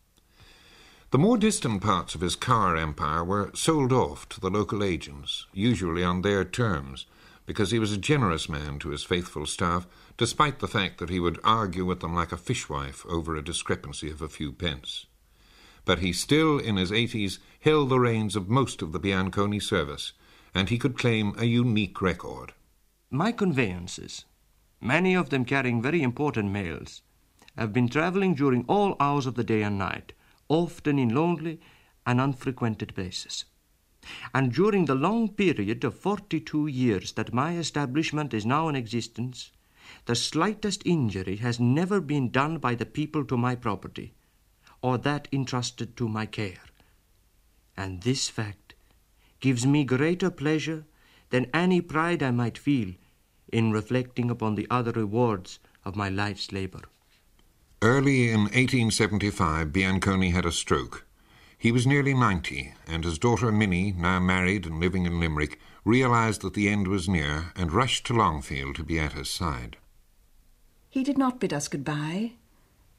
The 1.13 1.19
more 1.19 1.37
distant 1.37 1.83
parts 1.83 2.15
of 2.15 2.23
his 2.23 2.37
car 2.37 2.75
empire 2.75 3.23
were 3.23 3.51
sold 3.53 3.93
off 3.93 4.27
to 4.31 4.41
the 4.41 4.49
local 4.49 4.83
agents, 4.83 5.47
usually 5.53 6.03
on 6.03 6.23
their 6.23 6.43
terms, 6.43 7.05
because 7.45 7.71
he 7.71 7.79
was 7.79 7.93
a 7.93 7.99
generous 7.99 8.49
man 8.49 8.79
to 8.79 8.89
his 8.89 9.05
faithful 9.05 9.45
staff, 9.45 9.87
despite 10.17 10.61
the 10.61 10.67
fact 10.67 10.97
that 10.99 11.11
he 11.11 11.21
would 11.21 11.39
argue 11.45 11.85
with 11.85 12.01
them 12.01 12.15
like 12.15 12.33
a 12.33 12.39
fishwife 12.39 13.05
over 13.05 13.37
a 13.37 13.45
discrepancy 13.45 14.11
of 14.11 14.23
a 14.23 14.29
few 14.31 14.53
pence. 14.53 15.05
But 15.85 15.99
he 15.99 16.15
still, 16.15 16.59
in 16.59 16.77
his 16.77 16.91
eighties, 16.91 17.41
held 17.61 17.91
the 17.91 18.01
reins 18.01 18.35
of 18.35 18.49
most 18.49 18.81
of 18.81 18.93
the 18.93 19.01
Bianconi 19.01 19.61
service, 19.61 20.15
and 20.55 20.71
he 20.71 20.79
could 20.79 20.97
claim 20.97 21.35
a 21.37 21.45
unique 21.45 22.01
record. 22.01 22.55
My 23.11 23.33
conveyances, 23.33 24.25
many 24.81 25.13
of 25.13 25.29
them 25.29 25.45
carrying 25.45 25.83
very 25.83 26.03
important 26.03 26.51
mails, 26.51 27.03
have 27.59 27.75
been 27.75 27.91
travelling 27.91 28.35
during 28.35 28.65
all 28.67 28.97
hours 28.99 29.27
of 29.27 29.35
the 29.35 29.45
day 29.45 29.63
and 29.63 29.77
night, 29.77 30.15
often 30.53 30.99
in 30.99 31.15
lonely 31.15 31.59
and 32.05 32.21
unfrequented 32.21 32.95
places. 32.95 33.45
And 34.35 34.53
during 34.53 34.85
the 34.85 34.95
long 34.95 35.29
period 35.29 35.85
of 35.85 35.95
forty 35.95 36.41
two 36.41 36.67
years 36.67 37.13
that 37.13 37.33
my 37.33 37.57
establishment 37.57 38.35
is 38.35 38.45
now 38.45 38.69
in 38.69 38.77
existence, 38.77 39.53
the 40.07 40.15
slightest 40.15 40.83
injury 40.85 41.37
has 41.37 41.61
never 41.61 42.01
been 42.01 42.31
done 42.31 42.59
by 42.59 42.75
the 42.75 42.87
people 42.87 43.25
to 43.27 43.37
my 43.37 43.55
property, 43.55 44.15
or 44.83 44.99
that 44.99 45.29
entrusted 45.33 45.97
to 45.97 46.09
my 46.09 46.27
care. 46.27 46.65
And 47.77 48.03
this 48.03 48.29
fact 48.29 48.75
gives 49.41 49.67
me 49.67 49.85
greater 49.85 50.31
pleasure 50.31 50.85
than 51.31 51.51
any 51.55 51.81
pride 51.81 52.23
I 52.23 52.31
might 52.31 52.59
feel 52.59 52.95
in 53.53 53.73
reflecting 53.73 54.31
upon 54.31 54.57
the 54.57 54.67
other 54.71 54.93
rewards 54.93 55.59
of 55.85 55.97
my 55.97 56.09
life's 56.09 56.53
labour. 56.53 56.83
Early 57.83 58.31
in 58.31 58.43
1875, 58.43 59.73
Bianconi 59.73 60.31
had 60.31 60.47
a 60.47 60.53
stroke. 60.53 61.05
He 61.59 61.73
was 61.73 61.85
nearly 61.85 62.15
90, 62.15 62.75
and 62.87 63.03
his 63.03 63.19
daughter 63.19 63.51
Minnie, 63.51 63.91
now 63.91 64.21
married 64.21 64.67
and 64.67 64.79
living 64.79 65.05
in 65.05 65.19
Limerick, 65.19 65.59
realized 65.85 66.43
that 66.43 66.55
the 66.55 66.69
end 66.69 66.87
was 66.87 67.09
near 67.09 67.47
and 67.57 67.73
rushed 67.73 68.07
to 68.07 68.15
Longfield 68.15 68.77
to 68.77 68.85
be 68.85 69.01
at 69.01 69.15
his 69.15 69.29
side. 69.29 69.79
He 70.91 71.03
did 71.03 71.19
not 71.19 71.41
bid 71.41 71.53
us 71.53 71.67
goodbye, 71.67 72.35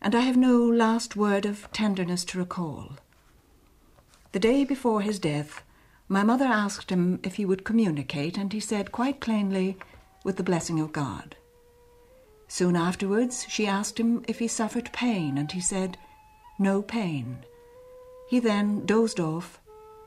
and 0.02 0.14
I 0.14 0.20
have 0.20 0.36
no 0.36 0.58
last 0.58 1.16
word 1.16 1.46
of 1.46 1.72
tenderness 1.72 2.26
to 2.26 2.38
recall. 2.38 2.98
The 4.34 4.40
day 4.40 4.66
before 4.66 5.00
his 5.00 5.18
death, 5.18 5.64
my 6.10 6.24
mother 6.24 6.44
asked 6.44 6.90
him 6.90 7.22
if 7.24 7.36
he 7.36 7.46
would 7.46 7.64
communicate, 7.64 8.38
and 8.38 8.52
he 8.52 8.60
said 8.60 8.92
quite 8.92 9.22
plainly, 9.22 9.78
with 10.26 10.36
the 10.36 10.44
blessing 10.44 10.82
of 10.82 10.92
God. 10.92 11.38
Soon 12.54 12.76
afterwards, 12.76 13.48
she 13.50 13.66
asked 13.66 14.00
him 14.00 14.24
if 14.28 14.38
he 14.38 14.48
suffered 14.48 14.94
pain, 14.94 15.40
and 15.40 15.52
he 15.52 15.60
said, 15.60 15.98
No 16.60 16.84
pain. 16.84 17.40
He 18.30 18.38
then 18.38 18.86
dozed 18.86 19.20
off, 19.20 19.60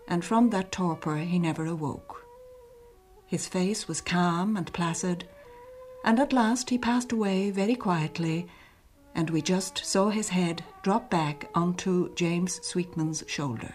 and 0.06 0.24
from 0.24 0.50
that 0.50 0.70
torpor 0.70 1.16
he 1.16 1.40
never 1.40 1.66
awoke. 1.66 2.24
His 3.26 3.48
face 3.48 3.88
was 3.88 4.00
calm 4.00 4.56
and 4.56 4.72
placid, 4.72 5.24
and 6.04 6.20
at 6.20 6.32
last 6.32 6.70
he 6.70 6.78
passed 6.78 7.10
away 7.10 7.50
very 7.50 7.74
quietly, 7.74 8.46
and 9.12 9.28
we 9.28 9.42
just 9.42 9.84
saw 9.84 10.10
his 10.10 10.28
head 10.28 10.62
drop 10.84 11.10
back 11.10 11.50
onto 11.52 12.14
James 12.14 12.64
Sweetman's 12.64 13.24
shoulder. 13.26 13.74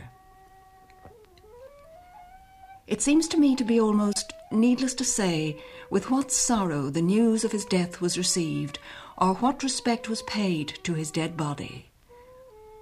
It 2.87 3.01
seems 3.01 3.27
to 3.27 3.37
me 3.37 3.53
to 3.57 3.65
be 3.65 3.81
almost 3.81 4.31
needless 4.51 4.93
to 4.95 5.05
say 5.05 5.61
with 5.89 6.09
what 6.09 6.31
sorrow 6.31 6.89
the 6.89 7.01
news 7.01 7.43
of 7.43 7.51
his 7.51 7.65
death 7.65 8.01
was 8.01 8.17
received, 8.17 8.79
or 9.17 9.35
what 9.35 9.63
respect 9.63 10.09
was 10.09 10.21
paid 10.23 10.79
to 10.83 10.93
his 10.93 11.11
dead 11.11 11.37
body. 11.37 11.89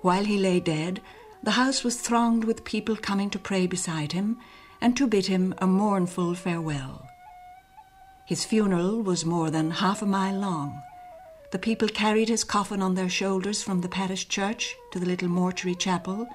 While 0.01 0.25
he 0.25 0.37
lay 0.37 0.59
dead, 0.59 1.01
the 1.43 1.51
house 1.51 1.83
was 1.83 1.99
thronged 1.99 2.43
with 2.43 2.63
people 2.63 2.95
coming 2.95 3.29
to 3.31 3.39
pray 3.39 3.67
beside 3.67 4.11
him 4.11 4.37
and 4.81 4.95
to 4.95 5.07
bid 5.07 5.25
him 5.25 5.53
a 5.57 5.67
mournful 5.67 6.35
farewell. 6.35 7.05
His 8.25 8.45
funeral 8.45 9.01
was 9.01 9.25
more 9.25 9.49
than 9.49 9.71
half 9.71 10.01
a 10.01 10.05
mile 10.05 10.35
long. 10.37 10.81
The 11.51 11.59
people 11.59 11.87
carried 11.87 12.29
his 12.29 12.43
coffin 12.43 12.81
on 12.81 12.93
their 12.93 13.09
shoulders 13.09 13.63
from 13.63 13.81
the 13.81 13.89
parish 13.89 14.27
church 14.27 14.75
to 14.91 14.99
the 14.99 15.05
little 15.07 15.29
mortuary 15.29 15.75
chapel, 15.75 16.27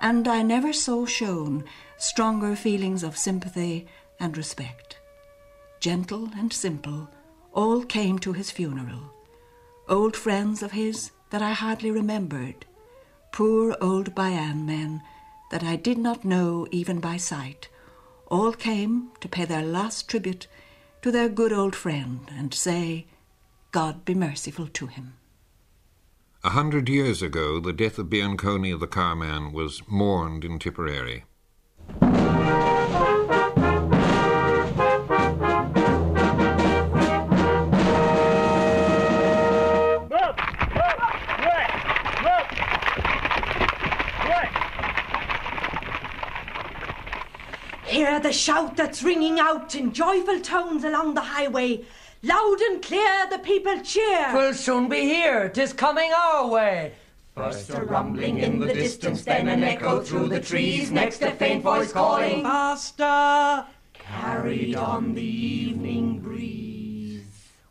and 0.00 0.26
I 0.26 0.42
never 0.42 0.72
saw 0.72 1.04
shown 1.04 1.64
stronger 1.98 2.56
feelings 2.56 3.02
of 3.02 3.18
sympathy 3.18 3.86
and 4.20 4.36
respect. 4.36 4.98
Gentle 5.80 6.28
and 6.36 6.52
simple, 6.52 7.08
all 7.52 7.82
came 7.82 8.18
to 8.20 8.32
his 8.32 8.50
funeral. 8.50 9.12
Old 9.88 10.16
friends 10.16 10.62
of 10.62 10.72
his 10.72 11.10
that 11.30 11.42
I 11.42 11.52
hardly 11.52 11.90
remembered, 11.90 12.66
poor 13.32 13.76
old 13.80 14.14
Bian 14.14 14.66
men 14.66 15.02
that 15.50 15.64
I 15.64 15.76
did 15.76 15.98
not 15.98 16.24
know 16.24 16.66
even 16.70 17.00
by 17.00 17.16
sight, 17.16 17.68
all 18.28 18.52
came 18.52 19.10
to 19.20 19.28
pay 19.28 19.44
their 19.44 19.64
last 19.64 20.08
tribute 20.08 20.46
to 21.02 21.10
their 21.10 21.28
good 21.28 21.52
old 21.52 21.74
friend 21.74 22.30
and 22.36 22.54
say, 22.54 23.06
God 23.72 24.04
be 24.04 24.14
merciful 24.14 24.68
to 24.68 24.86
him. 24.86 25.14
A 26.42 26.50
hundred 26.50 26.88
years 26.88 27.20
ago, 27.22 27.60
the 27.60 27.72
death 27.72 27.98
of 27.98 28.06
Bianconi 28.06 28.78
the 28.78 28.86
carman 28.86 29.52
was 29.52 29.82
mourned 29.88 30.44
in 30.44 30.58
Tipperary. 30.58 31.24
Hear 48.00 48.18
the 48.18 48.32
shout 48.32 48.78
that's 48.78 49.02
ringing 49.02 49.38
out 49.38 49.74
in 49.74 49.92
joyful 49.92 50.40
tones 50.40 50.84
along 50.84 51.12
the 51.12 51.20
highway. 51.20 51.84
Loud 52.22 52.58
and 52.62 52.82
clear 52.82 53.26
the 53.30 53.40
people 53.40 53.78
cheer. 53.82 54.30
We'll 54.32 54.54
soon 54.54 54.88
be 54.88 55.00
here, 55.00 55.50
'tis 55.50 55.74
coming 55.74 56.10
our 56.10 56.46
way. 56.48 56.92
First 57.34 57.68
a 57.68 57.82
rumbling 57.84 58.38
in 58.38 58.58
the 58.58 58.72
distance, 58.72 59.22
then 59.22 59.48
an 59.48 59.62
echo 59.62 60.00
through 60.00 60.28
the 60.28 60.40
trees, 60.40 60.90
next 60.90 61.20
a 61.20 61.32
faint 61.32 61.62
voice 61.62 61.92
calling, 61.92 62.42
Faster! 62.42 63.66
Carried 63.92 64.76
on 64.76 65.12
the 65.12 65.22
evening 65.22 65.50
breeze. 65.50 65.59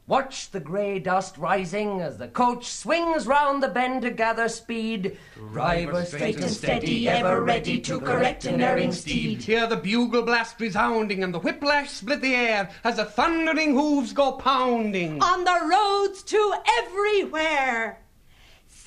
Watch 0.09 0.49
the 0.49 0.59
grey 0.59 0.97
dust 0.97 1.37
rising 1.37 2.01
as 2.01 2.17
the 2.17 2.29
coach 2.29 2.65
swings 2.65 3.27
round 3.27 3.61
the 3.61 3.67
bend 3.67 4.01
to 4.01 4.09
gather 4.09 4.49
speed. 4.49 5.19
Driver 5.35 6.03
straight 6.03 6.37
and 6.37 6.49
steady, 6.49 7.07
ever 7.07 7.41
ready 7.43 7.79
to 7.81 7.99
correct 7.99 8.45
an 8.45 8.59
erring 8.59 8.91
steed. 8.91 9.43
Hear 9.43 9.67
the 9.67 9.75
bugle 9.75 10.23
blast 10.23 10.59
resounding 10.59 11.23
and 11.23 11.31
the 11.31 11.37
whiplash 11.37 11.91
split 11.91 12.21
the 12.21 12.33
air 12.33 12.71
as 12.83 12.95
the 12.95 13.05
thundering 13.05 13.75
hooves 13.75 14.11
go 14.11 14.31
pounding. 14.31 15.21
On 15.21 15.43
the 15.43 15.59
roads 15.69 16.23
to 16.23 16.55
everywhere. 16.79 17.99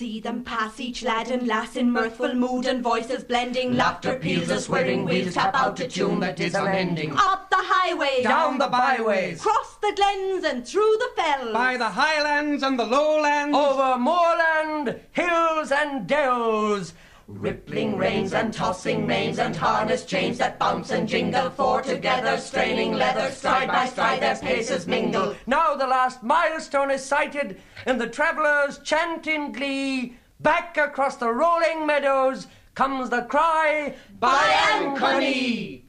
See 0.02 0.18
them 0.18 0.42
pass 0.42 0.80
each 0.80 1.04
lad 1.04 1.30
and 1.30 1.46
lass 1.46 1.76
in 1.76 1.88
mirthful 1.88 2.34
mood 2.34 2.66
and 2.66 2.82
voices 2.82 3.22
blending. 3.22 3.76
Laughter 3.76 4.16
peals 4.18 4.50
a 4.50 4.60
swearing, 4.60 5.04
wheels 5.04 5.34
tap 5.34 5.54
out 5.54 5.78
a 5.78 5.86
tune 5.86 6.18
that 6.18 6.40
is 6.40 6.56
unending. 6.56 7.12
Up 7.12 7.48
the 7.50 7.58
highways, 7.60 8.24
Down 8.24 8.58
the 8.58 8.66
byways, 8.66 9.40
cross 9.40 9.76
the 9.80 9.92
glens 9.94 10.42
and 10.44 10.66
through 10.66 10.96
the 10.98 11.22
fells. 11.22 11.52
by 11.52 11.76
the 11.76 11.88
highlands 11.88 12.64
and 12.64 12.76
the 12.76 12.84
lowlands, 12.84 13.56
Over 13.56 13.96
moorland, 13.96 14.98
hills 15.12 15.70
and 15.70 16.08
dells. 16.08 16.94
Rippling 17.28 17.96
reins 17.96 18.34
and 18.34 18.52
tossing 18.52 19.06
manes 19.06 19.38
and 19.38 19.54
harness 19.54 20.04
chains 20.04 20.38
that 20.38 20.58
bounce 20.58 20.90
and 20.90 21.08
jingle, 21.08 21.50
four 21.50 21.82
together, 21.82 22.36
straining 22.38 22.92
leather, 22.92 23.30
stride 23.30 23.68
by 23.68 23.86
stride 23.86 24.20
their 24.20 24.36
paces 24.36 24.86
mingle. 24.86 25.34
Now 25.46 25.74
the 25.74 25.86
last 25.86 26.22
milestone 26.22 26.90
is 26.90 27.04
sighted, 27.04 27.60
and 27.86 28.00
the 28.00 28.08
travellers 28.08 28.78
chant 28.78 29.26
in 29.26 29.52
glee. 29.52 30.16
Back 30.40 30.76
across 30.76 31.16
the 31.16 31.30
rolling 31.30 31.86
meadows 31.86 32.48
comes 32.74 33.10
the 33.10 33.22
cry, 33.22 33.94
By 34.18 34.42
Ancony! 34.72 35.81